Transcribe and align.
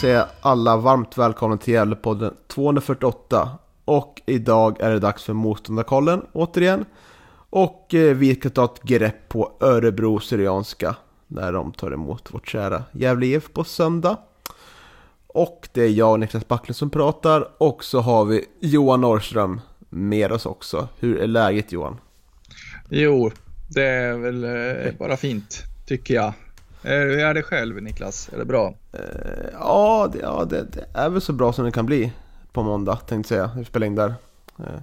Säga 0.00 0.28
alla 0.40 0.76
varmt 0.76 1.18
välkomna 1.18 1.56
till 1.56 1.74
Gävlepodden 1.74 2.34
248. 2.48 3.58
Och 3.84 4.22
idag 4.26 4.80
är 4.80 4.90
det 4.90 4.98
dags 4.98 5.24
för 5.24 5.32
Motståndarkollen 5.32 6.22
återigen. 6.32 6.84
Och 7.50 7.94
eh, 7.94 8.16
vi 8.16 8.34
ska 8.34 8.50
ta 8.50 8.64
ett 8.64 8.82
grepp 8.82 9.28
på 9.28 9.52
Örebro 9.60 10.20
Syrianska. 10.20 10.96
När 11.26 11.52
de 11.52 11.72
tar 11.72 11.90
emot 11.92 12.34
vårt 12.34 12.48
kära 12.48 12.84
Gävle 12.92 13.26
IF 13.26 13.52
på 13.52 13.64
söndag. 13.64 14.16
Och 15.26 15.68
det 15.72 15.82
är 15.82 15.88
jag, 15.88 16.12
och 16.12 16.20
Niklas 16.20 16.48
Backlund, 16.48 16.76
som 16.76 16.90
pratar. 16.90 17.48
Och 17.58 17.84
så 17.84 18.00
har 18.00 18.24
vi 18.24 18.44
Johan 18.60 19.00
Norrström 19.00 19.60
med 19.88 20.32
oss 20.32 20.46
också. 20.46 20.88
Hur 20.98 21.18
är 21.18 21.26
läget 21.26 21.72
Johan? 21.72 21.96
Jo, 22.88 23.30
det 23.68 23.84
är 23.84 24.16
väl 24.16 24.44
eh, 24.44 24.92
bara 24.98 25.16
fint 25.16 25.62
tycker 25.86 26.14
jag. 26.14 26.32
Hur 26.82 27.18
är 27.18 27.34
det 27.34 27.42
själv 27.42 27.82
Niklas? 27.82 28.30
Är 28.32 28.38
det 28.38 28.44
bra? 28.44 28.74
Eh, 28.92 29.00
ja, 29.52 30.10
det, 30.12 30.18
ja 30.18 30.44
det, 30.50 30.64
det 30.72 30.84
är 30.94 31.08
väl 31.08 31.20
så 31.20 31.32
bra 31.32 31.52
som 31.52 31.64
det 31.64 31.72
kan 31.72 31.86
bli 31.86 32.12
på 32.52 32.62
måndag 32.62 32.96
tänkte 32.96 33.34
jag 33.34 33.48
säga. 33.50 33.58
Vi 33.58 33.64
spelar 33.64 33.86
in 33.86 33.94
där. 33.94 34.14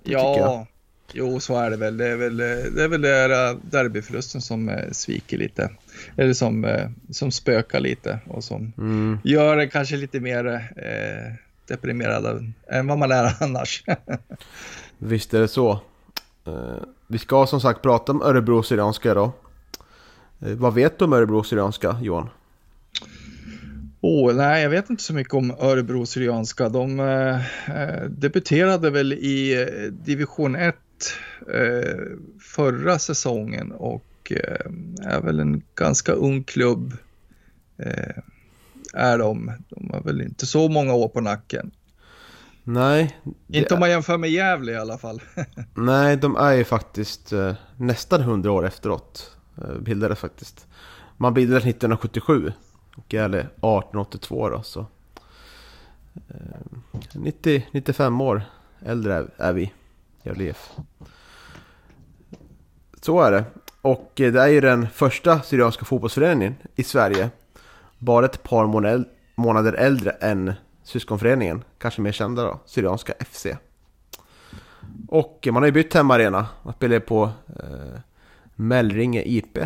Jag. 0.03 0.37
Ja, 0.37 0.67
jo 1.13 1.39
så 1.39 1.55
är 1.57 1.69
det 1.69 1.77
väl. 1.77 1.97
Det 1.97 2.07
är 2.07 2.15
väl, 2.15 2.39
eh, 2.39 2.45
det 2.75 2.83
är 2.83 2.87
väl 2.87 3.01
där 3.01 3.57
derbyförlusten 3.71 4.41
som 4.41 4.69
eh, 4.69 4.91
sviker 4.91 5.37
lite. 5.37 5.69
Eller 6.17 6.33
som, 6.33 6.65
eh, 6.65 6.89
som 7.11 7.31
spökar 7.31 7.79
lite 7.79 8.19
och 8.27 8.43
som 8.43 8.73
Mm. 8.77 9.19
gör 9.23 9.55
det 9.57 9.67
kanske 9.67 9.95
lite 9.95 10.19
mer 10.19 10.45
eh, 10.75 11.33
deprimerad 11.67 12.53
än- 12.67 12.87
vad 12.87 12.97
man 12.97 13.11
är 13.11 13.33
annars. 13.43 13.83
Visst 14.97 15.33
är 15.33 15.39
det 15.39 15.47
så. 15.47 15.79
Vi 17.07 17.17
ska 17.17 17.47
som 17.47 17.61
sagt 17.61 17.81
prata 17.81 18.11
om 18.11 18.21
Örebro 18.21 18.63
Syrianska 18.63 19.11
idag. 19.11 19.31
Eh, 20.39 20.55
vad 20.55 20.73
vet 20.73 20.99
du 20.99 21.05
om 21.05 21.13
Örebro 21.13 21.43
Syrianska, 21.43 21.97
Johan? 22.01 22.29
Oh, 24.01 24.33
nej, 24.33 24.63
jag 24.63 24.69
vet 24.69 24.89
inte 24.89 25.03
så 25.03 25.13
mycket 25.13 25.33
om 25.33 25.51
Örebro 25.59 26.05
Syrianska. 26.05 26.69
De 26.69 26.99
eh, 26.99 27.35
eh, 27.81 28.03
debuterade 28.03 28.89
väl 28.89 29.13
i 29.13 29.61
eh, 29.61 29.91
division 29.91 30.55
1 30.55 30.75
eh, 31.53 31.99
förra 32.41 32.99
säsongen 32.99 33.71
och 33.71 34.31
eh, 34.31 34.71
är 35.13 35.21
väl 35.21 35.39
en 35.39 35.63
ganska 35.75 36.11
ung 36.11 36.43
klubb. 36.43 36.93
Är 38.93 39.17
de. 39.17 39.51
De 39.69 39.89
har 39.93 40.01
väl 40.01 40.21
inte 40.21 40.45
så 40.45 40.69
många 40.69 40.93
år 40.93 41.07
på 41.07 41.21
nacken. 41.21 41.71
Nej, 42.63 43.17
det 43.47 43.57
Inte 43.57 43.73
om 43.73 43.79
man 43.79 43.89
jämför 43.89 44.17
med 44.17 44.29
Gävle 44.29 44.71
i 44.71 44.77
alla 44.77 44.97
fall. 44.97 45.21
nej 45.73 46.17
de 46.17 46.35
är 46.35 46.53
ju 46.53 46.63
faktiskt 46.63 47.33
nästan 47.77 48.21
100 48.21 48.51
år 48.51 48.65
efteråt. 48.65 49.36
Eh, 49.61 49.77
bildades 49.79 50.19
faktiskt. 50.19 50.67
Man 51.17 51.33
bildades 51.33 51.63
1977 51.63 52.53
och 52.95 53.13
Gävle 53.13 53.39
1882 53.39 54.49
då. 54.49 54.61
Så. 54.61 54.85
Eh, 56.27 56.35
90, 57.13 57.67
95 57.71 58.21
år 58.21 58.41
äldre 58.79 59.27
är, 59.37 59.53
vi, 59.53 59.73
i 60.23 60.43
IF. 60.43 60.69
Så 63.01 63.21
är 63.21 63.31
det. 63.31 63.43
Och 63.81 64.21
eh, 64.21 64.33
det 64.33 64.41
är 64.41 64.47
ju 64.47 64.61
den 64.61 64.87
första 64.89 65.41
Syrianska 65.41 65.85
fotbollsföreningen 65.85 66.55
i 66.75 66.83
Sverige. 66.83 67.29
Bara 67.99 68.25
ett 68.25 68.43
par 68.43 68.65
månader, 69.35 69.73
äldre 69.73 70.11
än 70.11 70.53
syskonföreningen. 70.83 71.63
Kanske 71.77 72.01
mer 72.01 72.11
kända 72.11 72.43
då, 72.43 72.59
Syrianska 72.65 73.13
FC. 73.19 73.47
Och 75.07 75.47
man 75.51 75.55
har 75.55 75.65
ju 75.65 75.71
bytt 75.71 75.93
hemmaarena. 75.93 76.47
Man 76.63 76.73
spelar 76.73 76.93
ju 76.93 76.99
på 76.99 77.23
eh, 77.47 77.99
Mellringe 78.59 79.23
IP 79.25 79.57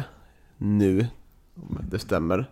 nu. 0.58 1.08
Om 1.56 1.78
det 1.92 2.00
stämmer. 2.00 2.50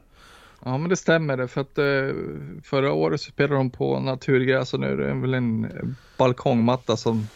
Ja, 0.66 0.78
men 0.78 0.90
det 0.90 0.96
stämmer 0.96 1.48
för 1.48 1.62
att 1.62 1.78
eh, 1.78 2.16
förra 2.64 2.94
året 2.94 3.22
så 3.22 3.32
spelade 3.32 3.56
de 3.56 3.70
på 3.70 4.00
naturgräs 4.00 4.74
och 4.74 4.80
nu 4.80 4.88
är 4.88 4.98
det 4.98 5.14
väl 5.14 5.34
en 5.34 5.66
eh, 5.66 5.72
balkongmatta 6.18 6.98
som 6.98 7.28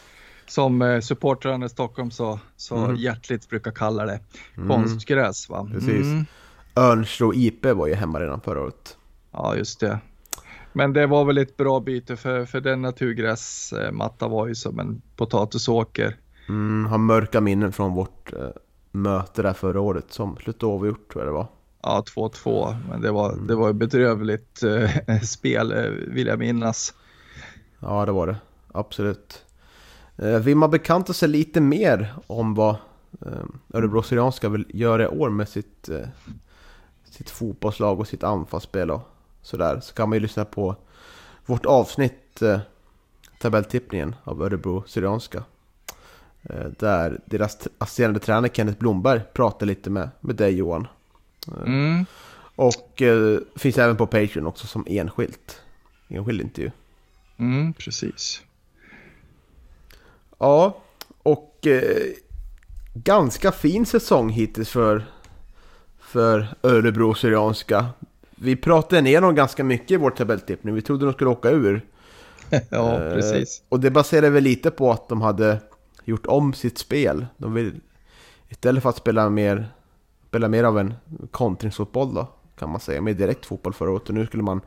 som 0.45 0.81
eh, 0.81 0.99
supportrarna 0.99 1.65
i 1.65 1.69
Stockholm 1.69 2.11
så, 2.11 2.39
så 2.57 2.77
Mm. 2.77 2.95
hjärtligt 2.95 3.49
brukar 3.49 3.71
kalla 3.71 4.05
det. 4.05 4.19
Mm. 4.57 4.69
Konstgräs 4.69 5.49
va? 5.49 5.69
Precis. 5.71 6.05
Mm. 6.05 6.25
IP 7.33 7.65
var 7.65 7.87
ju 7.87 7.93
hemmarenan 7.93 8.41
förra 8.41 8.61
året. 8.61 8.97
Ja, 9.31 9.55
just 9.55 9.79
det. 9.79 9.99
Men 10.73 10.93
det 10.93 11.07
var 11.07 11.25
väl 11.25 11.37
ett 11.37 11.57
bra 11.57 11.79
byte 11.79 12.15
för, 12.15 12.45
för 12.45 12.61
den 12.61 12.81
naturgräsmatta 12.81 14.27
var 14.27 14.47
ju 14.47 14.55
som 14.55 14.79
en 14.79 15.01
potatisåker. 15.15 16.17
Mm, 16.49 16.85
har 16.85 16.97
mörka 16.97 17.41
minnen 17.41 17.71
från 17.71 17.93
vårt 17.93 18.33
möte 18.93 19.41
där 19.41 19.53
förra 19.53 19.81
året 19.81 20.05
som 20.13 20.37
slutade 20.37 20.71
oavgjort 20.73 21.11
tror 21.11 21.23
jag 21.23 21.27
det 21.27 21.37
var. 21.37 21.47
Ja, 21.81 22.03
2-2, 22.15 22.75
men 22.89 23.01
det 23.01 23.11
var, 23.11 23.35
det 23.35 23.55
var 23.55 23.69
ett 23.69 23.75
bedrövligt 23.75 24.63
eh, 24.63 25.19
spel 25.23 25.71
eh, 25.71 25.91
vill 26.07 26.27
jag 26.27 26.39
minnas. 26.39 26.93
Ja, 27.79 28.05
det 28.05 28.11
var 28.11 28.27
det. 28.27 28.37
Absolut. 28.71 29.45
Eh, 30.17 30.39
vill 30.39 30.57
man 30.57 30.71
bekanta 30.71 31.13
sig 31.13 31.29
lite 31.29 31.61
mer 31.61 32.15
om 32.27 32.53
vad 32.53 32.75
eh, 33.25 33.43
Örebro 33.73 34.03
Syrianska 34.03 34.49
vill 34.49 34.65
göra 34.69 35.03
i 35.03 35.07
år 35.07 35.29
med 35.29 35.49
sitt, 35.49 35.89
eh, 35.89 36.07
sitt 37.03 37.29
fotbollslag 37.29 37.99
och 37.99 38.07
sitt 38.07 38.23
anfallsspel 38.23 38.91
och 38.91 39.01
sådär 39.41 39.79
så 39.79 39.93
kan 39.93 40.09
man 40.09 40.15
ju 40.15 40.19
lyssna 40.19 40.45
på 40.45 40.75
vårt 41.45 41.65
avsnitt 41.65 42.41
eh, 42.41 42.59
tabelltippningen 43.39 44.15
av 44.23 44.41
Örebro 44.43 44.83
Syrianska. 44.87 45.43
Eh, 46.49 46.65
där 46.79 47.19
deras 47.25 47.67
assisterande 47.77 48.19
tränare 48.19 48.51
Kenneth 48.53 48.79
Blomberg 48.79 49.21
pratar 49.33 49.65
lite 49.65 49.89
med, 49.89 50.09
med 50.19 50.35
dig 50.35 50.53
Johan. 50.53 50.87
Mm. 51.65 52.05
Och 52.55 53.01
eh, 53.01 53.39
finns 53.55 53.77
även 53.77 53.97
på 53.97 54.07
Patreon 54.07 54.47
också 54.47 54.67
som 54.67 54.85
enskilt. 54.87 55.61
Enskild 56.07 56.41
intervju. 56.41 56.71
Mm, 57.37 57.73
precis. 57.73 58.41
Ja, 60.37 60.77
och 61.23 61.67
eh, 61.67 62.11
ganska 62.93 63.51
fin 63.51 63.85
säsong 63.85 64.29
hittills 64.29 64.69
för, 64.69 65.05
för 65.99 66.47
Örebro 66.63 67.13
Syrianska. 67.13 67.85
Vi 68.35 68.55
pratade 68.55 69.01
ner 69.01 69.21
dem 69.21 69.35
ganska 69.35 69.63
mycket 69.63 69.91
i 69.91 69.97
vår 69.97 70.11
tabelltippning. 70.11 70.75
Vi 70.75 70.81
trodde 70.81 71.05
de 71.05 71.13
skulle 71.13 71.29
åka 71.29 71.49
ur. 71.49 71.81
ja, 72.69 72.99
Eh, 72.99 73.13
precis. 73.13 73.63
Och 73.69 73.79
det 73.79 73.91
baserar 73.91 74.29
väl 74.29 74.43
lite 74.43 74.71
på 74.71 74.91
att 74.91 75.09
de 75.09 75.21
hade 75.21 75.61
gjort 76.05 76.25
om 76.25 76.53
sitt 76.53 76.77
spel. 76.77 77.25
De 77.37 77.53
vill 77.53 77.79
istället 78.49 78.83
för 78.83 78.89
att 78.89 78.97
spela 78.97 79.29
mer, 79.29 79.67
spela 80.27 80.47
mer 80.47 80.63
av 80.63 80.79
en 80.79 80.93
kontringsfotboll 81.31 82.13
då, 82.13 82.27
kan 82.59 82.69
man 82.69 82.79
säga. 82.79 83.01
Mer 83.01 83.13
direkt 83.13 83.45
fotboll 83.45 83.73
förra 83.73 83.91
året. 83.91 84.09
Och 84.09 84.15
nu 84.15 84.25
skulle 84.25 84.43
man 84.43 84.61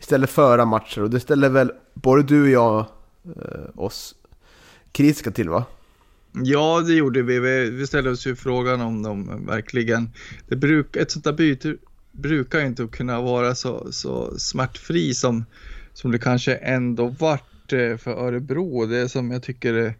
istället 0.00 0.30
föra 0.30 0.64
matcher. 0.64 1.02
Och 1.02 1.10
det 1.10 1.20
ställer 1.20 1.48
väl 1.48 1.72
både 1.94 2.22
du 2.22 2.42
och 2.42 2.48
jag 2.48 2.78
eh, 3.24 3.80
oss 3.80 4.14
kritiska 4.92 5.30
till 5.30 5.48
va? 5.48 5.64
Ja, 6.32 6.80
det 6.80 6.94
gjorde 6.94 7.22
vi. 7.22 7.38
Vi, 7.70 7.86
ställde 7.86 8.10
oss 8.10 8.26
ju 8.26 8.36
frågan 8.36 8.80
om 8.80 9.02
de 9.02 9.46
verkligen... 9.46 10.10
Det 10.48 10.56
bruk, 10.56 10.96
ett 10.96 11.10
sånt 11.10 11.24
där 11.24 11.32
byte 11.32 11.76
brukar 12.12 12.58
ju 12.60 12.66
inte 12.66 12.86
kunna 12.86 13.20
vara 13.20 13.54
så, 13.54 13.92
så 13.92 14.38
smärtfri 14.38 15.14
som, 15.14 15.44
som 15.92 16.12
det 16.12 16.18
kanske 16.18 16.54
ändå 16.54 17.06
vart 17.06 17.72
eh, 17.72 17.96
för 17.96 18.10
Örebro. 18.10 18.86
Det 18.86 19.08
som 19.08 19.30
jag 19.30 19.42
tycker 19.42 19.94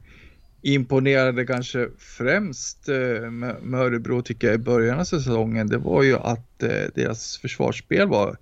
imponerade 0.74 1.46
kanske 1.46 1.88
främst 1.98 2.88
eh, 2.88 3.30
med, 3.30 3.74
Örebro 3.74 4.22
tycker 4.22 4.46
jag 4.46 4.54
i 4.54 4.58
början 4.58 5.00
av 5.00 5.04
säsongen, 5.04 5.66
det 5.66 5.78
var 5.78 6.02
ju 6.02 6.16
att 6.16 6.62
eh, 6.62 6.84
deras 6.94 7.38
försvarsspel 7.38 8.08
var 8.08 8.36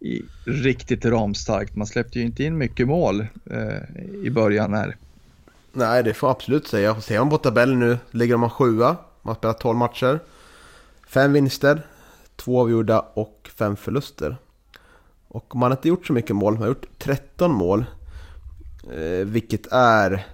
i, 0.00 0.22
riktigt 0.44 1.04
ramstarkt. 1.04 1.76
Man 1.76 1.86
släppte 1.86 2.18
ju 2.18 2.24
inte 2.24 2.44
in 2.44 2.58
mycket 2.58 2.88
mål 2.88 3.26
eh, 3.50 4.24
i 4.24 4.30
början 4.30 4.74
här. 4.74 4.96
Nej, 5.72 6.02
det 6.02 6.14
får 6.14 6.28
jag 6.28 6.36
absolut 6.36 6.66
säga. 6.66 7.00
Ser 7.00 7.18
man 7.18 7.30
på 7.30 7.38
tabellen 7.38 7.78
nu 7.78 7.98
ligger 8.10 8.34
de 8.34 8.50
sjua. 8.50 8.96
Man 9.22 9.34
har 9.34 9.34
spelat 9.34 9.60
12 9.60 9.78
matcher. 9.78 10.20
Fem 11.08 11.32
vinster, 11.32 11.86
två 12.36 12.60
avgjorda 12.60 13.00
och 13.00 13.50
fem 13.58 13.76
förluster. 13.76 14.36
Och 15.28 15.56
man 15.56 15.70
har 15.70 15.76
inte 15.76 15.88
gjort 15.88 16.06
så 16.06 16.12
mycket 16.12 16.36
mål. 16.36 16.52
Man 16.52 16.62
har 16.62 16.68
gjort 16.68 16.86
13 16.98 17.54
mål. 17.54 17.84
Eh, 18.94 19.26
vilket 19.26 19.66
är... 19.72 20.26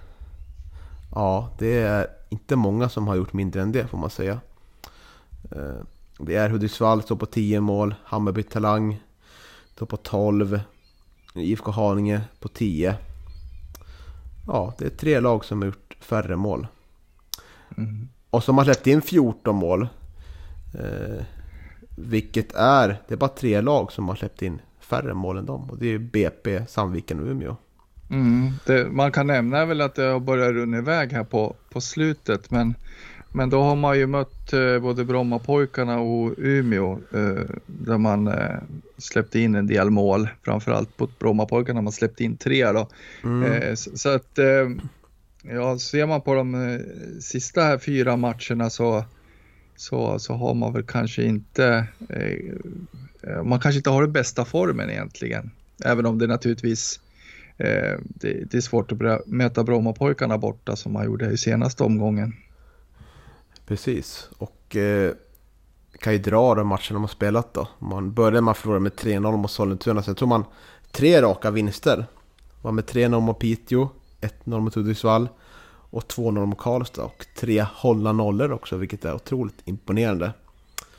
Ja, 1.17 1.49
det 1.57 1.77
är 1.77 2.07
inte 2.29 2.55
många 2.55 2.89
som 2.89 3.07
har 3.07 3.15
gjort 3.15 3.33
mindre 3.33 3.61
än 3.61 3.71
det 3.71 3.87
får 3.87 3.97
man 3.97 4.09
säga. 4.09 4.39
Eh, 5.51 5.81
det 6.19 6.35
är 6.35 6.49
Hudiksvall 6.49 7.01
står 7.01 7.15
på 7.15 7.25
10 7.25 7.61
mål, 7.61 7.95
Hammarby 8.03 8.43
Talang 8.43 9.03
står 9.75 9.85
på 9.85 9.97
12, 9.97 10.59
IFK 11.35 11.71
Haninge 11.71 12.21
på 12.39 12.47
10. 12.47 12.95
Ja, 14.47 14.73
det 14.77 14.85
är 14.85 14.89
tre 14.89 15.19
lag 15.19 15.45
som 15.45 15.61
har 15.61 15.65
gjort 15.65 15.97
färre 15.99 16.35
mål. 16.35 16.67
Mm. 17.77 18.07
Och 18.29 18.43
som 18.43 18.57
har 18.57 18.65
släppt 18.65 18.87
in 18.87 19.01
14 19.01 19.55
mål. 19.55 19.87
Eh, 20.73 21.25
vilket 21.95 22.55
är, 22.55 23.01
det 23.07 23.13
är 23.13 23.17
bara 23.17 23.29
tre 23.29 23.61
lag 23.61 23.91
som 23.91 24.07
har 24.07 24.15
släppt 24.15 24.41
in 24.41 24.61
färre 24.79 25.13
mål 25.13 25.37
än 25.37 25.45
dem. 25.45 25.69
Och 25.69 25.77
det 25.77 25.87
är 25.87 25.97
BP, 25.97 26.65
Sandviken 26.67 27.19
och 27.19 27.27
Umeå. 27.27 27.55
Mm. 28.09 28.51
Det, 28.65 28.91
man 28.91 29.11
kan 29.11 29.27
nämna 29.27 29.65
väl 29.65 29.81
att 29.81 29.95
det 29.95 30.03
har 30.03 30.19
börjat 30.19 30.51
runna 30.51 30.77
iväg 30.77 31.11
här 31.11 31.23
på, 31.23 31.55
på 31.69 31.81
slutet, 31.81 32.51
men, 32.51 32.75
men 33.31 33.49
då 33.49 33.61
har 33.61 33.75
man 33.75 33.97
ju 33.97 34.07
mött 34.07 34.53
eh, 34.53 34.79
både 34.79 35.05
Brommapojkarna 35.05 35.99
och 35.99 36.33
Umeå 36.37 36.99
eh, 37.13 37.55
där 37.65 37.97
man 37.97 38.27
eh, 38.27 38.57
släppte 38.97 39.39
in 39.39 39.55
en 39.55 39.67
del 39.67 39.89
mål, 39.89 40.29
framförallt 40.43 40.97
på 40.97 41.09
Brommapojkarna 41.19 41.81
man 41.81 41.93
släppte 41.93 42.23
in 42.23 42.37
tre 42.37 42.71
då. 42.71 42.87
Mm. 43.23 43.51
Eh, 43.51 43.73
så, 43.73 43.97
så 43.97 44.09
att 44.09 44.39
eh, 44.39 44.69
ja, 45.41 45.79
ser 45.79 46.05
man 46.05 46.21
på 46.21 46.33
de 46.33 46.55
eh, 46.55 46.79
sista 47.21 47.61
här 47.61 47.77
fyra 47.77 48.17
matcherna 48.17 48.69
så, 48.69 49.05
så, 49.75 50.19
så 50.19 50.33
har 50.33 50.53
man 50.53 50.73
väl 50.73 50.83
kanske 50.83 51.23
inte, 51.23 51.87
man 53.43 53.59
kanske 53.59 53.77
inte 53.77 53.89
har 53.89 54.01
den 54.01 54.11
bästa 54.11 54.45
formen 54.45 54.89
egentligen. 54.89 55.51
Även 55.85 56.05
om 56.05 56.17
det 56.17 56.27
naturligtvis 56.27 56.99
det, 57.57 58.51
det 58.51 58.53
är 58.53 58.61
svårt 58.61 58.91
att 58.91 59.27
möta 59.27 59.63
Brommapojkarna 59.63 60.37
borta 60.37 60.75
som 60.75 60.93
man 60.93 61.05
gjorde 61.05 61.31
i 61.31 61.37
senaste 61.37 61.83
omgången. 61.83 62.33
Precis, 63.67 64.29
och 64.37 64.75
eh, 64.75 65.11
kan 65.99 66.13
ju 66.13 66.19
dra 66.19 66.55
de 66.55 66.67
matcherna 66.67 66.89
de 66.89 67.01
har 67.01 67.07
spelat 67.07 67.53
då. 67.53 67.67
Man 67.79 68.13
började 68.13 68.41
med 68.41 68.51
att 68.51 68.57
förlora 68.57 68.79
med 68.79 68.91
3-0 68.91 69.37
mot 69.37 69.51
Sollentuna, 69.51 70.03
sen 70.03 70.15
tog 70.15 70.29
man 70.29 70.45
tre 70.91 71.21
raka 71.21 71.51
vinster. 71.51 72.05
Var 72.61 72.71
med 72.71 72.85
3-0 72.85 73.19
mot 73.19 73.39
Piteå, 73.39 73.89
1-0 74.21 74.59
mot 74.59 74.75
Hudiksvall 74.75 75.29
och 75.89 76.03
2-0 76.03 76.45
mot 76.45 76.57
Karlstad 76.57 77.03
och 77.03 77.25
tre 77.39 77.65
hållna 77.73 78.11
nollor 78.11 78.51
också, 78.51 78.77
vilket 78.77 79.05
är 79.05 79.15
otroligt 79.15 79.61
imponerande. 79.65 80.33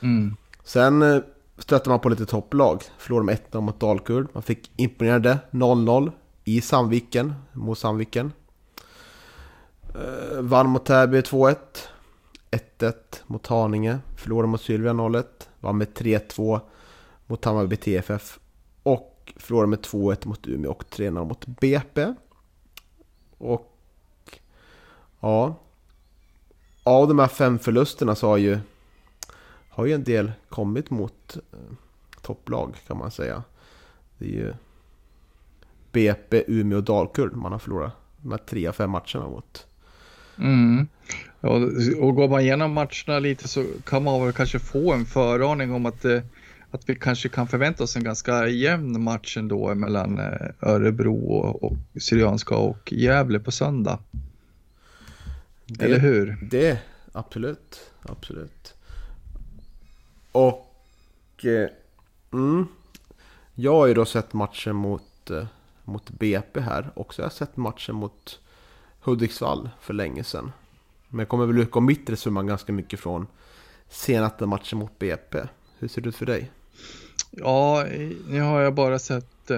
Mm. 0.00 0.36
Sen 0.64 1.02
eh, 1.02 1.18
stötte 1.58 1.88
man 1.88 2.00
på 2.00 2.08
lite 2.08 2.26
topplag. 2.26 2.82
Förlorade 2.98 3.26
med 3.26 3.38
1-0 3.50 3.60
mot 3.60 3.80
Dalkurd. 3.80 4.28
Man 4.32 4.42
fick 4.42 4.70
imponerande 4.76 5.38
0-0 5.50 6.12
i 6.48 6.60
Sandviken, 6.60 7.34
mot 7.52 7.78
Sandviken. 7.78 8.32
Eh, 9.94 10.40
vann 10.40 10.68
mot 10.68 10.86
Täby 10.86 11.20
2-1. 11.20 11.56
1-1 12.50 12.94
mot 13.26 13.46
Haninge. 13.46 13.98
Förlorade 14.16 14.48
mot 14.48 14.60
Sylvia 14.60 14.92
0-1. 14.92 15.24
Vann 15.60 15.78
med 15.78 15.88
3-2 15.88 16.60
mot 17.26 17.44
Hammarby 17.44 17.76
TFF. 17.76 18.38
Och 18.82 19.32
förlorade 19.36 19.68
med 19.68 19.78
2-1 19.78 20.28
mot 20.28 20.46
Umeå 20.46 20.70
och 20.70 20.84
3-0 20.84 21.24
mot 21.24 21.46
BP. 21.46 22.14
Och 23.38 23.74
ja, 25.20 25.54
av 26.82 27.08
de 27.08 27.18
här 27.18 27.28
fem 27.28 27.58
förlusterna 27.58 28.14
så 28.14 28.26
har 28.26 28.36
ju 28.36 28.58
har 29.68 29.86
ju 29.86 29.92
en 29.92 30.04
del 30.04 30.32
kommit 30.48 30.90
mot 30.90 31.36
eh, 31.36 31.58
topplag 32.22 32.76
kan 32.86 32.98
man 32.98 33.10
säga. 33.10 33.42
Det 34.18 34.24
är 34.24 34.30
ju 34.30 34.54
BP, 35.92 36.44
Umeå 36.46 36.78
och 36.78 36.84
Dalkurd 36.84 37.32
man 37.32 37.52
har 37.52 37.58
förlorat 37.58 37.92
de 38.22 38.30
här 38.30 38.38
tre 38.38 38.66
av 38.66 38.72
fem 38.72 38.90
matcherna 38.90 39.28
mot. 39.28 39.66
Mm. 40.38 40.88
Ja, 41.40 41.50
och 42.00 42.14
går 42.14 42.28
man 42.28 42.40
igenom 42.40 42.72
matcherna 42.72 43.18
lite 43.18 43.48
så 43.48 43.64
kan 43.84 44.04
man 44.04 44.24
väl 44.24 44.32
kanske 44.32 44.58
få 44.58 44.92
en 44.92 45.06
föraning 45.06 45.72
om 45.72 45.86
att, 45.86 46.04
eh, 46.04 46.22
att 46.70 46.88
vi 46.88 46.94
kanske 46.94 47.28
kan 47.28 47.48
förvänta 47.48 47.84
oss 47.84 47.96
en 47.96 48.04
ganska 48.04 48.48
jämn 48.48 49.02
match 49.02 49.36
ändå 49.36 49.74
mellan 49.74 50.18
eh, 50.18 50.50
Örebro 50.60 51.28
och, 51.28 51.62
och 51.62 51.76
Syrianska 52.00 52.56
och 52.56 52.92
Gävle 52.92 53.38
på 53.38 53.50
söndag. 53.50 53.98
Det, 55.66 55.84
Eller 55.84 55.98
hur? 55.98 56.38
Det, 56.50 56.78
absolut, 57.12 57.90
absolut. 58.02 58.74
Och 60.32 61.44
eh, 61.44 61.68
mm, 62.32 62.66
jag 63.54 63.72
har 63.72 63.86
ju 63.86 63.94
då 63.94 64.04
sett 64.04 64.32
matchen 64.32 64.76
mot, 64.76 65.30
mot 65.88 66.10
BP 66.10 66.60
här. 66.60 66.90
Också 66.94 67.22
jag 67.22 67.26
har 67.26 67.30
sett 67.30 67.56
matchen 67.56 67.94
mot 67.94 68.40
Hudiksvall 69.00 69.70
för 69.80 69.94
länge 69.94 70.24
sedan. 70.24 70.52
Men 71.08 71.18
jag 71.18 71.28
kommer 71.28 71.46
väl 71.46 71.58
ut 71.58 71.74
mitt 71.74 72.10
resonemang 72.10 72.46
ganska 72.46 72.72
mycket 72.72 73.00
från 73.00 73.26
senaste 73.88 74.46
matchen 74.46 74.78
mot 74.78 74.98
BP. 74.98 75.38
Hur 75.78 75.88
ser 75.88 76.02
det 76.02 76.08
ut 76.08 76.16
för 76.16 76.26
dig? 76.26 76.50
Ja, 77.30 77.86
nu 78.28 78.40
har 78.40 78.60
jag 78.60 78.74
bara 78.74 78.98
sett 78.98 79.50
eh, 79.50 79.56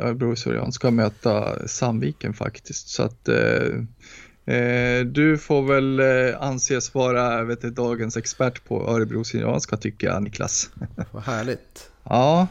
Örebro 0.00 0.36
Syrianska 0.36 0.90
möta 0.90 1.68
Sandviken 1.68 2.34
faktiskt. 2.34 2.88
Så 2.88 3.02
att 3.02 3.28
eh, 3.28 4.56
eh, 4.56 5.04
du 5.04 5.38
får 5.38 5.62
väl 5.62 6.00
eh, 6.00 6.42
anses 6.42 6.94
vara 6.94 7.44
vet 7.44 7.60
du, 7.60 7.70
dagens 7.70 8.16
expert 8.16 8.64
på 8.64 8.88
Örebro 8.88 9.24
Syrianska 9.24 9.76
tycker 9.76 10.06
jag 10.06 10.22
Niklas. 10.22 10.70
Vad 11.12 11.22
härligt. 11.22 11.90
Ja, 12.04 12.48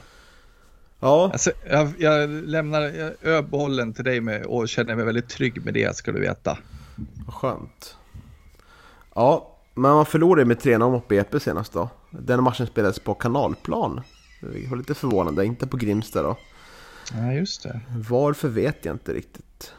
Ja, 1.06 1.30
alltså, 1.32 1.52
jag, 1.70 1.94
jag 1.98 2.30
lämnar 2.30 2.82
jag, 2.82 3.12
öbollen 3.24 3.94
till 3.94 4.04
dig 4.04 4.22
med, 4.22 4.46
och 4.46 4.70
känner 4.70 4.96
mig 4.96 5.06
väldigt 5.06 5.30
trygg 5.30 5.66
med 5.66 5.74
det 5.74 5.96
ska 5.96 6.12
du 6.12 6.20
veta. 6.20 6.58
vad 7.26 7.36
skönt. 7.36 7.98
Ja, 9.16 9.58
men 9.74 9.92
man 9.92 10.06
förlorade 10.06 10.46
med 10.46 10.58
3-0 10.58 10.80
mot 10.92 11.08
BP 11.08 11.40
senast 11.40 11.74
då. 11.74 11.90
Den 12.10 12.44
matchen 12.44 12.68
spelades 12.68 13.00
på 13.00 13.14
kanalplan. 13.14 14.02
Det 14.42 14.68
var 14.70 14.78
lite 14.78 14.94
förvånande, 14.96 15.46
inte 15.46 15.68
på 15.68 15.78
Grimsta 15.78 16.24
då. 16.24 16.38
Ja, 17.14 17.34
just 17.34 17.64
det. 17.64 17.80
Varför 18.10 18.48
vet 18.48 18.86
jag 18.86 18.96
inte 18.96 19.14
riktigt. 19.14 19.74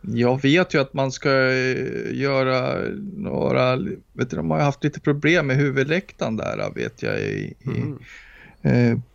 Jag 0.00 0.42
vet 0.42 0.74
ju 0.74 0.80
att 0.80 0.94
man 0.94 1.12
ska 1.12 1.30
eh, 1.30 2.14
göra 2.14 2.78
några, 3.16 3.76
vet 4.12 4.30
du, 4.30 4.36
de 4.36 4.50
har 4.50 4.58
haft 4.60 4.84
lite 4.84 5.00
problem 5.00 5.46
med 5.46 5.56
huvudläktaren 5.56 6.36
där 6.36 6.72
vet 6.74 7.02
jag 7.02 7.20
i, 7.20 7.54
Mm. 7.66 7.92
eh, 7.92 7.98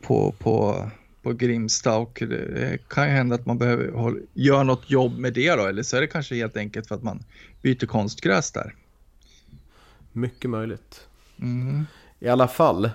på, 0.01 0.31
på, 0.39 0.89
på 1.21 1.33
Grimsta 1.33 1.97
och 1.97 2.23
det 2.29 2.77
kan 2.87 3.07
ju 3.07 3.13
hända 3.13 3.35
att 3.35 3.45
man 3.45 3.57
behöver 3.57 4.15
göra 4.33 4.63
något 4.63 4.89
jobb 4.89 5.17
med 5.17 5.33
det 5.33 5.55
då 5.55 5.65
eller 5.65 5.83
så 5.83 5.97
är 5.97 6.01
det 6.01 6.07
kanske 6.07 6.35
helt 6.35 6.57
enkelt 6.57 6.87
för 6.87 6.95
att 6.95 7.03
man 7.03 7.23
byter 7.61 7.85
konstgräs 7.85 8.51
där. 8.51 8.75
Mycket 10.11 10.49
möjligt. 10.49 11.07
Mm. 11.41 11.85
I 12.19 12.27
alla 12.27 12.47
fall, 12.47 12.85
eh, 12.85 12.91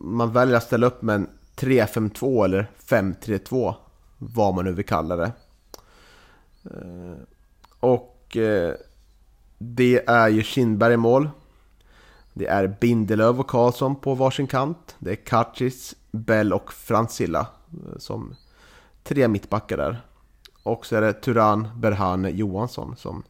man 0.00 0.32
väljer 0.32 0.56
att 0.56 0.62
ställa 0.62 0.86
upp 0.86 1.02
med 1.02 1.14
en 1.14 1.28
3-5-2 1.56 2.44
eller 2.44 2.66
5-3-2. 2.88 3.74
Vad 4.18 4.54
man 4.54 4.64
nu 4.64 4.72
vill 4.72 4.84
kalla 4.84 5.16
det. 5.16 5.32
Eh, 6.64 7.18
och 7.80 8.36
eh, 8.36 8.74
det 9.58 10.04
är 10.06 10.28
ju 10.28 10.42
Kindberg 10.42 10.94
i 10.94 10.96
mål. 10.96 11.30
Det 12.38 12.46
är 12.46 12.76
Bindelöv 12.80 13.40
och 13.40 13.48
Karlsson 13.48 13.96
på 13.96 14.14
varsin 14.14 14.46
kant. 14.46 14.96
Det 14.98 15.10
är 15.10 15.16
Kacis, 15.16 15.94
Bell 16.10 16.52
och 16.52 16.72
Fransilla 16.72 17.46
eh, 17.70 17.98
som 17.98 18.34
tre 19.04 19.28
mittbackar 19.28 19.76
där. 19.76 20.02
Och 20.62 20.86
så 20.86 20.96
är 20.96 21.00
det 21.00 21.12
Turan, 21.12 21.68
Berhane, 21.76 22.30
Johansson 22.30 22.96
som 22.96 23.22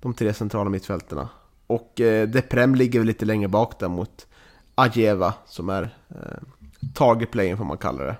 de 0.00 0.14
tre 0.14 0.34
centrala 0.34 0.70
mittfälterna. 0.70 1.28
Och 1.66 2.00
eh, 2.00 2.28
Deprem 2.28 2.74
ligger 2.74 3.04
lite 3.04 3.24
längre 3.24 3.48
bak 3.48 3.78
där 3.80 3.88
mot 3.88 4.26
Ajeva 4.74 5.34
som 5.46 5.68
är 5.68 5.96
eh, 6.08 6.38
target 6.94 7.30
playen 7.30 7.56
får 7.56 7.64
man 7.64 7.78
kalla 7.78 8.04
det. 8.04 8.16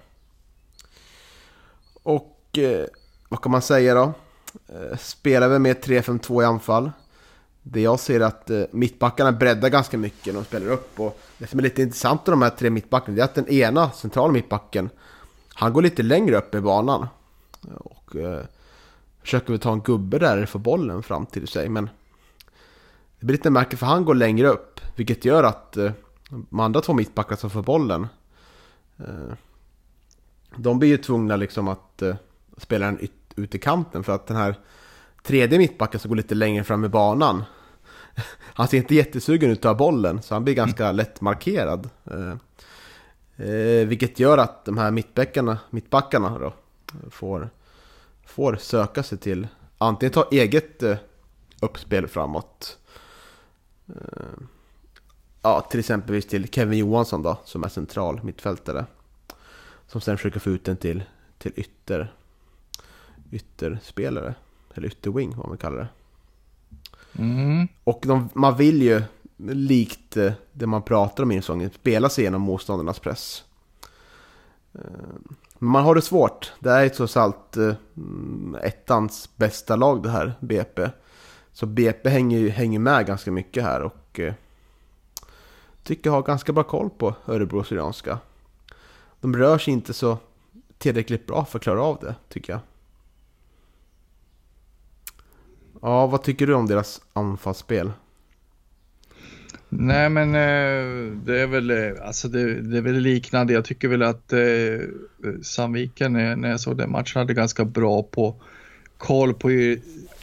Och 2.02 2.58
eh, 2.58 2.86
vad 3.28 3.42
kan 3.42 3.52
man 3.52 3.62
säga 3.62 3.94
då? 3.94 4.12
Eh, 4.68 4.96
spelar 4.98 5.48
vi 5.48 5.58
med 5.58 5.76
3-5-2 5.76 6.42
i 6.42 6.44
anfall. 6.44 6.90
Det 7.70 7.80
jag 7.80 8.00
ser 8.00 8.20
är 8.20 8.24
att 8.24 8.50
eh, 8.50 8.62
mittbackarna 8.70 9.32
breddar 9.32 9.68
ganska 9.68 9.98
mycket 9.98 10.26
när 10.26 10.40
de 10.40 10.44
spelar 10.44 10.66
upp. 10.70 11.00
Och 11.00 11.20
det 11.38 11.46
som 11.46 11.58
är 11.58 11.62
lite 11.62 11.82
intressant 11.82 12.26
med 12.26 12.32
de 12.32 12.42
här 12.42 12.50
tre 12.50 12.70
mittbackarna 12.70 13.18
är 13.18 13.22
att 13.22 13.34
den 13.34 13.48
ena 13.48 13.90
centrala 13.90 14.32
mittbacken 14.32 14.90
han 15.54 15.72
går 15.72 15.82
lite 15.82 16.02
längre 16.02 16.36
upp 16.36 16.54
i 16.54 16.60
banan. 16.60 17.06
Och 17.78 18.16
eh, 18.16 18.44
försöker 19.22 19.52
väl 19.52 19.60
ta 19.60 19.72
en 19.72 19.80
gubbe 19.80 20.18
där 20.18 20.46
för 20.46 20.58
bollen 20.58 21.02
fram 21.02 21.26
till 21.26 21.48
sig. 21.48 21.68
Men 21.68 21.90
det 23.20 23.26
blir 23.26 23.36
lite 23.36 23.50
märkligt 23.50 23.78
för 23.78 23.86
han 23.86 24.04
går 24.04 24.14
längre 24.14 24.48
upp. 24.48 24.80
Vilket 24.96 25.24
gör 25.24 25.44
att 25.44 25.76
eh, 25.76 25.92
de 26.30 26.60
andra 26.60 26.80
två 26.80 26.92
mittbackarna 26.92 27.36
som 27.36 27.50
får 27.50 27.62
bollen. 27.62 28.06
Eh, 28.98 29.34
de 30.56 30.78
blir 30.78 30.88
ju 30.88 30.96
tvungna 30.96 31.36
liksom 31.36 31.68
att 31.68 32.02
eh, 32.02 32.16
spela 32.56 32.86
den 32.86 33.08
ut 33.36 33.54
i 33.54 33.58
kanten. 33.58 34.04
För 34.04 34.14
att 34.14 34.26
den 34.26 34.36
här 34.36 34.54
tredje 35.22 35.58
mittbacken 35.58 36.00
som 36.00 36.08
går 36.08 36.16
lite 36.16 36.34
längre 36.34 36.64
fram 36.64 36.84
i 36.84 36.88
banan. 36.88 37.44
Han 38.40 38.68
ser 38.68 38.76
inte 38.76 38.94
jättesugen 38.94 39.50
ut 39.50 39.58
att 39.58 39.62
ta 39.62 39.74
bollen. 39.74 40.22
Så 40.22 40.34
han 40.34 40.44
blir 40.44 40.54
ganska 40.54 40.92
lätt 40.92 41.20
markerad. 41.20 41.88
Eh, 42.04 42.34
eh, 43.46 43.86
vilket 43.86 44.18
gör 44.18 44.38
att 44.38 44.64
de 44.64 44.78
här 44.78 44.90
mittbackarna, 44.90 45.58
mittbackarna 45.70 46.38
då. 46.38 46.52
får, 47.10 47.50
får 48.26 48.56
söka 48.56 49.02
sig 49.02 49.18
till 49.18 49.48
antingen 49.78 50.12
ta 50.12 50.28
eget 50.30 50.82
eh, 50.82 50.96
uppspel 51.60 52.08
framåt. 52.08 52.78
Eh, 53.86 54.42
ja, 55.42 55.60
till 55.70 55.80
exempelvis 55.80 56.26
till 56.26 56.48
Kevin 56.48 56.78
Johansson 56.78 57.22
då, 57.22 57.38
som 57.44 57.64
är 57.64 57.68
central 57.68 58.20
mittfältare. 58.22 58.86
Som 59.86 60.00
sen 60.00 60.16
försöker 60.16 60.40
få 60.40 60.50
ut 60.50 60.64
den 60.64 60.76
till, 60.76 61.02
till 61.38 61.52
ytter, 61.56 62.12
ytterspelare. 63.30 64.34
Eller 64.74 64.88
ytterwing, 64.88 65.36
vad 65.36 65.48
man 65.48 65.58
kallar 65.58 65.78
det. 65.78 65.88
Mm. 67.18 67.68
Och 67.84 68.00
de, 68.06 68.28
man 68.34 68.56
vill 68.56 68.82
ju, 68.82 69.02
likt 69.46 70.16
eh, 70.16 70.32
det 70.52 70.66
man 70.66 70.82
pratar 70.82 71.22
om 71.22 71.32
i 71.32 71.40
säsongen, 71.40 71.70
spela 71.70 72.08
sig 72.08 72.22
igenom 72.22 72.42
motståndarnas 72.42 72.98
press. 72.98 73.44
Eh, 74.74 74.80
men 75.58 75.70
man 75.70 75.84
har 75.84 75.94
det 75.94 76.02
svårt. 76.02 76.52
Det 76.60 76.70
är 76.70 76.88
trots 76.88 77.16
allt 77.16 77.56
eh, 77.56 77.74
ettans 78.62 79.30
bästa 79.36 79.76
lag 79.76 80.02
det 80.02 80.10
här, 80.10 80.34
BP. 80.40 80.88
Så 81.52 81.66
BP 81.66 82.08
hänger, 82.08 82.48
hänger 82.48 82.78
med 82.78 83.06
ganska 83.06 83.32
mycket 83.32 83.62
här 83.62 83.82
och 83.82 84.20
tycker 85.82 86.10
jag 86.10 86.14
har 86.14 86.22
ganska 86.22 86.52
bra 86.52 86.62
koll 86.62 86.90
på 86.90 87.14
Örebro 87.26 87.64
Syrianska. 87.64 88.18
De 89.20 89.36
rör 89.36 89.58
sig 89.58 89.72
inte 89.72 89.92
så 89.92 90.18
tillräckligt 90.78 91.26
bra 91.26 91.44
för 91.44 91.58
att 91.58 91.62
klara 91.62 91.82
av 91.82 91.98
det, 92.00 92.14
tycker 92.28 92.52
jag. 92.52 92.60
Ja, 95.82 96.06
vad 96.06 96.22
tycker 96.22 96.46
du 96.46 96.54
om 96.54 96.66
deras 96.66 97.00
anfallsspel? 97.12 97.92
Nej 99.68 100.08
men 100.08 100.28
eh, 100.28 101.12
det 101.24 101.40
är 101.40 101.46
väl, 101.46 101.70
eh, 101.70 102.06
alltså 102.06 102.28
det, 102.28 102.60
det, 102.60 102.78
är 102.78 102.82
väl 102.82 102.94
liknande. 102.94 103.52
Jag 103.52 103.64
tycker 103.64 103.88
väl 103.88 104.02
att 104.02 104.32
eh, 104.32 104.40
Sandviken 105.42 106.12
när 106.12 106.48
jag 106.48 106.60
såg 106.60 106.76
den 106.76 106.90
matchen 106.90 107.20
hade 107.20 107.34
ganska 107.34 107.64
bra 107.64 108.02
på 108.02 108.34
koll 108.98 109.34
på 109.34 109.50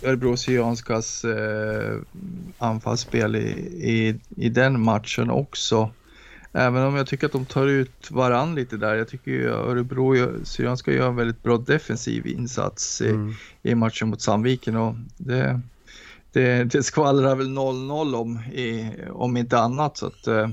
Örebro 0.04 0.38
Syrianskas 0.38 1.26
eh, 1.26 1.98
anfallsspel 2.58 3.36
i, 3.36 3.50
i, 3.82 4.20
i 4.36 4.50
den 4.50 4.82
matchen 4.82 5.30
också. 5.30 5.90
Även 6.58 6.84
om 6.84 6.96
jag 6.96 7.08
tycker 7.08 7.26
att 7.26 7.32
de 7.32 7.46
tar 7.46 7.68
ut 7.68 8.12
varann 8.12 8.56
lite 8.56 8.78
där. 8.78 8.96
Jag 8.96 9.08
tycker 9.08 9.32
ju 9.32 9.50
Örebro 9.50 10.16
Syrianska 10.46 10.92
gör 10.92 11.08
en 11.08 11.16
väldigt 11.16 11.44
bra 11.44 11.58
defensiv 11.58 12.28
insats 12.28 13.02
i, 13.02 13.10
mm. 13.10 13.34
i 13.64 13.76
matchen 13.76 14.10
mot 14.10 14.22
Sandviken 14.22 14.76
och 14.76 14.96
det, 15.18 15.62
det, 16.32 16.64
det 16.64 16.84
skvallrar 16.84 17.36
väl 17.36 17.48
0-0 17.48 18.16
om, 18.16 18.38
i, 18.40 18.92
om 19.10 19.38
inte 19.38 19.60
annat. 19.60 19.98
Så 19.98 20.08
att, 20.08 20.28
eh, 20.28 20.50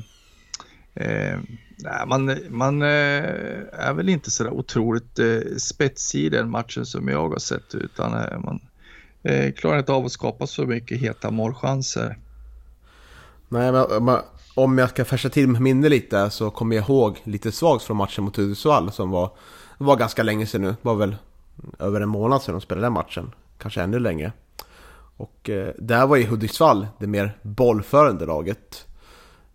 eh 0.94 1.38
man, 2.06 2.36
man 2.48 2.82
eh, 2.82 2.88
är 3.72 3.92
väl 3.94 4.08
inte 4.08 4.30
så 4.30 4.44
där 4.44 4.52
otroligt 4.52 5.18
eh, 5.18 5.56
spetsig 5.58 6.24
i 6.24 6.28
den 6.28 6.50
matchen 6.50 6.86
som 6.86 7.08
jag 7.08 7.28
har 7.28 7.38
sett 7.38 7.74
utan 7.74 8.12
eh, 8.14 8.38
man 8.38 8.60
eh, 9.22 9.52
klarar 9.52 9.78
inte 9.78 9.92
av 9.92 10.04
att 10.04 10.12
skapa 10.12 10.46
så 10.46 10.66
mycket 10.66 11.00
heta 11.00 11.30
målchanser. 11.30 12.18
Nej, 13.48 13.72
men, 13.72 14.18
om 14.54 14.78
jag 14.78 14.90
ska 14.90 15.04
färsa 15.04 15.28
till 15.28 15.48
minne 15.48 15.88
lite 15.88 16.30
så 16.30 16.50
kommer 16.50 16.76
jag 16.76 16.88
ihåg 16.88 17.20
lite 17.24 17.52
svagt 17.52 17.84
från 17.84 17.96
matchen 17.96 18.24
mot 18.24 18.36
Hudiksvall 18.36 18.92
som 18.92 19.10
var, 19.10 19.30
var 19.78 19.96
ganska 19.96 20.22
länge 20.22 20.46
sedan 20.46 20.60
nu. 20.62 20.68
Det 20.68 20.76
var 20.82 20.94
väl 20.94 21.16
över 21.78 22.00
en 22.00 22.08
månad 22.08 22.42
sedan 22.42 22.54
de 22.54 22.60
spelade 22.60 22.86
den 22.86 22.92
matchen. 22.92 23.32
Kanske 23.58 23.82
ännu 23.82 23.98
längre. 23.98 24.32
Och 25.16 25.50
eh, 25.50 25.68
där 25.78 26.06
var 26.06 26.16
ju 26.16 26.26
Hudiksvall 26.26 26.86
det 26.98 27.06
mer 27.06 27.38
bollförande 27.42 28.26
laget. 28.26 28.86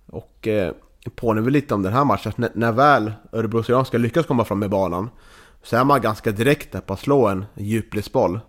Och 0.06 0.48
eh, 0.48 0.74
påminner 1.16 1.42
väl 1.42 1.54
lite 1.54 1.74
om 1.74 1.84
den 1.84 1.94
här 1.94 2.06
matchen. 2.06 2.34
N 2.38 2.50
när 2.54 2.72
väl 2.72 3.14
Örebro 3.32 3.86
ska 3.86 3.98
lyckas 3.98 4.26
komma 4.26 4.46
fram 4.46 4.60
med 4.60 4.70
banan 4.70 5.10
så 5.64 5.76
är 5.76 5.84
man 5.84 6.02
ganska 6.02 6.32
direkt 6.32 6.72
där 6.72 6.82
på 6.82 6.94
att 6.94 7.00
slå 7.00 7.28
en 7.28 7.46
djupledsboll 7.56 8.40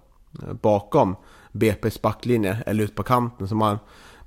eh, 0.42 0.52
bakom 0.52 1.16
BP's 1.52 2.02
backlinje 2.02 2.58
eller 2.66 2.84
ut 2.84 2.94
på 2.94 3.02
kanten. 3.02 3.48
Så 3.48 3.54
man, 3.54 3.78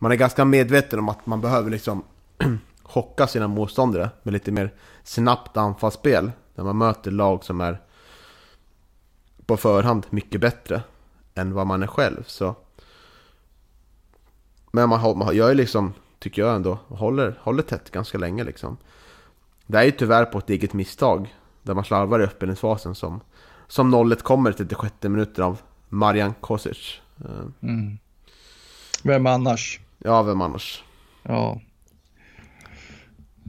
man 0.02 0.12
är 0.12 0.16
ganska 0.16 0.46
medveten 0.46 1.00
om 1.00 1.10
att 1.10 1.26
man 1.26 1.42
behöver 1.42 1.70
liksom 1.70 2.04
chocka 2.84 3.28
sina 3.28 3.48
motståndare 3.48 4.10
med 4.24 4.34
lite 4.34 4.52
mer 4.52 4.74
snabbt 5.04 5.58
anfallsspel. 5.58 6.32
När 6.56 6.64
man 6.64 6.78
möter 6.78 7.12
lag 7.12 7.44
som 7.44 7.62
är 7.62 7.82
på 9.46 9.58
förhand 9.58 10.06
mycket 10.10 10.42
bättre 10.42 10.84
än 11.36 11.54
vad 11.54 11.68
man 11.68 11.84
är 11.84 11.88
själv. 11.88 12.24
Så. 12.28 12.56
Men 14.72 14.90
man, 14.90 15.18
man 15.18 15.36
jag 15.36 15.52
är 15.52 15.56
liksom, 15.56 15.94
tycker 16.20 16.42
jag 16.42 16.56
ändå, 16.56 16.80
håller, 16.88 17.40
håller 17.42 17.64
tätt 17.64 17.92
ganska 17.92 18.18
länge 18.18 18.44
liksom. 18.44 18.78
Det 19.68 19.78
är 19.78 19.84
ju 19.84 19.92
tyvärr 19.92 20.26
på 20.26 20.38
ett 20.38 20.50
eget 20.50 20.74
misstag. 20.74 21.36
Där 21.64 21.74
man 21.74 21.86
slarvar 21.86 22.20
i 22.20 22.24
uppspelningsfasen 22.24 22.96
som, 22.96 23.22
som 23.68 23.90
nollet 23.90 24.24
kommer 24.24 24.52
till 24.52 24.68
36 24.68 24.96
minuter 25.02 25.44
av 25.44 25.62
Marian 25.90 26.34
Kosic. 26.34 27.02
Eh. 27.26 27.70
Mm. 27.70 27.98
Vem 29.04 29.28
annars? 29.28 29.81
Ja, 30.04 30.24
vem 30.24 30.42
annars? 30.42 30.84
Ja. 31.24 31.62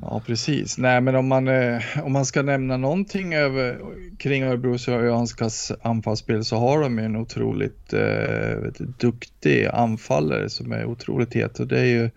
Ja, 0.00 0.22
precis. 0.26 0.78
Nej, 0.78 1.00
men 1.00 1.14
om 1.14 1.28
man, 1.28 1.48
eh, 1.48 1.82
om 2.02 2.12
man 2.12 2.26
ska 2.26 2.42
nämna 2.42 2.76
någonting 2.76 3.34
över, 3.34 3.80
kring 4.18 4.42
Örebro 4.42 4.78
Syrianskas 4.78 5.72
anfallsspel 5.82 6.44
så 6.44 6.56
har 6.56 6.80
de 6.80 6.98
en 6.98 7.16
otroligt 7.16 7.92
eh, 7.92 8.84
duktig 8.98 9.66
anfallare 9.66 10.50
som 10.50 10.72
är 10.72 10.84
otroligt 10.84 11.34
het 11.34 11.60
och 11.60 11.66
det 11.66 11.80
är 11.80 11.84
ju 11.84 12.10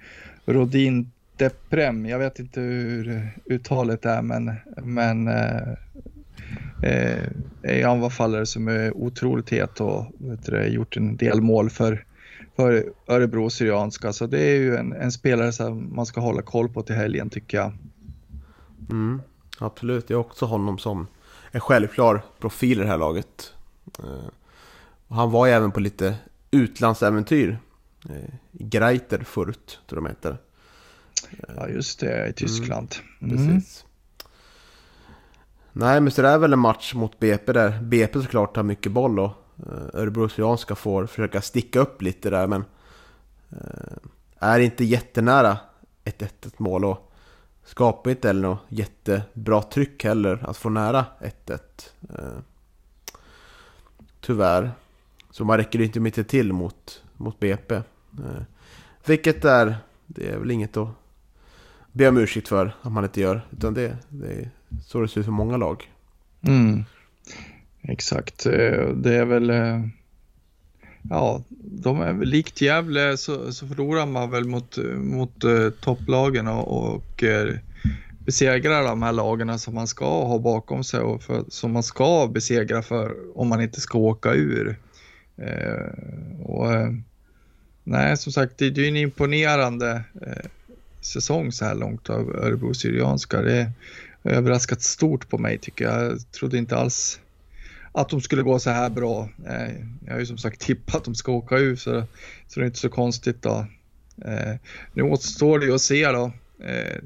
Rodin 0.46 1.12
Deprem. 1.38 2.06
Jag 2.06 2.20
vet 2.20 2.40
inte 2.40 2.62
hur 2.62 3.30
uttalet 3.46 4.06
är, 4.06 4.22
men, 4.22 4.52
men 4.84 5.28
eh, 5.28 5.70
eh 6.82 7.28
är 7.62 7.86
anfallare 7.86 8.46
som 8.46 8.68
är 8.68 8.98
otroligt 8.98 9.50
het 9.50 9.82
och 9.82 10.06
vet 10.18 10.46
du, 10.46 10.68
gjort 10.68 10.98
en 10.98 11.18
del 11.18 11.42
mål 11.42 11.70
för 11.70 12.06
för 12.56 12.94
Örebro 13.08 13.50
Syrianska. 13.50 14.14
Så 14.14 14.28
det 14.28 14.40
är 14.40 14.56
ju 14.56 14.76
en, 14.76 14.94
en, 14.94 15.12
spelare 15.12 15.52
som 15.52 15.96
man 15.96 16.06
ska 16.06 16.22
hålla 16.22 16.42
koll 16.42 16.70
på 16.70 16.82
till 16.82 16.96
helgen 16.96 17.30
tycker 17.30 17.58
jag. 17.58 17.72
Mm, 18.90 19.22
absolut, 19.60 20.10
jag 20.10 20.18
har 20.18 20.24
också 20.24 20.46
honom 20.46 20.78
som 20.78 21.08
en 21.52 21.62
självklar 21.62 22.24
profil 22.40 22.80
i 22.80 22.84
det 22.84 22.90
här 22.90 22.98
laget. 22.98 23.54
Eh, 24.00 24.30
och 25.08 25.16
han 25.16 25.32
var 25.32 25.46
ju 25.46 25.52
även 25.52 25.72
på 25.72 25.80
lite 25.80 26.16
utlandsäventyr. 26.52 27.58
Eh, 28.10 28.34
Greiter 28.52 29.20
förut, 29.20 29.80
tror 29.88 30.02
de 30.02 30.06
heter. 30.06 30.38
Ja, 31.56 31.70
just 31.70 32.00
det, 32.00 32.28
i 32.28 32.34
Tyskland. 32.34 32.96
Mm. 33.22 33.38
Mm. 33.38 33.56
Precis. 33.56 33.86
Nej, 35.72 36.02
men 36.02 36.12
så 36.12 36.22
det 36.22 36.28
är 36.28 36.38
väl 36.38 36.54
en 36.54 36.60
match 36.60 36.94
mot 36.94 37.20
BP 37.20 37.54
där. 37.54 37.82
BP 37.82 38.22
såklart 38.22 38.56
har 38.56 38.64
mycket 38.64 38.92
boll 38.92 39.20
och 39.20 39.32
Eh, 39.58 39.66
Örebrosianska 39.68 40.00
Örebro 40.00 40.30
Syrianska 40.30 40.76
får 40.76 41.06
försöka 41.06 41.42
sticka 41.42 41.80
upp 41.80 42.02
lite 42.02 42.30
där 42.30 42.48
men 42.48 42.66
eh, 43.50 43.98
är 44.40 44.60
inte 44.60 44.86
jättenära 44.86 45.58
ett 46.04 46.22
1-1 46.22 46.54
mål 46.58 46.86
och 46.86 47.12
skapar 47.64 48.12
inte 48.12 48.28
heller 48.28 48.42
något 48.42 48.62
jättebra 48.70 49.62
tryck 49.62 50.04
heller 50.04 50.50
att 50.50 50.58
få 50.58 50.70
nära 50.70 51.06
1-1. 51.20 51.60
Eh, 52.10 52.40
tyvärr. 54.22 54.72
Så 55.32 55.46
man 55.46 55.58
räcker 55.58 55.82
inte 55.82 56.00
mycket 56.00 56.28
till 56.28 56.54
mot, 56.54 57.04
mot 57.18 57.40
BP. 57.40 57.82
Vilket 59.06 59.46
är, 59.46 59.78
det 60.06 60.30
är 60.30 60.38
väl 60.38 60.52
inget 60.52 60.78
att 60.78 60.90
be 61.92 62.08
om 62.08 62.18
ursäkt 62.18 62.48
för 62.48 62.76
att 62.82 62.92
man 62.92 63.04
inte 63.04 63.22
gör. 63.22 63.48
Utan 63.52 63.74
det, 63.74 63.98
det 64.10 64.28
är 64.28 64.50
så 64.86 65.02
det 65.02 65.08
ser 65.08 65.20
ut 65.20 65.26
för 65.26 65.32
många 65.32 65.58
lag. 65.58 65.92
Mm. 66.42 66.84
Exakt, 67.88 68.46
eh, 68.46 68.90
det 68.90 69.16
är 69.16 69.26
väl 69.26 69.50
eh, 69.50 69.82
Ja, 71.10 71.44
de 71.62 72.02
är 72.02 72.14
väl 72.14 72.28
likt 72.30 72.62
Gävle 72.62 73.18
så, 73.18 73.54
så 73.54 73.68
förlorar 73.68 74.06
man 74.06 74.32
väl 74.32 74.46
mot, 74.46 74.78
mot 74.96 75.44
eh, 75.44 75.70
topplagen 75.70 76.48
och, 76.48 76.96
och 76.96 77.24
besegrar 78.20 78.84
de 78.84 79.02
här 79.02 79.12
lagen 79.12 79.60
som 79.60 79.76
man 79.76 79.88
ska 79.88 80.26
ha 80.26 80.40
bakom 80.40 80.84
sig 80.84 81.00
och 81.00 81.24
för, 81.24 81.44
som 81.50 81.72
man 81.72 81.84
ska 81.84 82.28
besegra 82.28 82.82
för 82.82 83.38
om 83.38 83.48
man 83.48 83.62
inte 83.62 83.82
ska 83.82 83.98
åka 83.98 84.34
ur. 84.34 84.80
Och, 86.44 86.68
nej, 87.84 88.18
som 88.18 88.32
sagt, 88.32 88.58
det, 88.58 88.70
det 88.70 88.82
är 88.82 88.88
en 88.88 88.98
imponerande 88.98 90.04
säsong 91.02 91.52
så 91.52 91.66
här 91.66 91.76
långt 91.76 92.10
av 92.10 92.36
Örebro 92.36 92.74
Syrianska. 92.74 93.42
Det 93.42 93.72
har 94.24 94.32
överraskat 94.32 94.82
stort 94.82 95.30
på 95.30 95.38
mig 95.38 95.58
tycker 95.58 95.86
jag. 95.86 96.04
Jag 96.04 96.32
trodde 96.32 96.58
inte 96.58 96.78
alls 96.78 97.20
att 97.96 98.10
de 98.10 98.22
skulle 98.22 98.42
gå 98.42 98.60
så 98.60 98.70
här 98.70 98.90
bra. 98.90 99.30
Eh, 99.48 99.76
jag 100.06 100.14
har 100.14 100.20
ju 100.20 100.26
som 100.26 100.38
sagt 100.38 100.62
tippat 100.62 100.96
att 100.96 101.04
de 101.04 101.16
ska 101.16 101.32
åka 101.32 101.58
ur 101.58 101.76
så, 101.76 102.04
så 102.48 102.60
det 102.60 102.64
är 102.64 102.66
inte 102.66 102.80
så 102.80 102.90
konstigt 102.90 103.42
då. 103.42 103.66
Eh, 104.26 104.56
nu 104.94 105.04
återstår 105.04 105.60
det 105.60 105.66
ju 105.66 105.76
att 105.76 105.82
se 105.82 106.12
då. 106.12 106.32
Eh, 106.60 107.02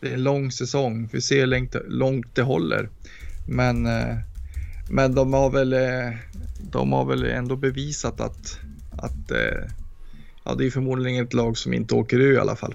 det 0.00 0.08
är 0.08 0.14
en 0.14 0.22
lång 0.22 0.52
säsong, 0.52 1.08
vi 1.12 1.20
ser 1.20 1.46
hur 1.46 1.88
långt 1.88 2.34
det 2.34 2.42
håller. 2.42 2.88
Men, 3.48 3.86
eh, 3.86 4.16
men 4.90 5.14
de, 5.14 5.32
har 5.32 5.50
väl, 5.50 5.72
eh, 5.72 6.16
de 6.70 6.92
har 6.92 7.04
väl 7.04 7.24
ändå 7.24 7.56
bevisat 7.56 8.20
att, 8.20 8.58
att 8.92 9.30
eh, 9.30 9.70
ja, 10.44 10.54
det 10.54 10.66
är 10.66 10.70
förmodligen 10.70 11.24
ett 11.24 11.34
lag 11.34 11.58
som 11.58 11.72
inte 11.72 11.94
åker 11.94 12.20
ur 12.20 12.34
i 12.34 12.38
alla 12.38 12.56
fall. 12.56 12.74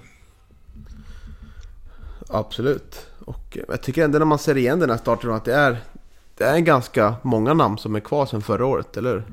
Absolut. 2.28 3.06
Och 3.18 3.58
jag 3.68 3.82
tycker 3.82 4.04
ändå 4.04 4.18
när 4.18 4.26
man 4.26 4.38
ser 4.38 4.56
igen 4.56 4.80
den 4.80 4.90
här 4.90 4.96
starten 4.96 5.30
att 5.30 5.44
det 5.44 5.54
är 5.54 5.78
det 6.38 6.44
är 6.44 6.58
ganska 6.58 7.16
många 7.22 7.54
namn 7.54 7.78
som 7.78 7.94
är 7.94 8.00
kvar 8.00 8.26
sedan 8.26 8.42
förra 8.42 8.66
året, 8.66 8.96
eller 8.96 9.12
hur? 9.12 9.24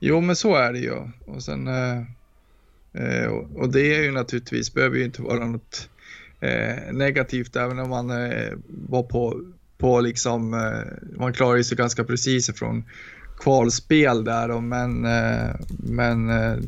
Jo, 0.00 0.20
men 0.20 0.36
så 0.36 0.54
är 0.54 0.72
det 0.72 0.78
ju. 0.78 0.94
Och, 1.26 1.42
sen, 1.42 1.68
eh, 1.68 1.98
eh 2.92 3.26
och 3.56 3.72
det 3.72 3.94
är 3.94 4.02
ju 4.02 4.12
naturligtvis, 4.12 4.74
behöver 4.74 4.96
ju 4.96 5.04
inte 5.04 5.22
vara 5.22 5.46
något 5.46 5.88
eh, 6.40 6.92
negativt 6.92 7.56
även 7.56 7.78
om 7.78 7.90
man 7.90 8.10
eh, 8.10 8.52
var 8.66 9.02
på, 9.02 9.40
på 9.78 10.00
liksom, 10.00 10.54
eh, 10.54 11.18
man 11.18 11.32
klarar 11.32 11.62
sig 11.62 11.76
ganska 11.76 12.04
precis 12.04 12.48
ifrån 12.48 12.84
kvalspel 13.38 14.24
där. 14.24 14.50
Och, 14.50 14.62
men 14.62 15.04
eh, 15.04 15.50
men 15.68 16.30
eh, 16.30 16.58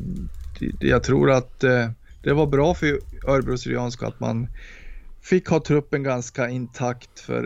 jag 0.79 1.03
tror 1.03 1.31
att 1.31 1.63
eh, 1.63 1.89
det 2.23 2.33
var 2.33 2.47
bra 2.47 2.73
för 2.73 2.99
Örebro 3.27 3.57
Syrianska 3.57 4.07
att 4.07 4.19
man 4.19 4.47
fick 5.21 5.47
ha 5.47 5.59
truppen 5.59 6.03
ganska 6.03 6.49
intakt 6.49 7.19
för 7.19 7.43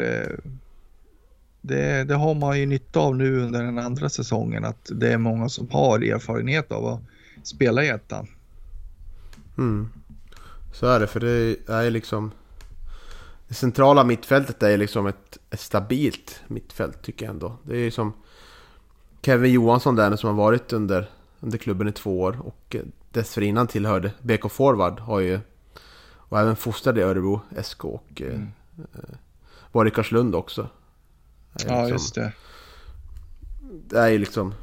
det, 1.61 2.03
det, 2.03 2.15
har 2.15 2.35
man 2.35 2.59
ju 2.59 2.65
nytta 2.65 2.99
av 2.99 3.15
nu 3.15 3.41
under 3.41 3.63
den 3.63 3.79
andra 3.79 4.09
säsongen 4.09 4.65
att 4.65 4.91
det 4.95 5.13
är 5.13 5.17
många 5.17 5.49
som 5.49 5.69
har 5.71 5.99
erfarenhet 5.99 6.71
av 6.71 6.85
att 6.85 6.99
spela 7.43 7.83
i 7.83 7.89
ettan. 7.89 8.27
Mm. 9.57 9.89
Så 10.73 10.87
är 10.87 10.99
det, 10.99 11.07
för 11.07 11.19
det 11.19 11.55
är 11.67 11.91
liksom... 11.91 12.31
Det 13.47 13.55
centrala 13.55 14.03
mittfältet 14.03 14.63
är 14.63 14.77
liksom 14.77 15.07
ett, 15.07 15.37
ett 15.49 15.59
stabilt 15.59 16.41
mittfält 16.47 17.01
tycker 17.01 17.25
jag 17.25 17.33
ändå. 17.33 17.57
Det 17.63 17.75
är 17.75 17.79
ju 17.79 17.91
som 17.91 18.13
Kevin 19.21 19.53
Johansson 19.53 19.95
där 19.95 20.15
som 20.15 20.27
har 20.29 20.43
varit 20.43 20.73
under, 20.73 21.09
under 21.39 21.57
klubben 21.57 21.87
i 21.87 21.91
två 21.91 22.21
år 22.21 22.39
och 22.41 22.75
dessförinnan 23.11 23.67
tillhörde 23.67 24.11
BK 24.21 24.51
Forward 24.51 24.99
har 24.99 25.19
ju 25.19 25.39
och 26.29 26.39
även 26.39 26.55
fostrade 26.55 26.99
i 26.99 27.03
Örebro 27.03 27.41
SK 27.63 27.85
och 27.85 28.21
mm. 28.21 28.47
eh, 28.77 29.15
var 29.71 29.85
i 29.85 29.91
Karlslund 29.91 30.35
också. 30.35 30.67
Ja, 31.53 31.59
liksom, 31.59 31.89
just 31.89 32.15
det. 32.15 32.31
Det 33.87 33.99
är 33.99 34.07
ju 34.07 34.17
liksom 34.17 34.53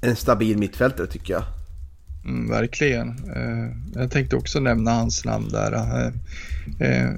en 0.00 0.16
stabil 0.16 0.58
mittfältare 0.58 1.06
tycker 1.06 1.32
jag. 1.34 1.44
Mm, 2.24 2.50
verkligen. 2.50 3.08
Eh, 3.08 4.00
jag 4.00 4.10
tänkte 4.10 4.36
också 4.36 4.60
nämna 4.60 4.90
hans 4.90 5.24
namn 5.24 5.48
där. 5.48 5.72
Eh, 5.72 6.12
eh, 6.88 7.14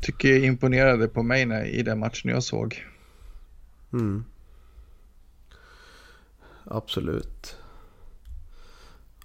tycker 0.00 0.28
jag 0.28 0.44
imponerade 0.44 1.08
på 1.08 1.22
mig 1.22 1.46
när, 1.46 1.64
i 1.64 1.82
den 1.82 1.98
matchen 1.98 2.30
jag 2.30 2.42
såg. 2.42 2.84
Mm. 3.92 4.24
Absolut. 6.64 7.56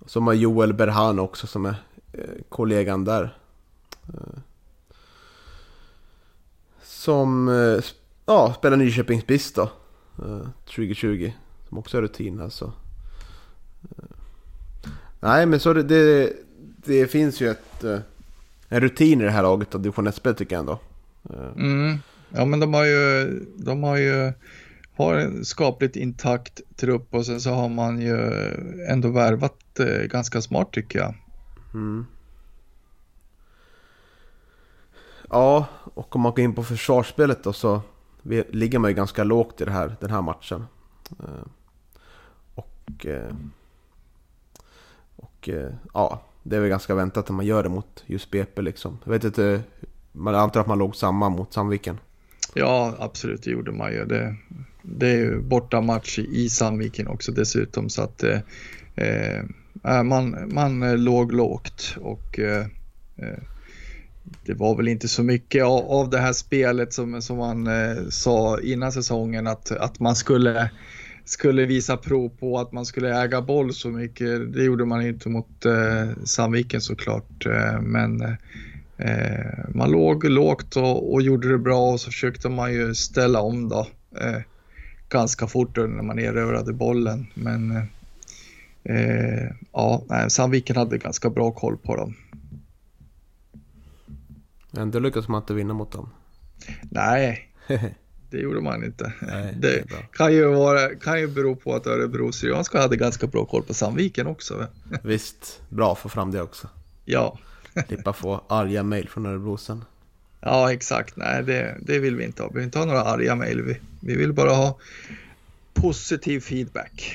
Som 0.05 0.27
har 0.27 0.33
Joel 0.33 0.73
Berhan 0.73 1.19
också 1.19 1.47
som 1.47 1.65
är 1.65 1.75
kollegan 2.49 3.03
där. 3.03 3.37
Som 6.83 7.49
ja, 8.25 8.53
spelar 8.57 8.77
Nyköpings 8.77 9.27
BIS 9.27 9.53
då. 9.53 9.69
2020. 10.65 11.31
Som 11.69 11.77
också 11.77 11.97
är 11.97 12.01
rutin 12.01 12.41
alltså. 12.41 12.73
Nej, 15.19 15.45
men 15.45 15.59
så 15.59 15.73
det, 15.73 15.83
det, 15.83 16.33
det 16.85 17.07
finns 17.07 17.41
ju 17.41 17.49
ett, 17.49 17.83
eh, 17.83 17.99
en 18.69 18.81
rutin 18.81 19.21
i 19.21 19.23
det 19.23 19.31
här 19.31 19.43
laget 19.43 19.75
av 19.75 19.81
division 19.81 20.07
1-spel 20.07 20.35
tycker 20.35 20.55
jag 20.55 20.59
ändå. 20.59 20.79
Eh. 21.29 21.63
Mm. 21.63 21.97
Ja, 22.29 22.45
men 22.45 22.59
de 22.59 22.73
har 22.73 22.85
ju, 22.85 23.29
de 23.57 23.83
har 23.83 23.97
ju 23.97 24.33
har 24.95 25.15
en 25.15 25.45
skapligt 25.45 25.95
intakt 25.95 26.61
trupp 26.75 27.13
och 27.13 27.25
sen 27.25 27.41
så 27.41 27.49
har 27.49 27.69
man 27.69 28.01
ju 28.01 28.17
ändå 28.89 29.09
värvat 29.09 29.79
eh, 29.79 30.07
ganska 30.07 30.41
smart 30.41 30.71
tycker 30.71 30.99
jag. 30.99 31.15
Mm. 31.73 32.05
Ja, 35.29 35.65
och 35.93 36.15
om 36.15 36.21
man 36.21 36.31
går 36.31 36.39
in 36.39 36.55
på 36.55 36.63
försvarsspelet 36.63 37.43
då 37.43 37.53
så 37.53 37.81
ligger 38.49 38.79
man 38.79 38.91
ju 38.91 38.95
ganska 38.95 39.23
lågt 39.23 39.61
i 39.61 39.65
det 39.65 39.71
här, 39.71 39.95
den 39.99 40.09
här 40.09 40.21
matchen. 40.21 40.65
Eh, 41.19 41.47
och 42.55 43.05
eh, 43.05 43.33
och 45.15 45.49
eh, 45.49 45.73
ja, 45.93 46.21
det 46.43 46.55
är 46.55 46.59
väl 46.59 46.69
ganska 46.69 46.95
väntat 46.95 47.29
att 47.29 47.35
man 47.35 47.45
gör 47.45 47.63
det 47.63 47.69
mot 47.69 48.03
just 48.05 48.31
BP 48.31 48.61
liksom. 48.61 48.97
Jag 49.03 49.11
vet 49.11 49.23
inte, 49.23 49.61
man 50.11 50.35
antar 50.35 50.61
att 50.61 50.67
man 50.67 50.77
låg 50.77 50.95
samma 50.95 51.29
mot 51.29 51.53
Sandviken. 51.53 51.99
Ja, 52.53 52.95
absolut, 52.99 53.43
det 53.43 53.51
gjorde 53.51 53.71
man 53.71 53.91
ju. 53.91 54.05
Det, 54.05 54.35
det 54.81 55.07
är 55.07 55.17
ju 55.17 55.41
bortamatch 55.41 56.19
i 56.19 56.49
Sandviken 56.49 57.07
också 57.07 57.31
dessutom 57.31 57.89
så 57.89 58.01
att 58.01 58.23
eh, 58.95 60.03
man, 60.03 60.53
man 60.53 61.03
låg 61.03 61.33
lågt 61.33 61.97
och 62.01 62.39
eh, 62.39 62.65
det 64.45 64.53
var 64.53 64.75
väl 64.75 64.87
inte 64.87 65.07
så 65.07 65.23
mycket 65.23 65.63
av, 65.63 65.91
av 65.91 66.09
det 66.09 66.19
här 66.19 66.33
spelet 66.33 66.93
som, 66.93 67.21
som 67.21 67.37
man 67.37 67.67
eh, 67.67 68.03
sa 68.09 68.59
innan 68.59 68.91
säsongen 68.91 69.47
att, 69.47 69.71
att 69.71 69.99
man 69.99 70.15
skulle 70.15 70.69
skulle 71.25 71.65
visa 71.65 71.97
prov 71.97 72.29
på 72.29 72.59
att 72.59 72.71
man 72.71 72.85
skulle 72.85 73.21
äga 73.23 73.41
boll 73.41 73.73
så 73.73 73.89
mycket. 73.89 74.53
Det 74.53 74.63
gjorde 74.63 74.85
man 74.85 75.07
inte 75.07 75.29
mot 75.29 75.65
eh, 75.65 76.23
Sandviken 76.23 76.81
såklart. 76.81 77.45
Eh, 77.45 77.81
men 77.81 78.21
eh, 78.21 78.33
eh, 78.97 79.65
man 79.69 79.91
låg 79.91 80.23
lågt 80.23 80.75
och, 80.75 81.13
och, 81.13 81.21
gjorde 81.21 81.51
det 81.51 81.57
bra 81.57 81.91
och 81.91 81.99
så 81.99 82.11
försökte 82.11 82.49
man 82.49 82.73
ju 82.73 82.95
ställa 82.95 83.41
om 83.41 83.69
då. 83.69 83.87
Eh, 84.19 84.41
ganska 85.09 85.47
fort 85.47 85.77
när 85.77 86.03
man 86.03 86.19
erövrade 86.19 86.73
bollen. 86.73 87.27
Men 87.33 87.71
eh, 87.71 87.83
eh 88.95 89.51
ja, 89.71 90.03
Sandviken 90.27 90.75
hade 90.75 90.97
ganska 90.97 91.29
bra 91.29 91.51
koll 91.51 91.77
på 91.77 91.95
dem. 91.95 92.15
Ändå 94.77 94.99
lyckades 94.99 95.27
man 95.27 95.41
inte 95.41 95.53
vinna 95.53 95.73
mot 95.73 95.91
dem. 95.91 96.09
Nej, 96.81 97.49
det 98.29 98.37
gjorde 98.37 98.61
man 98.61 98.83
inte. 98.83 99.13
Nej, 99.21 99.55
det, 99.57 99.67
det 99.69 100.07
kan, 100.11 100.33
ju 100.33 100.47
vara, 100.47 100.95
kan 100.95 101.19
ju 101.19 101.27
bero 101.27 101.55
på 101.55 101.75
att 101.75 101.87
Örebro 101.87 102.31
Syrianska 102.31 102.81
hade 102.81 102.97
ganska 102.97 103.27
bra 103.27 103.45
koll 103.45 103.63
på 103.63 103.73
Sandviken 103.73 104.27
också. 104.27 104.67
Visst, 105.03 105.61
bra 105.69 105.91
att 105.91 105.99
få 105.99 106.09
fram 106.09 106.31
det 106.31 106.41
också. 106.41 106.69
Ja. 107.05 107.39
Slippa 107.87 108.13
få 108.13 108.41
arga 108.47 108.83
mejl 108.83 109.09
från 109.09 109.25
Örebro 109.25 109.57
sen. 109.57 109.85
Ja, 110.39 110.73
exakt. 110.73 111.15
Nej, 111.15 111.43
det, 111.43 111.77
det 111.81 111.99
vill 111.99 112.15
vi 112.15 112.23
inte 112.23 112.43
ha. 112.43 112.49
Vi 112.49 112.55
vill 112.55 112.63
inte 112.63 112.79
ha 112.79 112.85
några 112.85 113.03
arga 113.03 113.35
mejl. 113.35 113.61
Vi, 113.61 113.79
vi 113.99 114.15
vill 114.15 114.33
bara 114.33 114.53
ha 114.53 114.77
positiv 115.73 116.39
feedback. 116.39 117.13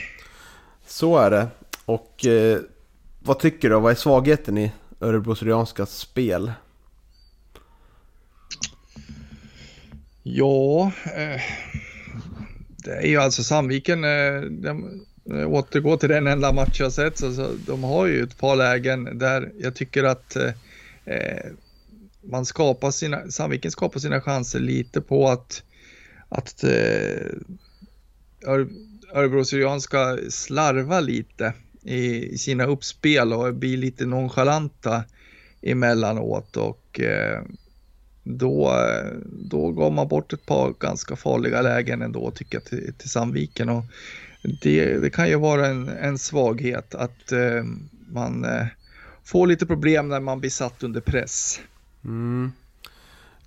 Så 0.87 1.19
är 1.19 1.31
det. 1.31 1.49
Och 1.85 2.27
eh, 2.27 2.59
vad 3.19 3.39
tycker 3.39 3.71
du? 3.71 3.81
Vad 3.81 3.93
är 3.93 3.97
svagheten 3.97 4.59
i 4.59 4.73
Örebro 5.01 5.35
Syrianskas 5.35 5.99
spel? 5.99 6.53
Ja, 10.31 10.93
eh, 11.05 11.41
det 12.85 12.91
är 12.91 13.07
ju 13.07 13.17
alltså 13.17 13.45
Sandviken, 13.45 14.05
eh, 14.05 14.41
de, 14.41 15.01
eh, 15.31 15.49
återgår 15.49 15.97
till 15.97 16.09
den 16.09 16.27
enda 16.27 16.53
match 16.53 16.81
jag 16.81 16.93
sett, 16.93 17.19
så, 17.19 17.55
de 17.67 17.85
har 17.85 18.07
ju 18.07 18.23
ett 18.23 18.39
par 18.39 18.57
lägen 18.57 19.19
där 19.19 19.53
jag 19.59 19.75
tycker 19.75 20.05
att 20.05 20.37
man 22.23 22.47
skapar 22.47 22.91
sina, 22.91 23.31
Sandviken 23.31 23.71
skapar 23.71 24.01
sina 24.01 24.21
chanser 24.21 24.61
lite 24.61 25.01
på 25.01 25.29
att, 25.29 25.63
att 26.29 26.65
Örebro 29.13 29.45
Syrian 29.45 29.81
ska 29.81 30.19
slarva 30.31 31.01
lite 31.01 31.53
i, 31.83 32.39
sina 32.39 32.67
uppspel 32.67 33.33
och 33.33 33.55
bli 33.55 33.77
lite 33.77 34.07
nonchalanta 34.07 35.05
emellanåt 35.63 36.57
och 36.57 37.01
eh, 37.01 37.43
då, 38.29 38.73
då 39.31 39.73
gav 39.73 39.93
man 39.93 40.09
bort 40.09 40.33
ett 40.33 40.47
par 40.47 40.75
ganska 40.81 41.17
farliga 41.17 41.63
lägen 41.63 42.03
ändå 42.03 42.31
tycker 42.31 42.57
jag 42.57 42.65
till, 42.65 42.95
till 42.99 43.11
Sandviken. 43.11 43.69
Och 43.69 43.85
det, 44.63 44.99
det 44.99 45.11
kan 45.11 45.29
ju 45.29 45.37
vara 45.37 45.67
en, 45.67 45.89
en 45.89 46.19
svaghet 46.19 46.95
att 46.95 47.33
eh, 47.33 47.65
man 48.09 48.45
eh, 48.45 48.67
får 49.25 49.47
lite 49.47 49.67
problem 49.67 50.09
när 50.09 50.21
man 50.21 50.41
blir 50.41 50.51
satt 50.51 50.83
under 50.83 51.01
press. 51.01 51.61
Mm. 52.05 52.53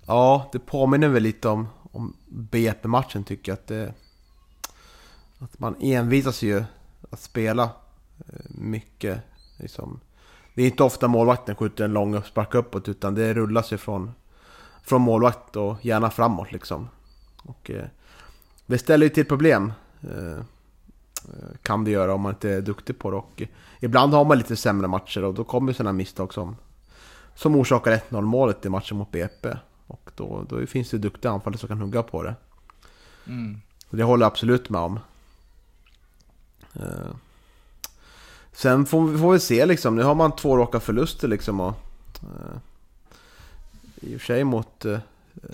Ja, 0.06 0.50
det 0.52 0.58
påminner 0.58 1.08
väl 1.08 1.22
lite 1.22 1.48
om, 1.48 1.68
om 1.92 2.16
BP-matchen 2.28 3.24
tycker 3.24 3.52
jag. 3.52 3.56
Att, 3.56 3.66
det, 3.66 3.94
att 5.38 5.58
man 5.58 5.76
envisas 5.80 6.42
ju 6.42 6.64
att 7.10 7.20
spela 7.20 7.62
eh, 8.18 8.44
mycket. 8.48 9.18
Liksom. 9.58 10.00
Det 10.54 10.62
är 10.62 10.66
inte 10.66 10.82
ofta 10.82 11.08
målvakten 11.08 11.56
skjuter 11.56 11.84
en 11.84 11.92
lång 11.92 12.14
uppspark 12.14 12.54
uppåt 12.54 12.88
utan 12.88 13.14
det 13.14 13.34
rullas 13.34 13.72
ju 13.72 13.78
från 13.78 14.10
från 14.82 15.02
målvakt 15.02 15.56
och 15.56 15.76
gärna 15.84 16.10
framåt 16.10 16.52
liksom. 16.52 16.88
Och, 17.42 17.70
eh, 17.70 17.84
det 18.66 18.78
ställer 18.78 19.06
ju 19.06 19.10
till 19.10 19.24
problem. 19.24 19.72
Eh, 20.00 20.36
eh, 21.28 21.56
kan 21.62 21.84
det 21.84 21.90
göra 21.90 22.14
om 22.14 22.20
man 22.20 22.32
inte 22.32 22.50
är 22.50 22.60
duktig 22.60 22.98
på 22.98 23.10
det. 23.10 23.16
Och, 23.16 23.42
ibland 23.80 24.14
har 24.14 24.24
man 24.24 24.38
lite 24.38 24.56
sämre 24.56 24.88
matcher 24.88 25.24
och 25.24 25.34
då 25.34 25.44
kommer 25.44 25.72
sådana 25.72 25.92
misstag 25.92 26.34
som, 26.34 26.56
som 27.34 27.56
orsakar 27.56 27.92
1-0 27.92 28.20
målet 28.20 28.66
i 28.66 28.68
matchen 28.68 28.96
mot 28.96 29.10
BP. 29.10 29.48
Och 29.86 30.10
då, 30.14 30.46
då 30.48 30.66
finns 30.66 30.90
det 30.90 30.98
duktiga 30.98 31.32
anfallare 31.32 31.58
som 31.58 31.68
kan 31.68 31.80
hugga 31.80 32.02
på 32.02 32.22
det. 32.22 32.34
Mm. 33.26 33.60
Det 33.90 34.02
håller 34.02 34.24
jag 34.24 34.30
absolut 34.30 34.68
med 34.68 34.80
om. 34.80 34.98
Eh, 36.74 37.14
sen 38.52 38.86
får 38.86 39.06
vi, 39.06 39.18
får 39.18 39.32
vi 39.32 39.40
se 39.40 39.66
liksom, 39.66 39.96
nu 39.96 40.02
har 40.02 40.14
man 40.14 40.36
två 40.36 40.56
raka 40.56 40.80
förluster 40.80 41.28
liksom. 41.28 41.60
Och, 41.60 41.74
eh, 42.22 42.56
i 44.02 44.16
och 44.16 44.20
för 44.20 44.26
sig 44.26 44.44
mot... 44.44 44.84
Eh, 44.84 44.98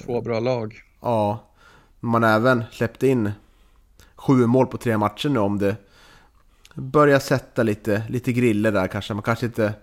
Två 0.05 0.21
bra 0.21 0.41
lag. 0.41 0.83
Ja. 1.01 1.45
Man 2.01 2.25
även 2.25 2.65
släppte 2.73 3.07
in 3.07 3.33
sju 4.17 4.47
mål 4.47 4.67
på 4.67 4.79
tre 4.79 4.99
matcher 4.99 5.29
nu 5.29 5.39
om 5.39 5.59
det 5.59 5.77
börjar 6.75 7.19
sätta 7.19 7.63
lite, 7.63 8.03
lite 8.09 8.33
griller 8.33 8.73
där 8.73 8.87
kanske. 8.87 9.15
Man 9.15 9.23
kanske 9.23 9.47
inte 9.47 9.75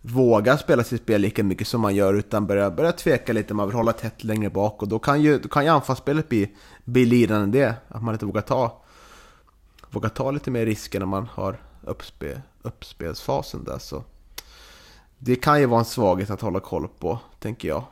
vågar 0.00 0.56
spela 0.56 0.84
sitt 0.84 1.02
spel 1.02 1.20
lika 1.20 1.44
mycket 1.44 1.68
som 1.68 1.80
man 1.80 1.94
gör 1.94 2.14
utan 2.14 2.46
börjar, 2.46 2.70
börjar 2.70 2.92
tveka 2.92 3.32
lite, 3.32 3.54
man 3.54 3.68
vill 3.68 3.76
hålla 3.76 3.92
tätt 3.92 4.24
längre 4.24 4.50
bak 4.50 4.82
och 4.82 4.88
då 4.88 4.98
kan 4.98 5.22
ju, 5.22 5.38
då 5.38 5.48
kan 5.48 5.64
ju 5.64 5.70
anfallsspelet 5.70 6.28
bli, 6.28 6.56
bli 6.84 7.04
lidande 7.04 7.58
det. 7.58 7.74
Att 7.88 8.02
man 8.02 8.14
inte 8.14 8.26
vågar 8.26 8.40
ta, 8.40 8.82
vågar 9.90 10.08
ta 10.08 10.30
lite 10.30 10.50
mer 10.50 10.66
risker 10.66 10.98
när 10.98 11.06
man 11.06 11.28
har 11.32 11.60
uppspe, 11.82 12.42
uppspelsfasen 12.62 13.64
där 13.64 13.78
så. 13.78 14.04
Det 15.18 15.36
kan 15.36 15.60
ju 15.60 15.66
vara 15.66 15.80
en 15.80 15.84
svaghet 15.84 16.30
att 16.30 16.40
hålla 16.40 16.60
koll 16.60 16.88
på, 16.98 17.18
tänker 17.38 17.68
jag. 17.68 17.84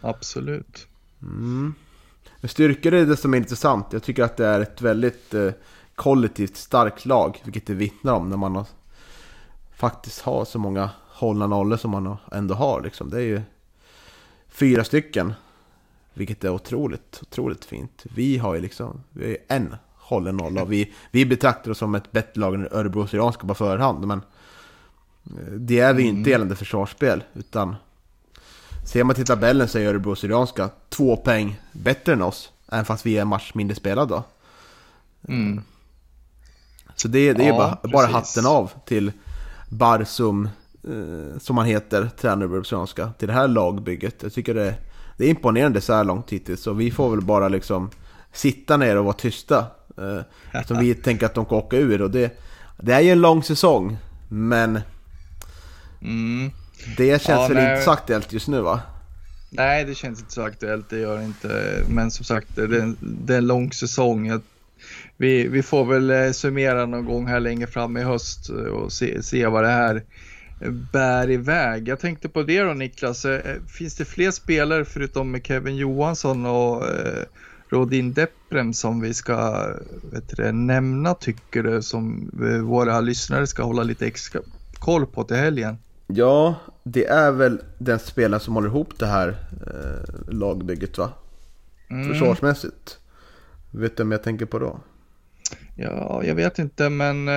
Absolut. 0.00 0.86
Mm. 1.22 1.74
Styrkor 2.44 2.94
är 2.94 3.06
desto 3.06 3.28
mer 3.28 3.38
intressant. 3.38 3.86
Jag 3.92 4.02
tycker 4.02 4.22
att 4.22 4.36
det 4.36 4.46
är 4.46 4.60
ett 4.60 4.82
väldigt 4.82 5.34
eh, 5.34 5.50
kollektivt 5.94 6.56
starkt 6.56 7.06
lag, 7.06 7.40
vilket 7.44 7.66
det 7.66 7.74
vittnar 7.74 8.12
om 8.12 8.28
när 8.28 8.36
man 8.36 8.56
har, 8.56 8.66
faktiskt 9.76 10.20
har 10.20 10.44
så 10.44 10.58
många 10.58 10.90
hållna 11.08 11.46
nollor 11.46 11.76
som 11.76 11.90
man 11.90 12.16
ändå 12.32 12.54
har. 12.54 12.82
Liksom. 12.82 13.10
Det 13.10 13.16
är 13.16 13.26
ju 13.26 13.42
fyra 14.48 14.84
stycken, 14.84 15.32
vilket 16.14 16.44
är 16.44 16.50
otroligt, 16.50 17.18
otroligt 17.22 17.64
fint. 17.64 18.06
Vi 18.14 18.38
har 18.38 18.54
ju 18.54 18.60
liksom 18.60 19.02
vi 19.10 19.26
ju 19.26 19.36
en 19.48 19.76
hållen 19.94 20.36
nolla 20.36 20.64
vi, 20.64 20.92
vi 21.10 21.26
betraktar 21.26 21.70
oss 21.70 21.78
som 21.78 21.94
ett 21.94 22.12
bättre 22.12 22.40
lag 22.40 22.54
än 22.54 22.68
Örebro 22.70 23.06
Syrianska 23.06 23.46
på 23.46 23.54
förhand. 23.54 24.06
Men 24.06 24.22
det 25.58 25.80
är 25.80 25.94
vi 25.94 26.02
inte 26.02 26.18
mm. 26.18 26.30
gällande 26.30 26.56
försvarsspel, 26.56 27.24
utan 27.34 27.76
Ser 28.84 29.04
man 29.04 29.14
till 29.14 29.26
tabellen 29.26 29.68
så 29.68 29.78
är 29.78 29.86
Örebro 29.86 30.16
Syrianska 30.16 30.70
två 30.88 31.16
poäng 31.16 31.60
bättre 31.72 32.12
än 32.12 32.22
oss. 32.22 32.52
Även 32.72 32.84
fast 32.84 33.06
vi 33.06 33.16
är 33.16 33.22
en 33.22 33.28
match 33.28 33.50
mindre 33.54 33.74
spelad 33.74 34.08
då. 34.08 34.24
Mm. 35.28 35.62
Så 36.96 37.08
det, 37.08 37.32
det 37.32 37.44
är 37.44 37.48
ja, 37.48 37.78
bara, 37.82 37.92
bara 37.92 38.06
hatten 38.06 38.46
av 38.46 38.70
till 38.84 39.12
Barsum, 39.68 40.48
eh, 40.84 41.38
som 41.38 41.58
han 41.58 41.66
heter, 41.66 42.10
tränare 42.20 42.44
Örebro 42.44 42.64
Syrianska, 42.64 43.12
till 43.18 43.28
det 43.28 43.34
här 43.34 43.48
lagbygget. 43.48 44.22
Jag 44.22 44.32
tycker 44.32 44.54
det, 44.54 44.74
det 45.16 45.24
är 45.24 45.30
imponerande 45.30 45.80
så 45.80 45.92
här 45.92 46.04
långt 46.04 46.30
hittills. 46.30 46.62
Så 46.62 46.72
vi 46.72 46.90
får 46.90 47.10
väl 47.10 47.20
bara 47.20 47.48
liksom 47.48 47.90
sitta 48.32 48.76
ner 48.76 48.96
och 48.96 49.04
vara 49.04 49.14
tysta. 49.14 49.66
Eh, 49.96 50.62
som 50.66 50.78
vi 50.78 50.94
tänker 51.04 51.26
att 51.26 51.34
de 51.34 51.44
kan 51.44 51.58
åka 51.58 51.76
ur. 51.76 52.02
Och 52.02 52.10
det, 52.10 52.40
det 52.76 52.92
är 52.92 53.00
ju 53.00 53.10
en 53.10 53.20
lång 53.20 53.42
säsong, 53.42 53.98
men... 54.28 54.80
Mm. 56.02 56.50
Det 56.96 57.22
känns 57.22 57.28
ja, 57.28 57.48
väl 57.48 57.56
nej. 57.56 57.72
inte 57.72 57.84
så 57.84 57.90
aktuellt 57.90 58.32
just 58.32 58.48
nu 58.48 58.60
va? 58.60 58.80
Nej, 59.50 59.84
det 59.84 59.94
känns 59.94 60.20
inte 60.20 60.32
så 60.32 60.42
aktuellt, 60.42 60.90
det 60.90 60.98
gör 60.98 61.18
det 61.18 61.24
inte. 61.24 61.82
Men 61.88 62.10
som 62.10 62.24
sagt, 62.24 62.48
det 62.56 62.62
är 62.62 62.80
en, 62.80 62.96
det 63.00 63.34
är 63.34 63.38
en 63.38 63.46
lång 63.46 63.72
säsong. 63.72 64.40
Vi, 65.16 65.48
vi 65.48 65.62
får 65.62 65.84
väl 65.84 66.10
eh, 66.10 66.30
summera 66.30 66.86
någon 66.86 67.04
gång 67.04 67.26
här 67.26 67.40
längre 67.40 67.66
fram 67.66 67.96
i 67.96 68.02
höst 68.02 68.48
och 68.48 68.92
se, 68.92 69.22
se 69.22 69.46
vad 69.46 69.64
det 69.64 69.68
här 69.68 70.02
bär 70.92 71.30
iväg. 71.30 71.88
Jag 71.88 72.00
tänkte 72.00 72.28
på 72.28 72.42
det 72.42 72.62
då 72.62 72.74
Niklas, 72.74 73.24
eh, 73.24 73.56
finns 73.66 73.96
det 73.96 74.04
fler 74.04 74.30
spelare 74.30 74.84
förutom 74.84 75.40
Kevin 75.40 75.76
Johansson 75.76 76.46
och 76.46 76.88
eh, 76.88 77.24
Rodin 77.68 78.12
Deprem 78.12 78.72
som 78.72 79.00
vi 79.00 79.14
ska 79.14 79.66
vet 80.12 80.36
du, 80.36 80.52
nämna 80.52 81.14
tycker 81.14 81.62
du 81.62 81.82
som 81.82 82.30
våra 82.62 83.00
lyssnare 83.00 83.46
ska 83.46 83.62
hålla 83.62 83.82
lite 83.82 84.06
extra 84.06 84.40
koll 84.74 85.06
på 85.06 85.24
till 85.24 85.36
helgen? 85.36 85.78
Ja, 86.14 86.54
det 86.84 87.06
är 87.06 87.32
väl 87.32 87.60
den 87.78 87.98
spelare 87.98 88.40
som 88.40 88.54
håller 88.54 88.68
ihop 88.68 88.98
det 88.98 89.06
här 89.06 89.28
eh, 89.66 90.32
lagbygget 90.34 90.98
va? 90.98 91.12
Mm. 91.90 92.08
Försvarsmässigt. 92.08 92.98
Vet 93.70 93.96
du 93.96 94.02
vem 94.02 94.12
jag 94.12 94.22
tänker 94.22 94.46
på 94.46 94.58
då? 94.58 94.80
Ja, 95.76 96.22
jag 96.24 96.34
vet 96.34 96.58
inte 96.58 96.88
men 96.88 97.28
eh, 97.28 97.34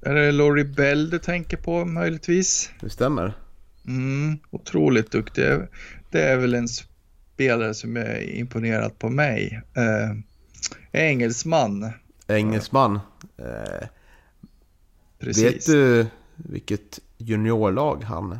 är 0.00 0.14
det 0.14 0.32
Laurie 0.32 0.64
Bell 0.64 1.10
du 1.10 1.18
tänker 1.18 1.56
på 1.56 1.84
möjligtvis? 1.84 2.70
Det 2.80 2.90
stämmer. 2.90 3.32
Mm, 3.86 4.38
otroligt 4.50 5.10
duktig. 5.10 5.44
Det 6.10 6.22
är 6.22 6.36
väl 6.36 6.54
en 6.54 6.68
spelare 6.68 7.74
som 7.74 7.96
är 7.96 8.20
imponerad 8.20 8.98
på 8.98 9.08
mig. 9.08 9.62
Eh, 9.74 10.16
engelsman. 10.92 11.90
Engelsman. 12.28 13.00
Eh, 13.36 13.88
Precis. 15.18 15.44
Vet 15.44 15.66
du 15.66 16.06
vilket 16.38 16.98
juniorlag 17.18 18.04
han 18.04 18.38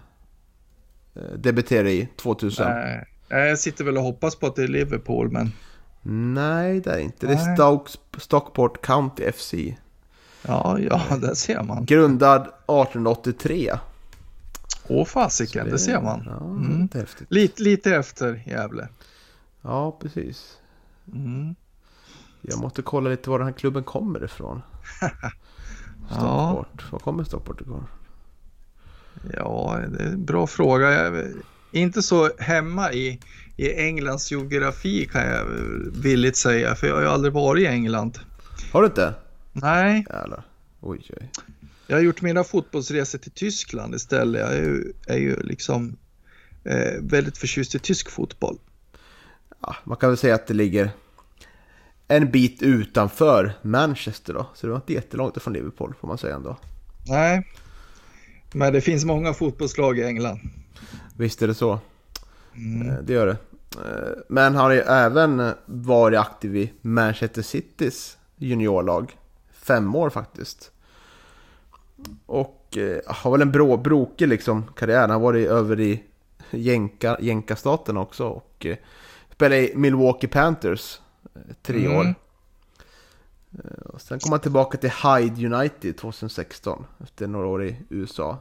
eh, 1.14 1.22
debuterade 1.22 1.92
i 1.92 2.08
2000. 2.16 2.66
Nej, 2.68 3.06
jag 3.28 3.58
sitter 3.58 3.84
väl 3.84 3.96
och 3.96 4.02
hoppas 4.02 4.36
på 4.36 4.46
att 4.46 4.56
det 4.56 4.62
är 4.62 4.68
Liverpool, 4.68 5.30
men... 5.30 5.52
Nej, 6.34 6.80
det 6.80 6.90
är 6.90 6.98
inte. 6.98 7.26
Det 7.26 7.32
är 7.32 7.54
Stoke, 7.54 7.92
Stockport 8.18 8.82
County 8.82 9.32
FC. 9.32 9.54
Ja, 10.42 10.78
ja, 10.78 11.02
där 11.16 11.34
ser 11.34 11.62
man. 11.62 11.84
Grundad 11.84 12.40
1883. 12.40 13.72
Åh 14.88 15.04
fasiken, 15.04 15.64
det, 15.64 15.70
det, 15.70 15.78
ser 15.78 16.00
man. 16.00 16.22
Ja, 16.26 16.46
mm. 16.46 16.88
häftigt. 16.94 17.26
Lite, 17.30 17.62
lite 17.62 17.96
efter 17.96 18.42
Gävle. 18.46 18.88
Ja, 19.62 19.98
precis. 20.00 20.58
Mm. 21.14 21.54
Jag 22.42 22.60
måste 22.60 22.82
kolla 22.82 23.10
lite 23.10 23.30
var 23.30 23.38
den 23.38 23.48
här 23.48 23.54
klubben 23.54 23.84
kommer 23.84 24.24
ifrån. 24.24 24.62
Stockport. 26.08 26.68
Ja. 26.78 26.88
Var 26.90 26.98
kommer 26.98 27.24
Stockport 27.24 27.60
ifrån? 27.60 27.86
Ja, 29.34 29.80
det 29.88 30.02
är 30.02 30.06
en 30.06 30.24
bra 30.24 30.46
fråga. 30.46 30.90
Jag 30.90 31.16
är 31.16 31.32
inte 31.72 32.02
så 32.02 32.30
hemma 32.38 32.92
i, 32.92 33.20
i 33.56 33.74
Englands 33.74 34.30
geografi 34.30 35.08
kan 35.12 35.26
jag 35.26 35.44
villigt 36.02 36.36
säga, 36.36 36.74
för 36.74 36.86
jag 36.86 36.94
har 36.94 37.02
ju 37.02 37.08
aldrig 37.08 37.32
varit 37.32 37.62
i 37.62 37.66
England. 37.66 38.18
Har 38.72 38.82
du 38.82 38.86
inte? 38.86 39.14
Nej. 39.52 40.06
Jävlar. 40.10 40.44
Oj, 40.80 41.10
oj. 41.20 41.30
Jag 41.86 41.96
har 41.96 42.02
gjort 42.02 42.22
mina 42.22 42.44
fotbollsresor 42.44 43.18
till 43.18 43.32
Tyskland 43.32 43.94
istället. 43.94 44.40
Jag 44.40 44.52
är 44.52 44.62
ju, 44.62 44.92
är 45.06 45.18
ju 45.18 45.36
liksom 45.42 45.96
eh, 46.64 47.00
väldigt 47.00 47.38
förtjust 47.38 47.74
i 47.74 47.78
tysk 47.78 48.10
fotboll. 48.10 48.58
Ja, 49.60 49.76
man 49.84 49.96
kan 49.96 50.10
väl 50.10 50.16
säga 50.16 50.34
att 50.34 50.46
det 50.46 50.54
ligger 50.54 50.90
en 52.08 52.30
bit 52.30 52.62
utanför 52.62 53.52
Manchester 53.62 54.34
då. 54.34 54.46
Så 54.54 54.66
det 54.66 54.70
var 54.70 54.76
inte 54.76 54.92
jättelångt 54.92 55.36
ifrån 55.36 55.52
Liverpool 55.52 55.94
får 56.00 56.08
man 56.08 56.18
säga 56.18 56.34
ändå. 56.34 56.56
Nej, 57.06 57.46
men 58.52 58.72
det 58.72 58.80
finns 58.80 59.04
många 59.04 59.34
fotbollslag 59.34 59.98
i 59.98 60.04
England. 60.04 60.38
Visst 61.16 61.42
är 61.42 61.46
det 61.46 61.54
så. 61.54 61.80
Mm. 62.54 62.88
Eh, 62.88 62.94
det 63.02 63.12
gör 63.12 63.26
det. 63.26 63.36
Eh, 63.76 64.18
men 64.28 64.54
han 64.54 64.64
har 64.64 64.70
ju 64.70 64.80
även 64.80 65.52
varit 65.66 66.18
aktiv 66.18 66.56
i 66.56 66.72
Manchester 66.80 67.42
Citys 67.42 68.18
juniorlag. 68.36 69.16
Fem 69.52 69.94
år 69.94 70.10
faktiskt. 70.10 70.70
Och 72.26 72.76
eh, 72.76 73.00
har 73.06 73.30
väl 73.30 73.42
en 73.42 73.52
brå, 73.52 73.76
brokig 73.76 74.28
liksom 74.28 74.64
karriär. 74.76 75.00
Han 75.00 75.10
har 75.10 75.18
varit 75.18 75.48
över 75.48 75.80
i 75.80 76.02
jänka, 76.50 77.16
jänkastaten 77.20 77.96
också. 77.96 78.26
Och 78.26 78.66
spelade 79.32 79.72
i 79.72 79.76
Milwaukee 79.76 80.28
Panthers 80.28 81.00
tre 81.62 81.86
mm. 81.86 81.96
år. 81.96 82.14
Och 83.84 84.00
sen 84.00 84.18
kom 84.18 84.32
han 84.32 84.40
tillbaka 84.40 84.78
till 84.78 84.90
Hyde 84.90 85.56
United 85.56 85.96
2016 85.96 86.86
efter 87.02 87.26
några 87.26 87.46
år 87.46 87.64
i 87.64 87.76
USA. 87.88 88.38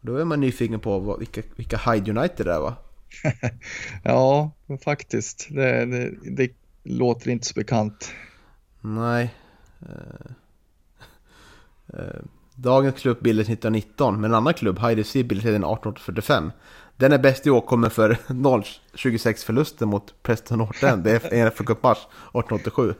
Då 0.00 0.16
är 0.16 0.24
man 0.24 0.40
nyfiken 0.40 0.80
på 0.80 0.98
vad, 0.98 1.18
vilka, 1.18 1.42
vilka 1.56 1.76
Hyde 1.76 2.10
United 2.10 2.46
det 2.46 2.52
är 2.52 2.60
va? 2.60 2.76
ja, 4.04 4.50
faktiskt. 4.84 5.46
Det, 5.50 5.86
det, 5.86 6.14
det, 6.36 6.52
låter 6.82 7.30
inte 7.30 7.46
så 7.46 7.54
bekant. 7.54 8.12
Nej. 8.80 9.34
Uh, 9.82 10.32
uh, 11.94 12.22
dagens 12.54 13.00
klubb 13.00 13.22
bildades 13.22 13.48
1919, 13.48 14.20
men 14.20 14.30
en 14.30 14.34
annan 14.34 14.54
klubb, 14.54 14.78
Hyde 14.78 15.04
FC, 15.04 15.12
bildades 15.12 15.44
1845. 15.44 16.52
Den 17.00 17.12
är 17.12 17.18
bäst 17.18 17.46
i 17.46 17.50
år 17.50 17.60
kommer 17.60 17.88
för 17.88 18.18
0-26 18.26 19.44
förlusten 19.44 19.88
mot 19.88 20.22
Preston 20.22 20.58
North 20.58 20.84
End. 20.84 21.04
Det 21.04 21.32
är 21.32 21.46
en 21.46 21.50
FA 21.50 21.64
Cup-match 21.64 21.98
1887. 21.98 22.94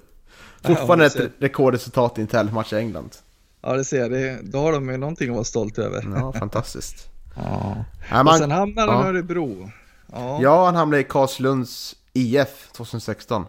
Fortfarande 0.63 1.07
ett 1.07 1.17
rekordresultat 1.39 2.19
i 2.19 2.21
en 2.21 2.27
tävlingsmatch 2.27 2.73
i 2.73 2.77
England. 2.77 3.17
Ja, 3.61 3.73
det 3.73 3.85
ser 3.85 4.11
jag. 4.11 4.45
Då 4.45 4.59
har 4.59 4.73
de 4.73 4.89
ju 4.89 4.97
någonting 4.97 5.29
att 5.29 5.35
vara 5.35 5.45
stolt 5.45 5.79
över. 5.79 6.07
Ja, 6.15 6.33
fantastiskt. 6.33 7.09
ja. 7.37 7.85
Ja, 8.11 8.23
man, 8.23 8.27
och 8.27 8.39
sen 8.39 8.51
hamnade 8.51 8.93
han 8.93 9.01
ja. 9.01 9.07
i 9.07 9.09
Örebro. 9.09 9.71
Ja. 10.13 10.43
ja, 10.43 10.65
han 10.65 10.75
hamnade 10.75 11.01
i 11.01 11.05
Karlslunds 11.05 11.97
IF 12.13 12.69
2016. 12.73 13.47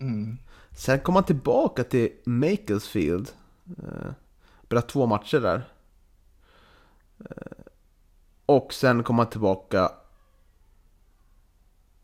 Mm. 0.00 0.38
Sen 0.76 1.00
kom 1.00 1.14
han 1.14 1.24
tillbaka 1.24 1.84
till 1.84 2.08
Makersfield. 2.24 3.28
Eh, 3.78 4.12
Spelade 4.64 4.86
två 4.86 5.06
matcher 5.06 5.40
där. 5.40 5.68
Och 8.50 8.74
sen 8.74 9.02
kom 9.02 9.18
han 9.18 9.30
tillbaka 9.30 9.92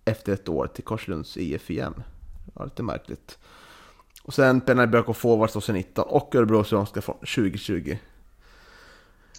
efter 0.05 0.33
ett 0.33 0.49
år 0.49 0.67
till 0.67 0.85
Karlslunds 0.85 1.37
IF 1.37 1.71
igen. 1.71 1.95
Det 2.45 2.53
var 2.55 2.65
lite 2.65 2.83
märkligt. 2.83 3.39
Och 4.23 4.35
sen 4.35 4.61
Pennar 4.61 4.87
Björk 4.87 5.09
och 5.09 5.17
Forwards 5.17 5.53
2019 5.53 6.05
och 6.09 6.35
Örebro 6.35 6.65
Syrianska 6.65 7.01
från 7.01 7.17
2020. 7.19 7.97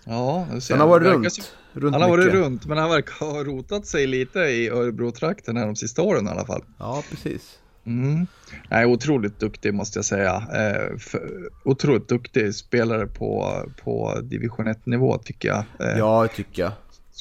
Ja, 0.04 0.48
ser 0.62 0.74
Han 0.74 0.82
har 0.82 0.88
varit 0.88 1.08
runt, 1.08 1.54
runt 1.74 1.94
Han 1.94 2.02
har 2.02 2.10
varit 2.10 2.26
mycket. 2.26 2.40
runt, 2.40 2.66
men 2.66 2.78
han 2.78 2.90
verkar 2.90 3.26
ha 3.26 3.44
rotat 3.44 3.86
sig 3.86 4.08
lite 4.08 4.40
i 4.40 4.70
Örebro-trakten 4.70 5.58
här 5.58 5.66
de 5.66 5.76
sista 5.76 6.02
åren 6.02 6.28
i 6.28 6.30
alla 6.30 6.46
fall. 6.46 6.64
Ja, 6.78 7.04
precis. 7.10 7.60
Mm. 7.86 8.28
Nej, 8.70 8.86
otroligt 8.86 9.40
duktig 9.40 9.74
måste 9.74 9.98
jag 9.98 10.06
säga. 10.06 10.36
Eh, 10.36 10.98
för, 10.98 11.50
otroligt 11.64 12.08
duktig 12.10 12.56
spelare 12.56 13.08
på, 13.08 13.64
på 13.84 14.20
division 14.24 14.68
1-nivå 14.68 15.18
tycker 15.18 15.48
jag. 15.48 15.64
Eh, 15.90 15.98
Ja, 15.98 16.28
tycker 16.28 16.62
jag. 16.62 16.72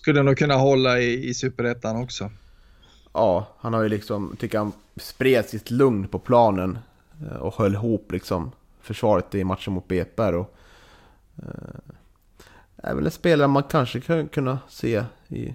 Skulle 0.07 0.23
nog 0.23 0.37
kunna 0.39 0.55
hålla 0.55 1.01
i, 1.01 1.29
i 1.29 1.35
superettan 1.35 1.97
också. 1.97 2.31
Ja, 3.13 3.47
han 3.59 3.75
har 3.75 3.83
ju 3.83 3.89
liksom, 3.89 4.37
tycker 4.39 4.59
han 4.59 4.73
spred 4.97 5.49
sitt 5.49 5.71
lugn 5.71 6.09
på 6.09 6.19
planen 6.19 6.79
eh, 7.23 7.37
och 7.37 7.55
höll 7.55 7.75
ihop 7.75 8.13
liksom 8.13 8.53
försvaret 8.81 9.35
i 9.35 9.45
matchen 9.45 9.73
mot 9.73 9.89
BP. 9.89 10.23
och 10.23 10.57
eh, 11.37 11.93
är 12.77 12.95
väl 12.95 13.05
en 13.05 13.11
spelare 13.11 13.49
man 13.49 13.63
kanske 13.63 14.01
kan 14.01 14.29
kunna 14.29 14.59
se 14.69 15.05
i, 15.29 15.55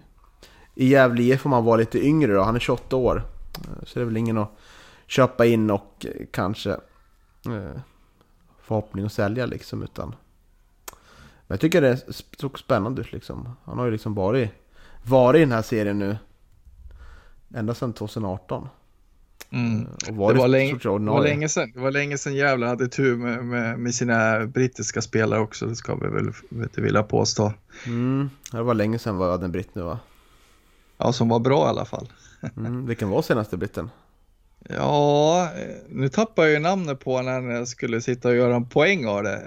i 0.75 0.87
Gävle 0.87 1.23
IF 1.23 1.45
om 1.45 1.51
han 1.51 1.65
var 1.65 1.77
lite 1.77 2.05
yngre 2.05 2.33
då. 2.33 2.41
Han 2.41 2.55
är 2.55 2.59
28 2.59 2.95
år. 2.95 3.23
Eh, 3.57 3.85
så 3.85 3.99
det 3.99 4.03
är 4.03 4.05
väl 4.05 4.17
ingen 4.17 4.37
att 4.37 4.57
köpa 5.07 5.45
in 5.45 5.69
och 5.69 6.05
eh, 6.05 6.25
kanske 6.31 6.71
eh, 7.45 7.81
förhoppning 8.61 9.05
att 9.05 9.13
sälja 9.13 9.45
liksom 9.45 9.83
utan 9.83 10.15
men 11.51 11.55
jag 11.55 11.61
tycker 11.61 11.81
det 11.81 11.99
såg 12.39 12.59
spännande 12.59 13.01
ut 13.01 13.11
liksom. 13.11 13.55
Han 13.65 13.77
har 13.77 13.85
ju 13.85 13.91
liksom 13.91 14.13
varit, 14.13 14.49
varit 15.03 15.37
i 15.37 15.39
den 15.39 15.51
här 15.51 15.61
serien 15.61 15.99
nu 15.99 16.17
ända 17.53 17.73
sedan 17.73 17.93
2018. 17.93 18.67
Mm. 19.49 19.85
Och 19.85 19.89
Det 20.05 20.11
varit 20.11 20.37
var, 20.37 20.47
länge, 20.47 20.73
det, 20.73 20.89
var 20.89 21.23
länge 21.23 21.49
sedan, 21.49 21.71
det 21.73 21.79
var 21.79 21.91
länge 21.91 22.17
sedan 22.17 22.35
Gävle 22.35 22.65
hade 22.65 22.87
tur 22.87 23.17
med, 23.17 23.45
med, 23.45 23.79
med 23.79 23.95
sina 23.95 24.45
brittiska 24.45 25.01
spelare 25.01 25.39
också, 25.39 25.65
det 25.65 25.75
ska 25.75 25.95
vi 25.95 26.07
väl 26.07 26.31
du, 26.49 26.81
vilja 26.81 27.03
påstå. 27.03 27.53
Mm, 27.85 28.29
det 28.51 28.61
var 28.61 28.73
länge 28.73 28.99
sedan 28.99 29.17
vi 29.17 29.23
hade 29.23 29.45
en 29.45 29.51
britt 29.51 29.75
nu 29.75 29.81
va? 29.81 29.99
Ja, 30.97 31.13
som 31.13 31.29
var 31.29 31.39
bra 31.39 31.65
i 31.65 31.69
alla 31.69 31.85
fall. 31.85 32.07
Mm, 32.57 32.85
vilken 32.85 33.09
var 33.09 33.21
senaste 33.21 33.57
britten? 33.57 33.89
Ja, 34.69 35.43
eh, 35.57 35.75
nu 35.89 36.09
tappar 36.09 36.43
jag 36.43 36.51
ju 36.51 36.59
namnet 36.59 36.99
på 36.99 37.21
när 37.21 37.41
jag 37.41 37.67
skulle 37.67 38.01
sitta 38.01 38.29
och 38.29 38.35
göra 38.35 38.55
en 38.55 38.69
poäng 38.69 39.05
av 39.05 39.23
det. 39.23 39.41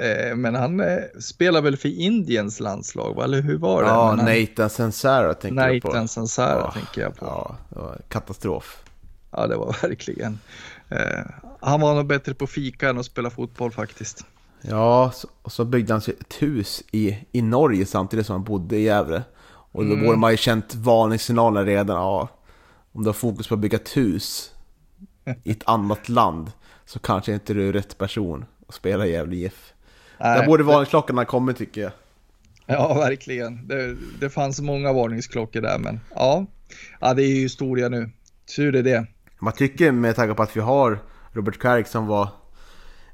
Eh, 0.00 0.36
men 0.36 0.54
han 0.54 0.80
eh, 0.80 0.98
spelar 1.20 1.62
väl 1.62 1.76
för 1.76 1.88
Indiens 1.88 2.60
landslag, 2.60 3.14
va? 3.14 3.24
eller 3.24 3.40
hur 3.42 3.58
var 3.58 3.82
det? 3.82 3.88
Ja, 3.88 4.14
Men 4.16 4.26
han, 4.26 4.40
Nathan 4.40 4.70
Sensara 4.70 5.34
tänker 5.34 5.68
jag 5.68 5.82
på. 5.82 5.88
Nathan 5.88 6.08
Sansara 6.08 6.58
Ja, 6.60 6.72
tänker 6.72 7.00
jag 7.02 7.16
på. 7.16 7.26
Ja. 7.26 7.56
Ja, 7.68 7.76
det 7.76 7.80
var 7.80 7.98
katastrof. 8.08 8.82
det 9.30 9.56
var 9.56 9.76
verkligen. 9.82 10.38
Eh, 10.88 10.98
han 11.60 11.80
var 11.80 11.94
nog 11.94 12.06
bättre 12.06 12.34
på 12.34 12.46
fika 12.46 12.88
än 12.88 12.98
att 12.98 13.06
spela 13.06 13.30
fotboll 13.30 13.72
faktiskt. 13.72 14.24
Ja, 14.62 15.12
och 15.42 15.52
så 15.52 15.64
byggde 15.64 15.92
han 15.94 16.00
sig 16.00 16.14
ett 16.20 16.42
hus 16.42 16.82
i, 16.92 17.18
i 17.32 17.42
Norge 17.42 17.86
samtidigt 17.86 18.26
som 18.26 18.32
han 18.32 18.44
bodde 18.44 18.76
i 18.76 18.82
Gävle. 18.82 19.22
Och 19.72 19.84
då 19.84 19.92
Mm. 19.92 20.06
borde 20.06 20.18
man 20.18 20.30
ju 20.30 20.36
känt 20.36 20.74
varningssignaler 20.74 21.64
redan. 21.64 21.96
Ja, 21.96 22.28
om 22.92 23.02
du 23.02 23.08
har 23.08 23.14
fokus 23.14 23.48
på 23.48 23.54
att 23.54 23.60
bygga 23.60 23.78
ett 23.78 23.96
hus 23.96 24.52
i 25.44 25.50
ett 25.50 25.62
annat 25.68 26.08
land 26.08 26.52
så 26.86 26.98
kanske 26.98 27.32
inte 27.32 27.54
du 27.54 27.68
är 27.68 27.72
rätt 27.72 27.98
person 27.98 28.44
att 28.68 28.74
spela 28.74 29.06
i 29.06 29.12
Gävle 29.12 29.36
IF. 29.36 29.72
Där 30.20 30.38
Nej, 30.38 30.46
borde 30.46 30.62
varningsklockorna 30.62 31.24
kommit 31.24 31.56
tycker 31.56 31.80
jag. 31.80 31.92
Ja, 32.66 32.94
verkligen. 32.94 33.66
Det, 33.66 33.96
det 34.20 34.30
fanns 34.30 34.60
många 34.60 34.92
varningsklockor 34.92 35.60
där, 35.60 35.78
men 35.78 36.00
ja. 36.14 36.46
ja, 37.00 37.14
det 37.14 37.22
är 37.22 37.28
ju 37.28 37.42
historia 37.42 37.88
nu. 37.88 38.10
Tur 38.56 38.76
är 38.76 38.82
det. 38.82 39.06
Man 39.38 39.52
tycker 39.52 39.92
med 39.92 40.16
tanke 40.16 40.34
på 40.34 40.42
att 40.42 40.56
vi 40.56 40.60
har 40.60 40.98
Robert 41.32 41.62
Kärrik 41.62 41.86
som 41.86 42.06
var 42.06 42.28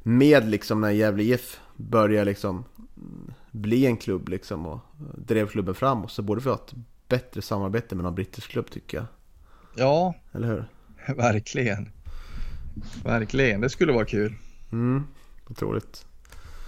med 0.03 0.49
liksom 0.49 0.81
när 0.81 0.91
Gävle 0.91 1.23
IF 1.23 1.61
började 1.77 2.25
liksom 2.25 2.65
bli 3.51 3.87
en 3.87 3.97
klubb 3.97 4.29
liksom 4.29 4.67
och 4.67 4.81
drev 5.19 5.49
klubben 5.49 5.75
framåt 5.75 6.11
så 6.11 6.23
borde 6.23 6.41
vi 6.41 6.49
ha 6.49 6.57
ett 6.57 6.75
bättre 7.09 7.43
samarbete 7.43 7.95
med 7.95 8.05
någon 8.05 8.15
brittisk 8.15 8.51
klubb 8.51 8.71
tycker 8.71 8.99
jag. 8.99 9.07
Ja, 9.75 10.15
Eller 10.33 10.49
hur? 10.49 10.65
verkligen. 11.17 11.89
Verkligen, 13.05 13.61
det 13.61 13.71
skulle 13.71 13.93
vara 13.93 14.05
kul. 14.05 14.35
Mm, 14.73 15.07
otroligt. 15.51 16.07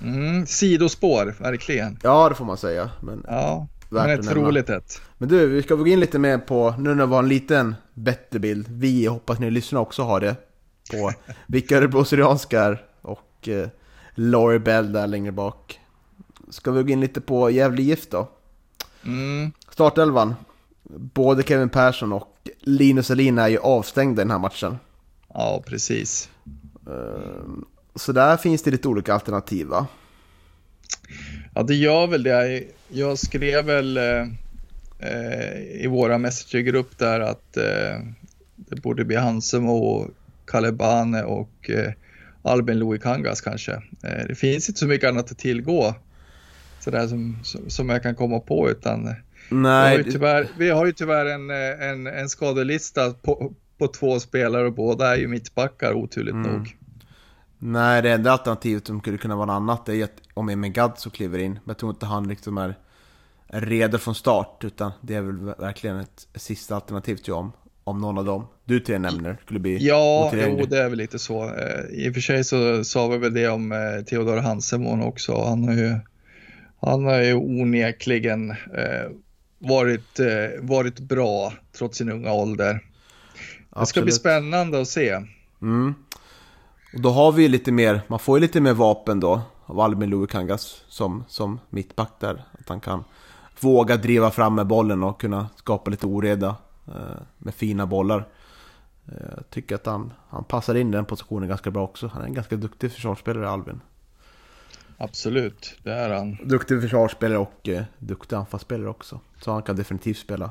Mm, 0.03 0.47
sidospår, 0.47 1.35
verkligen. 1.39 1.99
Ja, 2.03 2.29
det 2.29 2.35
får 2.35 2.45
man 2.45 2.57
säga. 2.57 2.91
Men, 3.01 3.25
Ja, 3.29 3.67
men 3.89 4.11
ett 4.11 4.35
roligt 4.35 4.71
ett. 4.71 5.01
men 5.19 5.29
du, 5.29 5.47
vi 5.47 5.63
ska 5.63 5.75
gå 5.75 5.87
in 5.87 6.01
lite 6.01 6.19
mer 6.19 6.39
på, 6.39 6.75
nu 6.79 6.95
när 6.95 7.07
vi 7.07 7.13
har 7.13 7.23
en 7.23 7.29
liten 7.29 7.75
bättre 7.95 8.39
bild, 8.39 8.67
vi 8.69 9.07
hoppas 9.07 9.39
ni 9.39 9.51
lyssnar 9.51 9.81
också 9.81 10.03
har 10.03 10.21
det, 10.21 10.37
på 10.91 11.13
vilka 11.47 11.77
Örebro 11.77 12.05
Syrianska 12.05 12.61
är 12.63 12.83
och 13.03 13.49
eh, 13.49 13.69
Laurie 14.15 14.59
Bell 14.59 14.93
där 14.93 15.07
längre 15.07 15.33
bak. 15.33 15.81
Ska 16.51 16.71
vi 16.71 16.83
gå 16.83 16.89
in 16.89 17.01
lite 17.01 17.21
på 17.21 17.51
Gävle 17.51 17.83
IF 17.83 18.11
då? 18.11 18.29
Mm, 19.05 19.53
Startelvan. 19.71 20.35
Både 21.15 21.43
Kevin 21.43 21.69
Persson 21.69 22.13
och 22.13 22.49
Linus 22.61 23.11
Alin 23.11 23.39
är 23.39 23.49
ju 23.49 23.59
avstängda 23.59 24.23
i 24.23 24.25
den 24.25 24.31
här 24.31 24.39
matchen. 24.39 24.79
ja, 25.35 25.63
precis. 25.67 26.31
Så 27.99 28.13
där 28.13 28.37
finns 28.37 28.63
det 28.63 28.71
lite 28.71 28.89
olika 28.89 29.15
alternativ 29.15 29.67
va? 29.67 29.87
Ja, 31.55 31.63
det 31.63 31.75
gör 31.75 32.07
väl 32.07 32.23
det. 32.23 32.65
Jag 32.89 33.19
skrev 33.19 33.65
väl 33.65 33.97
eh, 33.97 34.27
eh, 34.99 35.83
i 35.85 35.87
våra 35.87 36.19
messengergrupp 36.19 36.99
där 36.99 37.21
att 37.21 37.57
eh, 37.57 38.01
det 38.57 38.83
borde 38.83 39.05
bli 39.05 39.17
Hansemo, 39.17 40.11
Kalebane 40.47 41.23
och 41.23 41.71
eh, 41.71 41.93
Albin 42.43 42.79
Louis 42.79 43.03
Kangas 43.03 43.41
kanske. 43.41 43.73
Eh, 44.05 44.27
det 44.29 44.35
finns 44.35 44.69
inte 44.69 44.81
så 44.81 44.87
mycket 44.87 45.09
annat 45.09 45.31
att 45.31 45.39
tillgå 45.39 45.95
sådär 46.81 47.07
som, 47.07 47.39
som, 47.69 47.89
jag 47.89 48.03
kan 48.03 48.15
komma 48.15 48.41
på 48.41 48.71
utan 48.71 49.03
vi 49.05 49.09
har 49.09 49.63
Nej, 49.63 49.97
ju 49.97 50.13
tyvärr, 50.13 50.49
vi 50.59 50.71
har 50.71 50.87
ju 50.87 50.93
tyvärr 50.93 51.27
en, 51.27 51.51
eh, 51.51 51.89
en, 51.89 52.07
en 52.07 52.29
skadelista 52.29 53.11
på, 53.11 53.53
på 53.79 53.87
två 53.89 54.21
spelare 54.21 54.67
och 54.67 54.73
båda 54.73 55.15
är 55.15 55.19
ju 55.19 55.29
mittbackar 55.29 55.93
oturligt 55.93 56.35
Mm. 56.35 56.53
nog. 56.53 56.78
Nej, 57.59 58.03
det 58.03 58.11
enda 58.13 58.33
alternativet 58.33 58.87
som 58.87 59.01
skulle 59.01 59.19
kunna 59.19 59.37
vara 59.37 59.47
något 59.47 59.55
annat 59.55 59.89
är 59.89 60.05
att 60.05 60.21
om 60.35 60.49
Emil 60.49 60.73
Gadzio 60.73 61.11
kliver 61.11 61.39
in. 61.39 61.53
Men 61.53 61.63
jag 61.65 61.79
tror 61.79 61.91
inte 61.91 62.07
han 62.07 62.29
liksom 62.29 62.59
är, 62.59 62.75
redo 63.47 63.99
från 63.99 64.15
start. 64.15 64.65
Utan 64.65 64.93
det 65.01 65.15
är 65.15 65.21
väl 65.21 65.55
verkligen 65.59 65.97
ett 65.97 66.29
sista 66.35 66.75
alternativ 66.75 67.17
tror 67.17 67.37
jag 67.37 67.45
om, 67.45 67.53
om 67.85 68.01
någon 68.01 68.19
av 68.19 68.25
dem 68.25 68.47
du 68.65 68.81
tre 68.81 68.99
nämner 68.99 69.39
skulle 69.45 69.61
bli 69.61 69.87
Ja, 69.87 70.33
jo, 70.35 70.67
det 70.67 70.79
är 70.79 70.89
väl 70.89 70.99
lite 70.99 71.19
så. 71.19 71.45
Eh, 71.45 71.85
I 71.91 72.11
och 72.11 72.15
för 72.15 72.21
sig 72.21 72.45
så 72.45 72.85
sa 72.85 73.09
vi 73.09 73.19
väl 73.19 73.35
det 73.35 73.49
om 73.49 73.73
eh, 73.73 74.05
Theodor 74.05 74.37
Hansemon 74.37 75.03
också. 75.03 75.45
Han 75.45 75.65
har 75.65 75.75
ju, 75.75 75.95
han 76.81 77.05
har 77.05 77.21
ju 77.23 77.35
onekligen 77.35 78.51
eh, 78.51 79.11
varit, 79.59 80.21
varit 80.61 81.01
bra 81.01 81.53
trots 81.79 81.99
sin 81.99 82.13
unga 82.13 82.33
ålder. 82.33 82.73
Det 83.81 83.87
ska 83.87 84.01
bli 84.01 84.11
Absolut. 84.11 84.15
spännande 84.15 84.81
att 84.81 84.89
se. 84.89 85.21
Mm. 85.63 85.95
Och 86.95 87.01
då 87.01 87.11
har 87.11 87.33
vi 87.33 87.43
ju 87.43 87.49
lite 87.49 87.73
mer, 87.73 88.01
man 88.07 88.19
får 88.19 88.39
ju 88.39 88.41
lite 88.41 88.61
mer 88.61 88.73
vapen 88.73 89.21
då 89.21 89.41
av 89.65 89.81
Albin 89.81 90.11
Louis 90.11 90.31
Kangas 90.31 90.85
som, 90.89 91.25
som 91.29 91.61
mittback 91.71 92.13
där. 92.21 92.45
Att 92.61 92.69
han 92.69 92.81
kan 92.81 93.05
våga 93.61 93.97
driva 93.97 94.31
fram 94.31 94.55
med 94.55 94.67
bollen 94.67 95.03
och 95.03 95.21
kunna 95.21 95.49
skapa 95.57 95.91
lite 95.91 96.07
oreda 96.07 96.57
eh, 96.87 97.21
med 97.39 97.55
fina 97.55 97.87
bollar. 97.87 98.29
Eh, 99.07 99.35
jag 99.37 99.51
tycker 99.51 99.75
att 99.75 99.87
han, 99.87 100.13
han 100.29 100.45
passar 100.45 100.75
in 100.75 100.89
i 100.89 100.93
den 100.93 101.05
positionen 101.05 101.49
ganska 101.49 101.71
bra 101.71 101.85
också. 101.85 102.07
Han 102.07 102.23
är 102.23 102.27
en 102.27 102.35
ganska 102.35 102.57
duktig 102.57 102.93
försvarsspelare 102.93 103.51
Albin. 103.51 103.81
Absolut, 104.97 105.75
det 105.83 105.93
är 105.93 106.11
han. 106.11 106.39
Duktig 106.45 106.83
försvarsspelare 106.83 107.39
och 107.39 107.69
eh, 107.69 107.83
duktig 107.99 108.37
anfallsspelare 108.37 108.89
också. 108.89 109.21
Så 109.41 109.53
han 109.53 109.63
kan 109.63 109.77
definitivt 109.77 110.19
spela, 110.19 110.51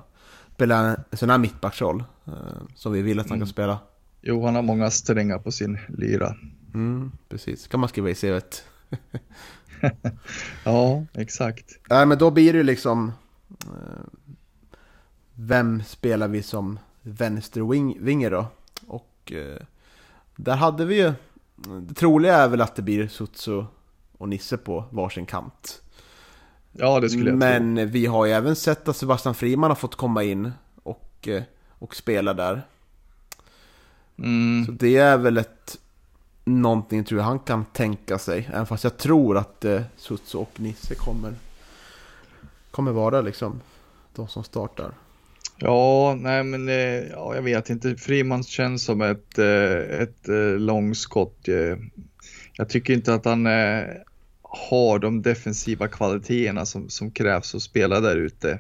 spela 0.54 0.96
en 1.10 1.18
sån 1.18 1.30
här 1.30 1.38
mittbacksroll. 1.38 2.04
Eh, 2.26 2.34
som 2.76 2.92
vi 2.94 3.02
vill 3.02 3.20
att 3.20 3.30
han 3.30 3.40
kan 3.40 3.48
spela. 3.48 3.80
Jo, 4.22 4.46
han 4.46 4.56
har 4.56 4.62
många 4.62 4.92
strängar 4.92 5.40
på 5.40 5.52
sin 5.52 5.78
lyra. 5.88 6.36
Mm, 6.74 7.12
precis, 7.30 7.68
kan 7.68 7.80
man 7.80 7.90
skriva 7.90 8.10
i 8.10 8.16
CVt. 8.16 8.64
Ja, 10.64 11.06
exakt. 11.14 11.80
Nej 11.90 12.06
men 12.06 12.18
då 12.18 12.32
blir 12.32 12.54
det 12.54 12.58
ju 12.58 12.64
liksom 12.64 13.12
eh, 13.66 14.06
Vem 15.34 15.84
spelar 15.84 16.28
vi 16.28 16.44
som 16.44 16.80
vänstervinger 17.02 18.32
då? 18.32 18.46
Och 18.88 19.32
eh, 19.32 19.62
där 20.36 20.56
hade 20.56 20.86
vi 20.86 21.02
ju 21.02 21.14
Det 21.82 21.94
troliga 21.94 22.36
är 22.36 22.48
väl 22.48 22.62
att 22.62 22.76
det 22.76 22.82
blir 22.82 23.08
Sutsu 23.08 23.64
och 24.18 24.30
Nisse 24.30 24.58
på 24.58 24.86
varsin 24.92 25.26
kant. 25.26 25.82
Ja, 26.72 27.00
det 27.00 27.10
skulle 27.10 27.30
jag 27.30 27.40
tro. 27.42 27.50
Men 27.50 27.92
vi 27.92 28.06
har 28.06 28.26
ju 28.26 28.32
även 28.32 28.56
sett 28.56 28.88
att 28.88 28.98
Sebastian 28.98 29.36
Friman 29.36 29.72
har 29.72 29.76
fått 29.76 29.96
komma 29.96 30.24
in 30.24 30.52
och, 30.84 31.28
eh, 31.28 31.44
och 31.70 31.96
spela 31.96 32.34
där. 32.34 32.68
Mm. 34.20 34.66
Så 34.66 34.72
det 34.72 34.98
är 34.98 35.18
väl 35.18 35.38
ett 35.38 35.78
någonting 36.46 37.04
tror 37.04 37.20
jag 37.20 37.26
han 37.26 37.40
kan 37.40 37.66
tänka 37.66 38.18
sig. 38.18 38.50
Även 38.54 38.66
fast 38.66 38.84
jag 38.84 38.98
tror 38.98 39.38
att 39.38 39.66
eh, 39.66 39.82
Sutsu 39.98 40.38
och 40.38 40.52
Nisse 40.60 40.96
kommer, 40.96 41.34
kommer 42.72 42.92
vara 42.92 43.22
liksom 43.22 43.62
de 44.16 44.28
som 44.28 44.44
startar. 44.44 44.92
Ja, 45.58 46.16
nej 46.20 46.44
men 46.44 46.70
eh, 46.70 46.76
ja, 47.12 47.36
jag 47.36 47.42
vet 47.42 47.70
inte. 47.70 47.96
Friman 47.96 48.44
känns 48.44 48.84
som 48.84 49.02
ett, 49.02 49.38
eh, 49.38 50.02
ett 50.02 50.30
eh, 50.30 50.60
långskott. 50.60 51.48
eh. 51.48 51.78
Jag 52.54 52.70
tycker 52.70 52.94
inte 52.94 53.14
att 53.14 53.26
han, 53.26 53.46
eh, 53.48 53.84
har 54.42 55.00
de 55.00 55.22
defensiva 55.22 55.88
kvaliteterna 55.88 56.66
som, 56.66 56.90
som 56.90 57.12
krävs 57.12 57.56
att 57.56 57.62
spela 57.62 58.00
där 58.00 58.16
ute. 58.16 58.60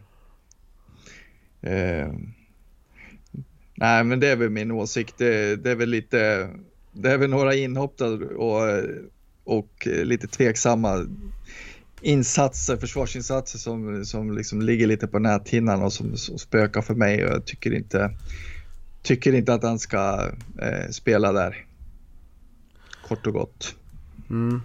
Nej, 3.79 4.03
men 4.03 4.19
det 4.19 4.27
är 4.27 4.35
väl 4.35 4.49
min 4.49 4.71
åsikt. 4.71 5.17
Det, 5.17 5.55
det, 5.55 5.71
är 5.71 5.75
väl 5.75 5.89
lite, 5.89 6.49
det 6.91 7.11
är 7.11 7.17
väl 7.17 7.29
några 7.29 7.55
inhopp 7.55 8.01
och, 8.37 8.61
och 9.43 9.87
lite 9.87 10.27
tveksamma 10.27 11.05
insatser, 12.01 12.77
försvarsinsatser 12.77 13.59
som, 13.59 14.05
som 14.05 14.37
liksom 14.37 14.61
ligger 14.61 14.87
lite 14.87 15.07
på 15.07 15.19
näthinnan 15.19 15.83
och 15.83 15.93
som, 15.93 16.17
som 16.17 16.37
spökar 16.37 16.81
för 16.81 16.95
mig 16.95 17.25
och 17.25 17.31
jag 17.31 17.45
tycker 17.45 17.73
inte, 17.73 18.11
tycker 19.01 19.33
inte 19.33 19.53
att 19.53 19.63
han 19.63 19.79
ska 19.79 20.31
eh, 20.61 20.89
spela 20.91 21.31
där. 21.31 21.65
Kort 23.07 23.27
och 23.27 23.33
gott. 23.33 23.75
Mm. 24.29 24.61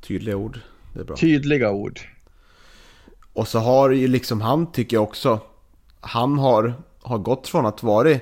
Tydliga 0.00 0.36
ord. 0.36 0.60
Det 0.94 1.00
är 1.00 1.04
bra. 1.04 1.16
Tydliga 1.16 1.70
ord. 1.70 2.00
Och 3.32 3.48
så 3.48 3.58
har 3.58 3.90
ju 3.90 4.08
liksom 4.08 4.40
han, 4.40 4.72
tycker 4.72 4.96
jag 4.96 5.02
också, 5.02 5.40
han 6.00 6.38
har, 6.38 6.74
har 7.02 7.18
gått 7.18 7.48
från 7.48 7.66
att 7.66 7.82
vara, 7.82 8.18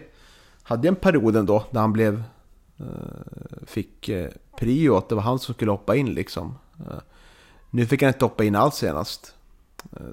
hade 0.68 0.88
en 0.88 0.96
period 0.96 1.36
ändå 1.36 1.64
där 1.70 1.80
han 1.80 1.92
blev, 1.92 2.22
eh, 2.78 2.86
fick 3.66 4.08
eh, 4.08 4.30
prio, 4.58 4.96
att 4.96 5.08
det 5.08 5.14
var 5.14 5.22
han 5.22 5.38
som 5.38 5.54
skulle 5.54 5.70
hoppa 5.70 5.96
in 5.96 6.14
liksom. 6.14 6.58
Eh, 6.80 6.98
nu 7.70 7.86
fick 7.86 8.02
han 8.02 8.08
inte 8.08 8.24
hoppa 8.24 8.44
in 8.44 8.56
alls 8.56 8.74
senast. 8.74 9.34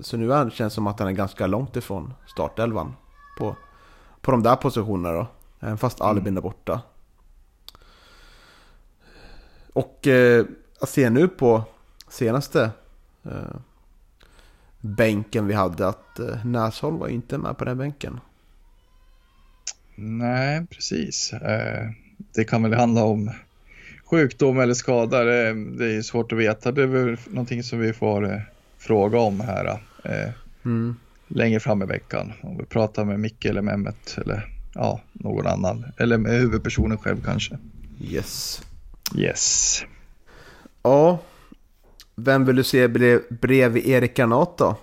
Så 0.02 0.18
nu 0.18 0.28
känns 0.30 0.58
det 0.58 0.70
som 0.70 0.88
att 0.88 1.00
han 1.00 1.08
är 1.08 1.12
ganska 1.12 1.48
långt 1.48 1.76
ifrån 1.76 2.14
startelvan 2.28 2.94
på, 3.38 3.56
på 4.22 4.32
de 4.32 4.44
där 4.44 4.56
positionerna 4.56 5.14
då. 5.14 5.28
Även 5.60 5.78
fast 5.78 6.02
Albin 6.02 6.28
mm. 6.28 6.38
är 6.38 6.42
borta. 6.42 6.82
Och 9.74 10.08
eh, 10.08 10.46
jag 10.80 10.90
ser 10.90 11.10
nu 11.10 11.28
på 11.28 11.64
senaste 12.08 12.72
eh, 13.24 13.56
bänken 14.80 15.48
vi 15.48 15.54
hade 15.54 15.88
att 15.88 16.20
eh, 16.20 16.46
Näsholm 16.46 16.98
var 16.98 17.08
inte 17.08 17.38
med 17.38 17.58
på 17.58 17.66
den 17.66 17.78
bänken. 17.78 18.20
Nej, 19.96 20.66
precis. 20.70 21.34
Eh, 21.34 21.90
det 22.18 22.44
kan 22.44 22.64
väl 22.64 22.74
handla 22.74 23.04
om 23.04 23.32
sjukdom 24.06 24.60
eller 24.60 24.74
skada. 24.74 25.24
Det, 25.24 25.96
är 25.96 26.02
svårt 26.02 26.32
att 26.32 26.38
veta. 26.38 26.72
Det 26.72 26.84
är 26.84 26.88
väl 26.88 27.18
någonting 27.28 27.64
som 27.64 27.80
vi 27.80 27.94
får 27.94 28.34
eh, 28.34 28.40
fråga 28.78 29.20
om 29.20 29.40
här 29.40 29.80
eh, 30.04 30.30
mm. 30.66 30.96
längre 31.28 31.60
fram 31.60 31.82
i 31.82 31.86
veckan. 31.86 32.34
Om 32.42 32.58
vi 32.58 32.66
pratar 32.66 33.06
med 33.06 33.20
Micke 33.20 33.46
eller 33.46 33.62
Mehmet 33.62 34.18
eller 34.18 34.48
ja, 34.74 35.02
någon 35.14 35.48
annan. 35.48 35.86
Eller 35.98 36.18
med 36.18 36.32
huvudpersonen 36.32 36.98
själv 36.98 37.24
kanske. 37.26 37.58
Yes. 38.02 38.62
Yes. 39.18 39.84
Ja, 40.84 41.20
vem 42.16 42.46
vill 42.46 42.56
du 42.56 42.64
se 42.64 42.88
bredvid 43.30 43.86
Erik 43.86 44.18
Granat 44.18 44.58
då? 44.58 44.78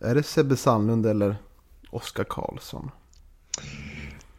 Är 0.00 0.14
det 0.14 0.22
Sebbe 0.22 0.56
Sandlund 0.56 1.06
eller 1.06 1.36
Oskar 1.90 2.24
Karlsson? 2.24 2.90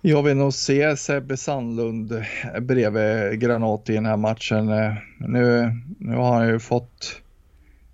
Jag 0.04 0.24
vill 0.24 0.38
nog 0.38 0.54
se 0.54 0.98
Sebbe 0.98 1.38
Sandlund 1.38 2.24
bredvid 2.62 3.40
Granat 3.40 3.90
i 3.90 3.94
den 3.94 4.06
här 4.06 4.18
matchen. 4.18 4.66
Nu, 5.20 5.76
nu 5.98 6.16
har 6.16 6.34
han 6.34 6.48
ju 6.48 6.60
fått 6.60 7.22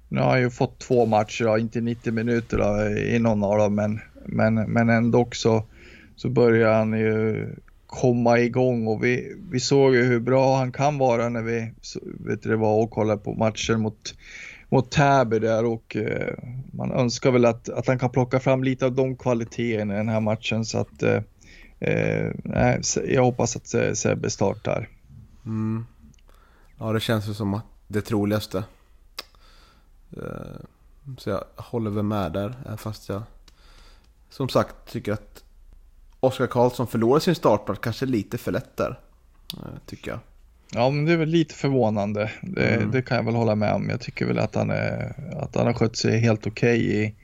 nu 0.09 0.21
har 0.21 0.29
han 0.29 0.41
ju 0.41 0.49
fått 0.49 0.79
två 0.79 1.05
matcher, 1.05 1.45
då, 1.45 1.57
inte 1.57 1.81
90 1.81 2.13
minuter 2.13 2.57
då, 2.57 2.99
i 2.99 3.19
någon 3.19 3.43
av 3.43 3.57
dem, 3.57 3.75
men, 3.75 3.99
men, 4.25 4.55
men 4.55 4.89
ändå 4.89 5.27
så, 5.31 5.63
så 6.15 6.29
börjar 6.29 6.73
han 6.73 6.93
ju 6.93 7.47
komma 7.85 8.39
igång 8.39 8.87
och 8.87 9.03
vi, 9.03 9.35
vi 9.51 9.59
såg 9.59 9.95
ju 9.95 10.03
hur 10.03 10.19
bra 10.19 10.57
han 10.57 10.71
kan 10.71 10.97
vara 10.97 11.29
när 11.29 11.41
vi 11.41 11.73
vet 12.03 12.43
du, 12.43 12.55
var 12.55 12.83
och 12.83 12.91
kollade 12.91 13.21
på 13.21 13.33
matchen 13.33 13.81
mot, 13.81 14.15
mot 14.69 14.91
Täby 14.91 15.39
där 15.39 15.65
och 15.65 15.95
eh, 15.95 16.33
man 16.73 16.91
önskar 16.91 17.31
väl 17.31 17.45
att, 17.45 17.69
att 17.69 17.87
han 17.87 17.99
kan 17.99 18.09
plocka 18.09 18.39
fram 18.39 18.63
lite 18.63 18.85
av 18.85 18.95
de 18.95 19.15
kvaliteterna 19.15 19.93
i 19.93 19.97
den 19.97 20.09
här 20.09 20.21
matchen 20.21 20.65
så 20.65 20.77
att 20.77 21.03
eh, 21.03 21.21
eh, 21.79 22.27
eh, 22.53 22.79
jag 23.05 23.23
hoppas 23.23 23.55
att 23.55 23.97
Sebbe 23.97 24.29
startar. 24.29 24.89
Mm. 25.45 25.85
Ja, 26.77 26.93
det 26.93 26.99
känns 26.99 27.29
ju 27.29 27.33
som 27.33 27.61
det 27.87 28.01
troligaste. 28.01 28.63
Eh, 30.17 30.61
så 31.17 31.29
jag 31.29 31.43
håller 31.55 31.91
väl 31.91 32.03
med 32.03 32.31
där, 32.31 32.77
fast 32.77 33.09
jag 33.09 33.23
som 34.29 34.49
sagt 34.49 34.75
tycker 34.91 35.13
att 35.13 35.43
Oskar 36.19 36.47
Karlsson 36.47 36.87
förlorar 36.87 37.19
sin 37.19 37.35
startplats 37.35 37.79
kanske 37.83 38.05
lite 38.05 38.37
för 38.37 38.51
lätt 38.51 38.77
där. 38.77 38.99
Eh, 39.53 39.79
tycker 39.85 40.11
jag. 40.11 40.19
Ja, 40.71 40.89
men 40.89 41.05
det 41.05 41.13
är 41.13 41.17
väl 41.17 41.29
lite 41.29 41.55
förvånande. 41.55 42.31
Det, 42.41 42.75
mm. 42.75 42.91
det, 42.91 43.01
kan 43.01 43.17
jag 43.17 43.23
väl 43.23 43.35
hålla 43.35 43.55
med 43.55 43.73
om. 43.73 43.89
Jag 43.89 44.01
tycker 44.01 44.25
väl 44.25 44.39
att 44.39 44.55
han, 44.55 44.69
är, 44.69 45.13
att 45.37 45.55
han 45.55 45.65
har 45.65 45.73
skött 45.73 45.95
sig 45.95 46.19
helt 46.19 46.47
okej 46.47 46.79
okay 46.79 47.03
i, 47.03 47.15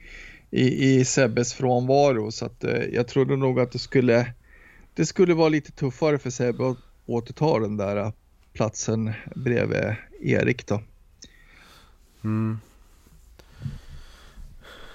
i, 0.50 1.00
i 1.00 1.04
Sebbes 1.04 1.54
frånvaro. 1.54 2.30
Så 2.30 2.46
att, 2.46 2.64
eh, 2.64 2.84
jag 2.92 3.08
trodde 3.08 3.36
nog 3.36 3.60
att 3.60 3.72
det 3.72 3.78
skulle, 3.78 4.32
det 4.94 5.06
skulle 5.06 5.34
vara 5.34 5.48
lite 5.48 5.72
tuffare 5.72 6.18
för 6.18 6.30
Sebbe 6.30 6.70
att 6.70 6.76
återta 7.06 7.58
den 7.58 7.76
där 7.76 8.12
platsen 8.52 9.12
bredvid 9.34 9.94
Erik 10.20 10.66
då. 10.66 10.80
Mm. 12.24 12.58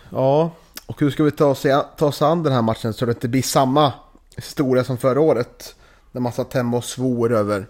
Ja, 0.10 0.52
och 0.86 1.00
hur 1.00 1.10
ska 1.10 1.24
vi 1.24 1.32
ta 1.32 1.46
oss, 1.46 1.62
ta 1.98 2.06
oss 2.06 2.22
an 2.22 2.44
den 2.44 2.54
här 2.54 2.62
matchen 2.62 2.94
så 2.94 3.06
att 3.06 3.08
det 3.08 3.12
inte 3.12 3.28
blir 3.28 3.42
samma 3.42 3.94
historia 4.36 4.84
som 4.84 4.98
förra 4.98 5.22
året? 5.22 5.76
När 6.12 6.22
man 6.22 6.34
satt 6.34 6.54
hemma 6.54 6.78
och 6.78 6.84
svor 6.84 7.34
över 7.34 7.68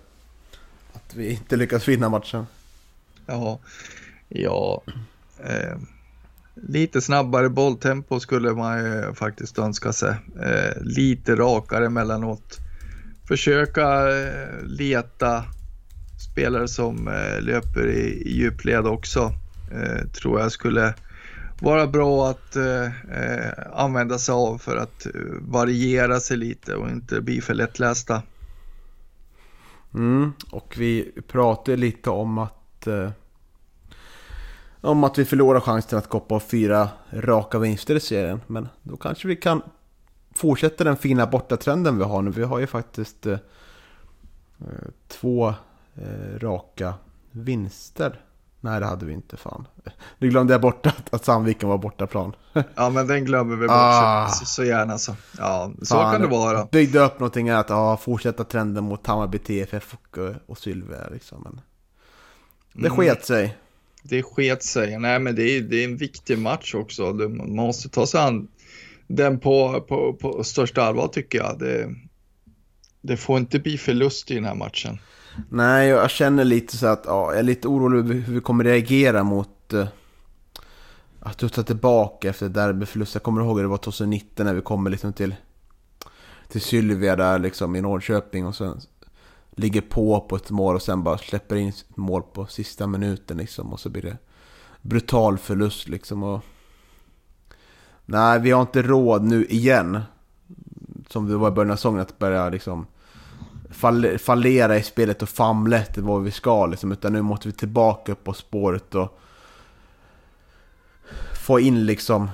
att 0.93 1.15
vi 1.15 1.31
inte 1.31 1.55
lyckas 1.55 1.87
vinna 1.87 2.09
matchen. 2.09 2.47
Ja, 3.25 3.59
ja. 4.27 4.81
Eh, 5.43 5.77
lite 6.67 7.01
snabbare 7.01 7.49
bolltempo 7.49 8.19
skulle 8.19 8.53
man 8.53 8.85
ju 8.85 9.13
faktiskt 9.13 9.59
önska 9.59 9.93
sig. 9.93 10.15
Eh, 10.41 10.81
lite 10.81 11.35
rakare 11.35 11.85
emellanåt. 11.85 12.57
Försöka 13.27 14.09
eh, 14.19 14.63
leta 14.63 15.43
spelare 16.31 16.67
som 16.67 17.07
eh, 17.07 17.41
löper 17.41 17.87
i, 17.87 18.21
i 18.25 18.37
djupled 18.37 18.87
också. 18.87 19.33
Eh, 19.71 20.07
tror 20.07 20.39
jag 20.39 20.51
skulle 20.51 20.93
vara 21.61 21.87
bra 21.87 22.29
att 22.29 22.55
eh, 22.55 22.85
eh, 22.85 23.51
använda 23.73 24.17
sig 24.17 24.33
av 24.33 24.57
för 24.57 24.77
att 24.77 25.05
eh, 25.05 25.11
variera 25.41 26.19
sig 26.19 26.37
lite 26.37 26.75
och 26.75 26.89
inte 26.89 27.21
bli 27.21 27.41
för 27.41 27.53
lättlästa. 27.53 28.21
Mm, 29.93 30.31
och 30.51 30.75
vi 30.77 31.11
pratade 31.27 31.77
lite 31.77 32.09
om 32.09 32.37
att 32.37 32.87
eh, 32.87 33.11
om 34.81 35.03
att 35.03 35.17
vi 35.17 35.25
förlorar 35.25 35.59
chansen 35.59 35.99
att 35.99 36.27
på 36.27 36.39
fyra 36.39 36.89
raka 37.11 37.59
vinster 37.59 37.95
i 37.95 37.99
serien. 37.99 38.41
Men 38.47 38.67
då 38.83 38.97
kanske 38.97 39.27
vi 39.27 39.35
kan 39.35 39.61
fortsätta 40.35 40.83
den 40.83 40.97
fina 40.97 41.27
bortatrenden 41.27 41.97
vi 41.97 42.03
har 42.03 42.21
nu. 42.21 42.31
Vi 42.31 42.43
har 42.43 42.59
ju 42.59 42.67
faktiskt 42.67 43.25
eh, 43.25 43.33
eh 43.33 43.39
två 45.07 45.53
eh, 45.95 46.39
raka 46.39 46.93
vinster 47.31 48.19
Nej 48.61 48.79
det 48.79 48.85
hade 48.85 49.05
vi 49.05 49.13
inte 49.13 49.37
fan. 49.37 49.67
Nu 50.17 50.29
glömde 50.29 50.53
jag 50.53 50.61
bort 50.61 50.85
att, 50.85 51.13
att 51.13 51.25
Sandviken 51.25 51.69
var 51.69 51.77
bortaplan. 51.77 52.35
ja 52.75 52.89
men 52.89 53.07
den 53.07 53.25
glömmer 53.25 53.55
vi 53.55 53.67
bort 53.67 53.75
ah. 53.75 54.27
så, 54.27 54.45
så, 54.45 54.63
gärna 54.63 54.97
så. 54.97 55.15
Ja 55.37 55.71
så 55.81 55.95
fan, 55.95 56.11
kan 56.11 56.21
det 56.21 56.27
vara. 56.27 56.65
Byggde 56.65 56.99
upp 56.99 57.19
någonting 57.19 57.49
att 57.49 57.69
ja, 57.69 57.97
fortsätta 57.97 58.43
trenden 58.43 58.83
mot 58.83 59.07
Hammarby 59.07 59.37
TFF 59.37 59.93
och, 59.93 60.17
och 60.45 60.57
Sylvia 60.57 61.07
liksom. 61.11 61.41
Men 61.43 61.61
det 62.73 62.87
mm. 62.87 62.97
sket 62.97 63.25
sig. 63.25 63.57
Det 64.03 64.23
sket 64.23 64.63
sig. 64.63 64.99
Nej 64.99 65.19
men 65.19 65.35
det 65.35 65.43
är, 65.43 65.61
det 65.61 65.83
är 65.83 65.85
en 65.85 65.97
viktig 65.97 66.37
match 66.37 66.75
också. 66.75 67.13
Man 67.13 67.55
måste 67.55 67.89
ta 67.89 68.07
sig 68.07 68.21
an 68.21 68.47
den 69.07 69.39
på, 69.39 69.81
på, 69.81 70.13
på 70.13 70.43
största 70.43 70.81
allvar 70.81 71.07
tycker 71.07 71.37
jag. 71.37 71.59
Det, 71.59 71.95
det 73.01 73.17
får 73.17 73.37
inte 73.37 73.59
bli 73.59 73.77
förlust 73.77 74.31
i 74.31 74.35
den 74.35 74.45
här 74.45 74.55
matchen. 74.55 74.99
Nej, 75.49 75.87
jag 75.87 76.09
känner 76.09 76.43
lite 76.43 76.77
så 76.77 76.87
att 76.87 77.03
ja, 77.05 77.31
jag 77.31 77.39
är 77.39 77.43
lite 77.43 77.67
orolig 77.67 77.99
över 77.99 78.13
hur 78.13 78.33
vi 78.33 78.41
kommer 78.41 78.63
reagera 78.63 79.23
mot 79.23 79.73
eh, 79.73 79.87
att 81.19 81.53
ta 81.53 81.63
tillbaka 81.63 82.29
efter 82.29 82.49
derbyförlust. 82.49 83.15
Jag 83.15 83.23
kommer 83.23 83.41
ihåg 83.41 83.59
att 83.59 83.63
det 83.63 83.67
var 83.67 83.77
2019 83.77 84.45
när 84.45 84.53
vi 84.53 84.61
kommer 84.61 84.89
liksom 84.89 85.13
till, 85.13 85.35
till 86.47 86.61
Sylvia 86.61 87.15
där 87.15 87.39
liksom 87.39 87.75
i 87.75 87.81
Norrköping 87.81 88.45
och 88.45 88.55
sen 88.55 88.81
ligger 89.51 89.81
på 89.81 90.21
på 90.21 90.35
ett 90.35 90.49
mål 90.49 90.75
och 90.75 90.81
sen 90.81 91.03
bara 91.03 91.17
släpper 91.17 91.55
in 91.55 91.69
ett 91.69 91.85
mål 91.97 92.23
på 92.33 92.45
sista 92.45 92.87
minuten 92.87 93.37
liksom 93.37 93.73
och 93.73 93.79
så 93.79 93.89
blir 93.89 94.01
det 94.01 94.17
brutal 94.81 95.37
förlust 95.37 95.89
liksom. 95.89 96.23
Och... 96.23 96.41
Nej, 98.05 98.39
vi 98.39 98.51
har 98.51 98.61
inte 98.61 98.81
råd 98.81 99.23
nu 99.23 99.45
igen. 99.45 100.01
Som 101.09 101.27
det 101.27 101.37
var 101.37 101.47
i 101.47 101.51
början 101.51 101.71
av 101.71 101.75
säsongen 101.75 102.01
att 102.01 102.19
börja 102.19 102.49
liksom 102.49 102.85
fallera 104.19 104.77
i 104.77 104.83
spelet 104.83 105.21
och 105.21 105.29
famla 105.29 105.77
efter 105.77 106.01
vad 106.01 106.23
vi 106.23 106.31
ska 106.31 106.65
liksom. 106.65 106.91
Utan 106.91 107.13
nu 107.13 107.21
måste 107.21 107.47
vi 107.47 107.53
tillbaka 107.53 108.11
upp 108.11 108.23
på 108.23 108.33
spåret 108.33 108.95
och 108.95 109.19
få 111.45 111.59
in 111.59 111.85
liksom 111.85 112.29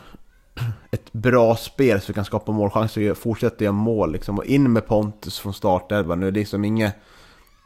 ett 0.91 1.14
bra 1.14 1.56
spel 1.56 2.01
så 2.01 2.08
vi 2.08 2.14
kan 2.14 2.26
skapa 2.26 2.51
målchanser 2.51 3.12
och 3.12 3.18
fortsätta 3.18 3.64
göra 3.64 3.74
mål 3.74 4.12
liksom. 4.12 4.38
Och 4.38 4.45
in 4.45 4.74
med 4.74 4.88
Pontus 4.88 5.39
från 5.39 5.53
startelvan. 5.53 6.20
Nu 6.20 6.28
är 6.28 6.32
det 6.32 6.39
liksom 6.39 6.66
inget, 6.66 6.95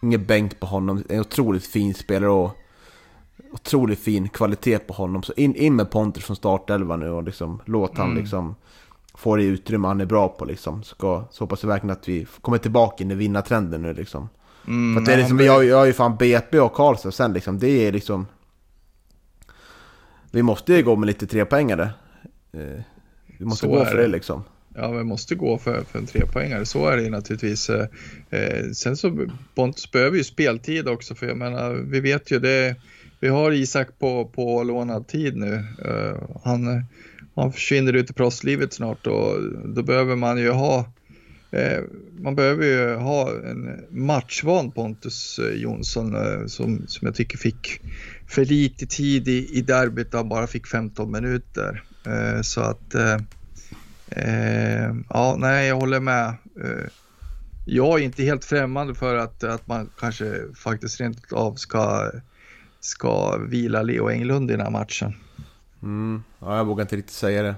inget 0.01 0.27
bänk 0.27 0.59
på 0.59 0.65
honom. 0.65 1.03
En 1.09 1.19
otroligt 1.19 1.65
fin 1.65 1.93
spelare 1.93 2.29
och 2.31 2.51
otroligt 3.51 3.99
fin 3.99 4.29
kvalitet 4.29 4.79
på 4.79 4.93
honom. 4.93 5.23
Så 5.23 5.33
in, 5.37 5.55
in 5.55 5.75
med 5.75 5.91
Pontus 5.91 6.23
från 6.23 6.35
startelva 6.35 6.95
nu 6.95 7.09
och 7.09 7.23
liksom 7.23 7.61
låt 7.65 7.97
han 7.97 8.07
Mm. 8.07 8.17
liksom 8.21 8.55
få 9.13 9.35
det 9.35 9.43
utrymme 9.43 9.87
han 9.87 10.01
är 10.01 10.05
bra 10.05 10.27
på 10.27 10.45
liksom. 10.45 10.83
Ska, 10.83 11.23
så 11.31 11.43
hoppas 11.43 11.63
jag 11.63 11.67
verkligen 11.67 11.95
att 11.95 12.07
vi 12.07 12.27
kommer 12.41 12.57
tillbaka 12.57 13.03
in 13.03 13.11
i 13.11 13.15
vinnartrenden 13.15 13.81
nu 13.81 13.93
liksom. 13.93 14.29
Mm, 14.67 14.95
För 14.95 15.11
det 15.11 15.13
är 15.13 15.17
liksom, 15.17 15.37
han 15.37 15.45
jag, 15.45 15.65
jag 15.65 15.81
är 15.81 15.85
ju 15.85 15.93
fan 15.93 16.17
BP 16.17 16.59
och 16.59 16.73
Karlsson 16.73 17.11
sen 17.11 17.33
liksom, 17.33 17.59
det 17.59 17.69
är 17.87 17.91
liksom... 17.91 18.27
Vi 20.31 20.43
måste 20.43 20.73
ju 20.73 20.83
gå 20.83 20.95
med 20.95 21.07
lite 21.07 21.27
trepoängare. 21.27 21.89
Eh, 22.53 22.81
Vi 23.39 23.45
måste 23.45 23.65
Så 23.65 23.71
gå 23.71 23.85
för 23.85 23.95
det. 23.97 24.01
det 24.01 24.07
liksom. 24.07 24.43
Ja, 24.75 24.91
vi 24.91 25.03
måste 25.03 25.35
gå 25.35 25.57
för, 25.57 25.81
för 25.83 25.99
en 25.99 26.05
trepoängare. 26.05 26.65
Så 26.65 26.87
är 26.87 26.97
det 26.97 27.03
ju 27.03 27.09
naturligtvis. 27.09 27.69
Eh, 27.69 27.85
Eh, 28.31 28.69
sen 28.71 28.97
så 28.97 29.27
Pontus 29.55 29.91
behöver 29.91 30.17
ju 30.17 30.23
speltid 30.23 30.87
också, 30.87 31.15
för 31.15 31.27
jag 31.27 31.37
menar, 31.37 31.73
vi 31.73 31.99
vet 31.99 32.31
ju 32.31 32.39
det. 32.39 32.75
Vi 33.19 33.27
har 33.27 33.51
Isak 33.51 33.99
på, 33.99 34.25
på 34.25 34.63
lånad 34.63 35.07
tid 35.07 35.35
nu. 35.37 35.53
Eh, 35.85 36.17
han, 36.43 36.83
han 37.35 37.53
försvinner 37.53 37.93
ut 37.93 38.09
i 38.09 38.13
proffslivet 38.13 38.73
snart 38.73 39.07
och 39.07 39.35
då 39.65 39.83
behöver 39.83 40.15
man 40.15 40.37
ju 40.37 40.49
ha 40.51 40.93
eh, 41.51 41.79
man 42.19 42.35
behöver 42.35 42.65
ju 42.65 42.95
ha 42.95 43.29
en 43.29 43.83
matchvan 43.89 44.71
Pontus 44.71 45.39
eh, 45.39 45.61
Jonsson 45.61 46.15
som, 46.49 46.83
som 46.87 47.05
jag 47.05 47.15
tycker 47.15 47.37
fick 47.37 47.81
för 48.27 48.45
lite 48.45 48.85
tid 48.85 49.27
i, 49.27 49.49
i 49.53 49.61
derbyt. 49.61 50.13
Han 50.13 50.29
bara 50.29 50.47
fick 50.47 50.67
15 50.67 51.11
minuter. 51.11 51.83
Eh, 52.05 52.41
så 52.41 52.61
att 52.61 52.95
eh, 52.95 53.17
Eh, 54.11 54.93
ja, 55.09 55.35
nej, 55.37 55.67
jag 55.67 55.75
håller 55.75 55.99
med. 55.99 56.33
Jag 57.65 57.99
är 57.99 58.03
inte 58.03 58.23
helt 58.23 58.45
främmande 58.45 58.95
för 58.95 59.15
att, 59.15 59.43
att 59.43 59.67
man 59.67 59.89
kanske 59.99 60.41
faktiskt 60.55 60.99
rent 60.99 61.33
av 61.33 61.55
ska, 61.55 62.11
ska 62.79 63.37
vila 63.37 63.81
Leo 63.81 64.09
Englund 64.09 64.51
i 64.51 64.53
den 64.53 64.61
här 64.61 64.71
matchen. 64.71 65.13
Mm. 65.83 66.23
Ja, 66.39 66.57
jag 66.57 66.65
vågar 66.65 66.81
inte 66.81 66.95
riktigt 66.95 67.15
säga 67.15 67.43
det. 67.43 67.55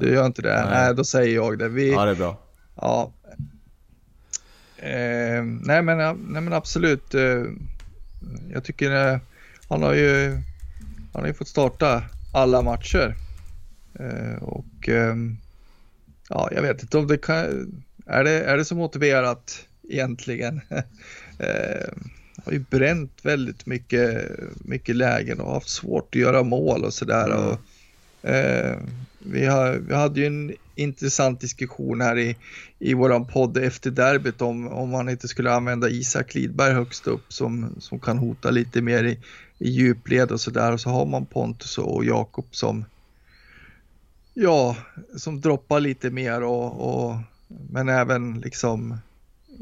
Du 0.00 0.12
gör 0.12 0.26
inte 0.26 0.42
det? 0.42 0.64
Nej. 0.64 0.70
Nej, 0.70 0.94
då 0.94 1.04
säger 1.04 1.34
jag 1.34 1.58
det. 1.58 1.68
Vi, 1.68 1.92
Ja, 1.92 2.04
det 2.04 2.10
är 2.10 2.14
bra. 2.14 2.38
ja. 2.74 3.12
Eh, 4.76 5.42
nej, 5.44 5.82
men, 5.82 5.98
nej, 5.98 6.42
men 6.42 6.52
absolut. 6.52 7.14
Eh, 7.14 7.44
jag 8.52 8.64
tycker 8.64 9.12
eh, 9.12 9.18
han 9.68 9.82
har 9.82 9.94
ju 9.94 10.30
han 11.12 11.22
har 11.22 11.26
ju 11.26 11.34
fått 11.34 11.48
starta 11.48 12.02
alla 12.34 12.62
matcher. 12.62 13.14
Eh, 13.94 14.42
och 14.42 14.88
ehm, 14.88 15.36
ja, 16.28 16.48
jag 16.52 16.62
vet 16.62 16.82
inte 16.82 16.98
om 16.98 17.06
det 17.06 17.18
kan, 17.18 17.82
är 18.06 18.24
det, 18.24 18.44
är 18.44 18.56
det 18.56 18.64
så 18.64 18.74
motiverat 18.74 19.66
egentligen? 19.88 20.60
eh, 21.38 21.88
har 22.44 22.52
ju 22.52 22.64
bränt 22.70 23.12
väldigt 23.22 23.66
mycket, 23.66 24.30
mycket 24.64 24.96
lägen 24.96 25.40
och 25.40 25.52
haft 25.52 25.68
svårt 25.68 26.14
att 26.14 26.20
göra 26.20 26.42
mål 26.42 26.84
och 26.84 26.94
sådär. 26.94 27.56
Eh, 28.22 28.76
vi, 29.18 29.46
har, 29.46 29.74
vi 29.74 29.94
hade 29.94 30.20
ju 30.20 30.26
en 30.26 30.52
intressant 30.74 31.40
diskussion 31.40 32.00
här 32.00 32.18
i, 32.18 32.36
i 32.78 32.94
våran 32.94 33.26
podd 33.26 33.56
efter 33.56 33.90
derbyt 33.90 34.42
om, 34.42 34.68
om 34.68 34.90
man 34.90 35.08
inte 35.08 35.28
skulle 35.28 35.52
använda 35.52 35.88
Isak 35.88 36.34
Lidberg 36.34 36.72
högst 36.72 37.06
upp 37.06 37.32
som, 37.32 37.74
som 37.78 37.98
kan 37.98 38.18
hota 38.18 38.50
lite 38.50 38.82
mer 38.82 39.04
i, 39.04 39.18
i 39.58 39.70
djupled 39.70 40.30
och 40.30 40.40
sådär. 40.40 40.72
Och 40.72 40.80
så 40.80 40.90
har 40.90 41.06
man 41.06 41.26
Pontus 41.26 41.78
och 41.78 42.04
Jakob 42.04 42.46
som 42.50 42.84
ja, 44.40 44.76
som 45.16 45.40
droppar 45.40 45.80
lite 45.80 46.10
mer 46.10 46.42
och, 46.42 47.06
och 47.06 47.16
men 47.70 47.88
även 47.88 48.40
liksom 48.40 48.96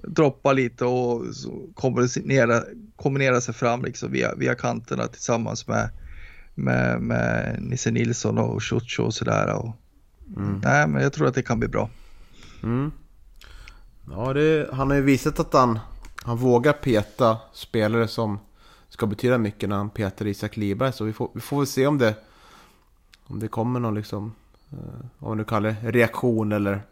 droppa 0.02 0.52
lite 0.52 0.84
och 0.84 1.24
kombinera, 1.74 2.62
kombinera 2.96 3.40
sig 3.40 3.54
fram 3.54 3.82
liksom 3.82 4.12
via, 4.12 4.34
via 4.34 4.54
kanterna 4.54 5.06
tillsammans 5.06 5.66
med, 5.66 5.90
med, 6.54 7.00
med 7.00 7.56
Nisse 7.62 7.90
Nilsson 7.90 8.38
och 8.38 8.62
Ciuccio 8.62 9.02
och 9.02 9.14
sådär. 9.14 9.54
Och, 9.54 9.76
Mm. 10.36 10.60
Nej, 10.64 10.88
men 10.88 11.02
jag 11.02 11.12
tror 11.12 11.26
att 11.26 11.34
det 11.34 11.42
kan 11.42 11.58
bli 11.58 11.68
bra. 11.68 11.90
Mm. 12.62 12.92
Ja, 14.10 14.32
det, 14.32 14.68
han 14.72 14.90
har 14.90 14.96
ju 14.96 15.02
visat 15.02 15.40
att 15.40 15.52
han, 15.52 15.78
han 16.22 16.36
vågar 16.36 16.72
peta 16.72 17.38
spelare 17.52 18.08
som 18.08 18.38
ska 18.88 19.06
betyda 19.06 19.38
mycket 19.38 19.68
när 19.68 19.76
han 19.76 19.90
petar 19.90 20.26
Isak 20.26 20.56
Liberg. 20.56 20.92
Så 20.92 21.04
vi 21.04 21.12
får, 21.12 21.30
vi 21.34 21.40
får 21.40 21.56
väl 21.56 21.66
se 21.66 21.86
om 21.86 21.98
det, 21.98 22.14
om 23.24 23.38
det 23.38 23.48
kommer 23.48 23.80
någon 23.80 23.94
liksom, 23.94 24.34
vad 25.18 25.28
man 25.28 25.38
nu 25.38 25.44
kallar 25.44 25.76
det, 25.82 25.90
reaktion 25.92 26.52
eller, 26.52 26.82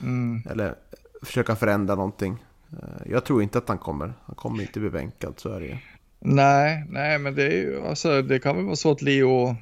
Mm. 0.00 0.42
eller 0.50 0.74
försöka 1.22 1.56
förändra 1.56 1.94
någonting. 1.94 2.44
Eh, 2.72 3.12
jag 3.12 3.24
tror 3.24 3.42
inte 3.42 3.58
att 3.58 3.68
han 3.68 3.78
kommer. 3.78 4.12
Han 4.24 4.34
kommer 4.34 4.62
inte 4.62 4.80
bli 4.80 4.90
bänkad, 4.90 5.34
så 5.36 5.52
är 5.52 5.60
det 5.60 5.66
ju. 5.66 5.76
Nej, 6.20 6.84
nej, 6.88 7.18
men 7.18 7.34
det 7.34 7.42
är 7.46 7.50
ju, 7.50 7.86
alltså 7.86 8.22
det 8.22 8.38
kan 8.38 8.56
väl 8.56 8.64
vara 8.64 8.76
så 8.76 8.90
att 8.90 9.02
Leo, 9.02 9.56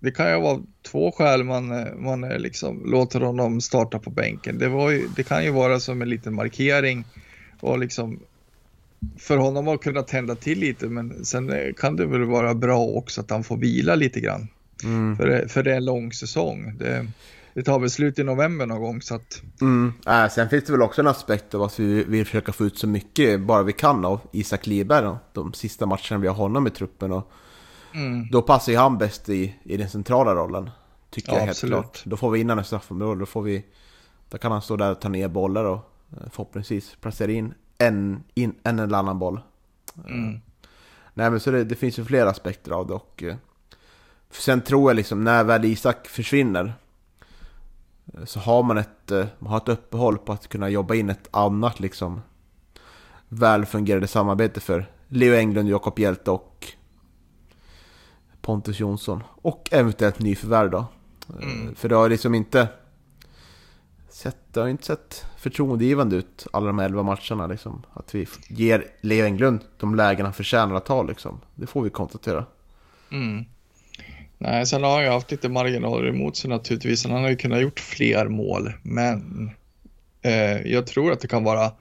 det 0.00 0.10
kan 0.10 0.30
ju 0.30 0.40
vara 0.40 0.62
två 0.82 1.12
skäl 1.12 1.44
man, 1.44 1.86
man 2.04 2.24
eh, 2.24 2.38
liksom 2.38 2.90
låter 2.90 3.20
honom 3.20 3.60
starta 3.60 3.98
på 3.98 4.10
bänken. 4.10 4.58
Det, 4.58 4.66
ju, 4.66 5.08
det 5.16 5.22
kan 5.22 5.44
ju 5.44 5.50
vara 5.50 5.80
som 5.80 6.02
en 6.02 6.08
liten 6.08 6.34
markering 6.34 7.04
och 7.60 7.78
liksom 7.78 8.20
för 9.18 9.36
honom 9.36 9.68
att 9.68 9.80
kunna 9.80 10.02
tända 10.02 10.34
till 10.34 10.58
lite, 10.58 10.86
men 10.86 11.24
sen 11.24 11.50
eh, 11.52 11.72
kan 11.76 11.96
det 11.96 12.06
väl 12.06 12.24
vara 12.24 12.54
bra 12.54 12.78
också 12.86 13.20
att 13.20 13.30
han 13.30 13.44
får 13.44 13.56
vila 13.56 13.94
lite 13.94 14.20
grann. 14.20 14.48
Mm. 14.84 15.16
För, 15.16 15.26
det- 15.26 15.48
för 15.48 15.62
det 15.62 15.72
är 15.72 15.76
en 15.76 15.84
lång 15.84 16.12
säsong. 16.12 16.72
Det, 16.78 17.06
det 17.54 17.62
tar 17.62 17.78
väl 17.78 17.90
slut 17.90 18.18
i 18.18 18.24
november 18.24 18.66
någon 18.66 18.80
gång 18.82 19.02
så 19.02 19.14
att 19.14 19.42
Mm. 19.60 19.92
Äh, 20.06 20.28
sen 20.28 20.48
finns 20.48 20.64
det 20.64 20.72
väl 20.72 20.82
också 20.82 21.00
en 21.00 21.06
aspekt 21.06 21.54
av 21.54 21.62
att 21.62 21.80
vi 21.80 22.04
vill 22.04 22.24
försöka 22.24 22.52
få 22.52 22.64
ut 22.64 22.78
så 22.78 22.86
mycket 22.86 23.40
bara 23.40 23.62
vi 23.62 23.72
kan 23.72 24.04
av 24.04 24.20
Isak 24.32 24.66
Liberg 24.66 25.16
de 25.32 25.52
sista 25.52 25.86
matcherna 25.86 26.18
vi 26.20 26.28
har 26.28 26.34
honom 26.34 26.66
i 26.66 26.70
truppen. 26.70 27.12
Och 27.12 27.30
mm, 27.94 28.28
Då 28.30 28.42
passar 28.42 28.72
ju 28.72 28.78
han 28.78 28.98
bäst 28.98 29.28
i, 29.28 29.54
i 29.64 29.76
den 29.76 29.88
centrala 29.90 30.34
rollen. 30.34 30.70
Tycker 31.10 31.28
Ja, 31.32 31.34
jag 31.34 31.40
helt 31.40 31.50
absolut. 31.56 31.72
klart. 31.74 32.02
Då 32.04 32.16
får 32.16 32.30
vi 32.30 32.40
in 32.40 32.48
honom 32.48 32.62
i 32.62 32.66
straffområdet. 32.66 33.18
Då, 33.20 33.26
får 33.26 33.42
vi, 33.42 33.64
då 34.30 34.38
kan 34.38 34.52
han 34.52 34.62
stå 34.62 34.76
där 34.76 34.90
och 34.90 35.00
ta 35.00 35.08
ner 35.08 35.28
bollar 35.28 35.64
och 35.64 35.90
eh, 36.12 36.28
förhoppningsvis 36.30 36.96
placera 37.00 37.30
in 37.32 37.54
en, 37.78 38.22
in, 38.34 38.54
en 38.62 38.78
eller 38.78 38.98
annan 38.98 39.18
boll. 39.18 39.40
mm, 40.08 40.40
Nej 41.14 41.30
men 41.30 41.40
så 41.40 41.50
det, 41.50 41.64
det 41.64 41.74
finns 41.74 41.98
ju 41.98 42.04
flera 42.04 42.30
aspekter 42.30 42.70
av 42.72 42.86
det 42.86 42.94
och 42.94 43.22
eh, 43.22 43.36
Sen 44.30 44.60
tror 44.60 44.90
jag 44.90 44.96
liksom 44.96 45.24
när 45.24 45.44
väl 45.44 45.64
Isak 45.64 46.06
försvinner 46.08 46.74
eh, 48.14 48.24
Så 48.24 48.40
har 48.40 48.62
man 48.62 48.78
ett, 48.78 49.10
eh, 49.10 49.26
man 49.38 49.50
har 49.50 49.58
ett 49.58 49.68
uppehåll 49.68 50.18
på 50.18 50.32
att 50.32 50.48
kunna 50.48 50.68
jobba 50.68 50.94
in 50.94 51.10
ett 51.10 51.28
annat 51.30 51.80
liksom 51.80 52.20
Välfungerande 53.28 54.06
samarbete 54.06 54.60
för 54.60 54.86
Leo 55.08 55.34
Englund, 55.34 55.68
Jakob 55.68 55.98
Hjälte 55.98 56.30
och 56.30 56.66
Pontus 58.40 58.80
Jonsson. 58.80 59.22
Och 59.42 59.68
eventuellt 59.72 60.18
nyförvärv 60.18 60.70
då. 60.70 60.78
Eh, 60.78 60.86
Mm. 61.42 61.74
För 61.74 61.88
det 61.88 61.94
har 61.94 62.08
liksom 62.08 62.34
inte 62.34 62.68
sett, 64.08 64.36
Det 64.52 64.60
har 64.60 64.68
inte 64.68 64.84
sett 64.86 65.26
förtroendegivande 65.36 66.16
ut 66.16 66.46
alla 66.52 66.66
de 66.66 66.78
här 66.78 66.86
11 66.86 67.02
matcherna 67.02 67.46
liksom. 67.46 67.82
Att 67.92 68.14
vi 68.14 68.28
ger 68.48 68.84
Leo 69.00 69.24
Englund 69.24 69.60
de 69.78 69.94
lägen 69.94 70.26
han 70.26 70.32
förtjänar 70.32 70.74
att 70.74 70.88
ha 70.88 71.02
liksom. 71.02 71.40
Det 71.54 71.66
får 71.66 71.82
vi 71.82 71.90
konstatera. 71.90 72.44
Mm. 73.10 73.44
Nej, 74.38 74.66
sen 74.66 74.82
har 74.82 74.94
han 74.94 75.04
ju 75.04 75.10
haft 75.10 75.30
lite 75.30 75.48
marginaler 75.48 76.08
emot 76.08 76.36
sig 76.36 76.50
naturligtvis. 76.50 77.04
Han 77.04 77.22
har 77.22 77.28
ju 77.28 77.36
kunnat 77.36 77.62
gjort 77.62 77.80
fler 77.80 78.28
mål, 78.28 78.72
men 78.82 79.50
eh, 80.22 80.72
jag 80.72 80.86
tror 80.86 81.12
att 81.12 81.20
det 81.20 81.28
kan 81.28 81.44
vara, 81.44 81.72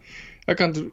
jag 0.45 0.57
kan, 0.57 0.91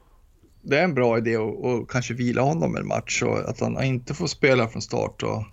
det 0.62 0.78
är 0.78 0.84
en 0.84 0.94
bra 0.94 1.18
idé 1.18 1.36
att 1.36 1.64
att 1.64 1.88
kanske 1.88 2.14
vila 2.14 2.42
honom 2.42 2.76
en 2.76 2.86
match 2.86 3.22
och 3.22 3.48
att 3.48 3.60
han 3.60 3.84
inte 3.84 4.14
får 4.14 4.26
spela 4.26 4.68
från 4.68 4.82
start 4.82 5.22
och 5.22 5.44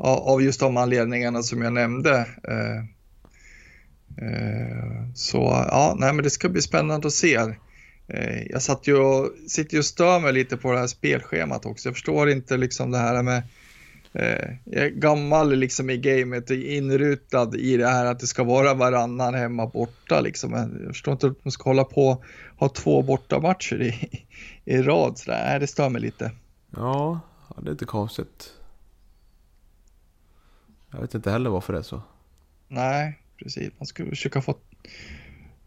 av 0.00 0.42
just 0.42 0.60
de 0.60 0.76
anledningarna 0.76 1.42
som 1.42 1.62
jag 1.62 1.72
nämnde. 1.72 2.16
Eh, 2.48 2.78
eh, 4.26 5.12
så 5.14 5.38
ja, 5.70 5.96
nej, 5.98 6.12
men 6.12 6.24
det 6.24 6.30
ska 6.30 6.48
bli 6.48 6.62
spännande 6.62 7.06
att 7.06 7.12
se. 7.12 7.36
Eh, 8.08 8.42
jag 8.50 8.62
satt 8.62 8.86
ju 8.86 8.96
och, 8.96 9.30
sitter 9.48 9.74
ju 9.74 9.78
och 9.78 9.84
stör 9.84 10.20
mig 10.20 10.32
lite 10.32 10.56
på 10.56 10.72
det 10.72 10.78
här 10.78 10.86
spelschemat 10.86 11.66
också. 11.66 11.88
Jag 11.88 11.94
förstår 11.94 12.30
inte 12.30 12.56
liksom 12.56 12.90
det 12.90 12.98
här 12.98 13.22
med 13.22 13.36
Eh, 13.36 13.57
jag 14.64 14.84
är 14.84 14.90
gammal 14.90 15.56
liksom 15.56 15.90
i 15.90 15.96
gamet 15.96 16.50
och 16.50 16.56
inrutad 16.56 17.56
i 17.56 17.76
det 17.76 17.88
här 17.88 18.04
att 18.06 18.20
det 18.20 18.26
ska 18.26 18.44
vara 18.44 18.74
varannan 18.74 19.34
hemma 19.34 19.66
borta 19.66 20.20
liksom. 20.20 20.52
Jag 20.52 20.88
förstår 20.88 21.12
inte 21.12 21.26
att 21.26 21.44
man 21.44 21.52
ska 21.52 21.70
hålla 21.70 21.84
på 21.84 22.24
ha 22.56 22.68
två 22.68 23.02
bortamatcher 23.02 23.82
i, 23.82 24.24
i 24.64 24.82
rad. 24.82 25.18
Så 25.18 25.30
där. 25.30 25.44
Nej, 25.44 25.60
det 25.60 25.66
stör 25.66 25.88
mig 25.88 26.00
lite. 26.00 26.32
Ja, 26.70 27.20
ja, 27.48 27.56
det 27.62 27.68
är 27.68 27.72
inte 27.72 27.84
konstigt 27.84 28.52
Jag 30.90 31.00
vet 31.00 31.14
inte 31.14 31.30
heller 31.30 31.50
varför 31.50 31.72
det 31.72 31.78
är 31.78 31.82
så 31.82 32.02
Nej, 32.68 33.18
precis. 33.36 33.70
Man 33.78 33.86
skulle 33.86 34.08
försöka 34.08 34.42
få, 34.42 34.54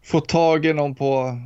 få 0.02 0.20
tag 0.20 0.66
i 0.66 0.72
någon 0.72 0.94
på, 0.94 1.40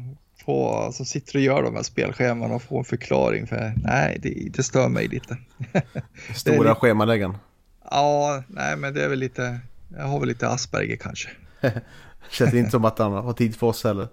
på, 0.46 0.90
som 0.92 1.06
sitter 1.06 1.34
och 1.36 1.40
gör 1.42 1.62
de 1.62 1.76
här 1.76 1.82
spelscheman 1.82 2.50
och 2.50 2.62
få 2.62 2.78
en 2.78 2.84
förklaring. 2.84 3.46
För 3.46 3.72
nej, 3.76 4.18
det, 4.22 4.48
det 4.56 4.62
stör 4.62 4.88
mig 4.88 5.08
lite. 5.08 5.36
Stora 6.34 6.58
lite- 6.58 6.74
schemaläggaren 6.74 7.36
Ja, 7.90 8.42
nej, 8.48 8.76
men 8.76 8.94
det 8.94 9.04
är 9.04 9.08
väl 9.08 9.18
lite, 9.18 9.60
jag 9.96 10.04
har 10.04 10.18
väl 10.20 10.28
lite 10.28 10.48
Asperger 10.48 10.96
kanske. 10.96 11.28
Känns 12.30 12.54
inte 12.54 12.70
som 12.70 12.84
att 12.84 12.98
han 12.98 13.12
har 13.12 13.32
tid 13.32 13.56
för 13.56 13.66
oss 13.66 13.84
heller 13.84 14.08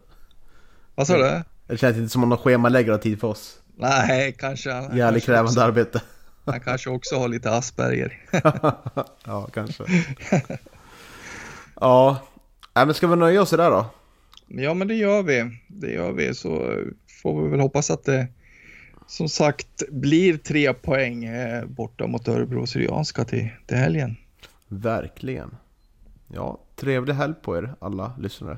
Vad 0.95 1.07
sa 1.07 1.17
du? 1.17 1.41
Det 1.67 1.77
känns 1.77 1.97
inte 1.97 2.09
som 2.09 2.23
att 2.23 2.29
någon 2.29 2.37
schemaläggare 2.37 2.93
har 2.93 2.99
tid 2.99 3.19
för 3.19 3.27
oss 3.27 3.59
Nej, 3.77 4.35
kanske. 4.39 4.69
Jävligt 4.93 5.25
krävande 5.25 5.49
också- 5.51 5.61
arbete 5.61 6.01
Han 6.45 6.59
kanske 6.59 6.89
också 6.89 7.15
har 7.15 7.27
lite 7.27 7.51
Asperger. 7.51 8.21
ja, 9.25 9.49
kanske. 9.53 9.83
ja, 11.81 12.17
äh, 12.75 12.85
men 12.85 12.93
ska 12.93 13.07
vi 13.07 13.15
nöja 13.15 13.41
oss 13.41 13.49
där 13.49 13.71
då? 13.71 13.85
Ja, 14.47 14.73
men 14.73 14.87
det 14.87 14.95
gör 14.95 15.23
vi. 15.23 15.59
Det 15.67 15.91
gör 15.91 16.11
vi, 16.11 16.33
så 16.33 16.71
eh, 16.71 16.85
får 17.21 17.43
vi 17.43 17.49
väl 17.49 17.59
hoppas 17.59 17.91
att 17.91 18.03
det 18.03 18.27
som 19.07 19.29
sagt 19.29 19.83
blir 19.89 20.37
tre 20.37 20.73
poäng 20.73 21.25
eh, 21.25 21.65
borta 21.65 22.07
mot 22.07 22.27
Örebro 22.27 22.67
Syrianska 22.67 23.25
till, 23.25 23.49
till 23.65 23.77
helgen. 23.77 24.15
Verkligen. 24.67 25.55
Ja, 26.27 26.59
trevlig 26.75 27.13
helg 27.13 27.33
på 27.41 27.57
er 27.57 27.75
alla 27.79 28.13
lyssnare. 28.19 28.57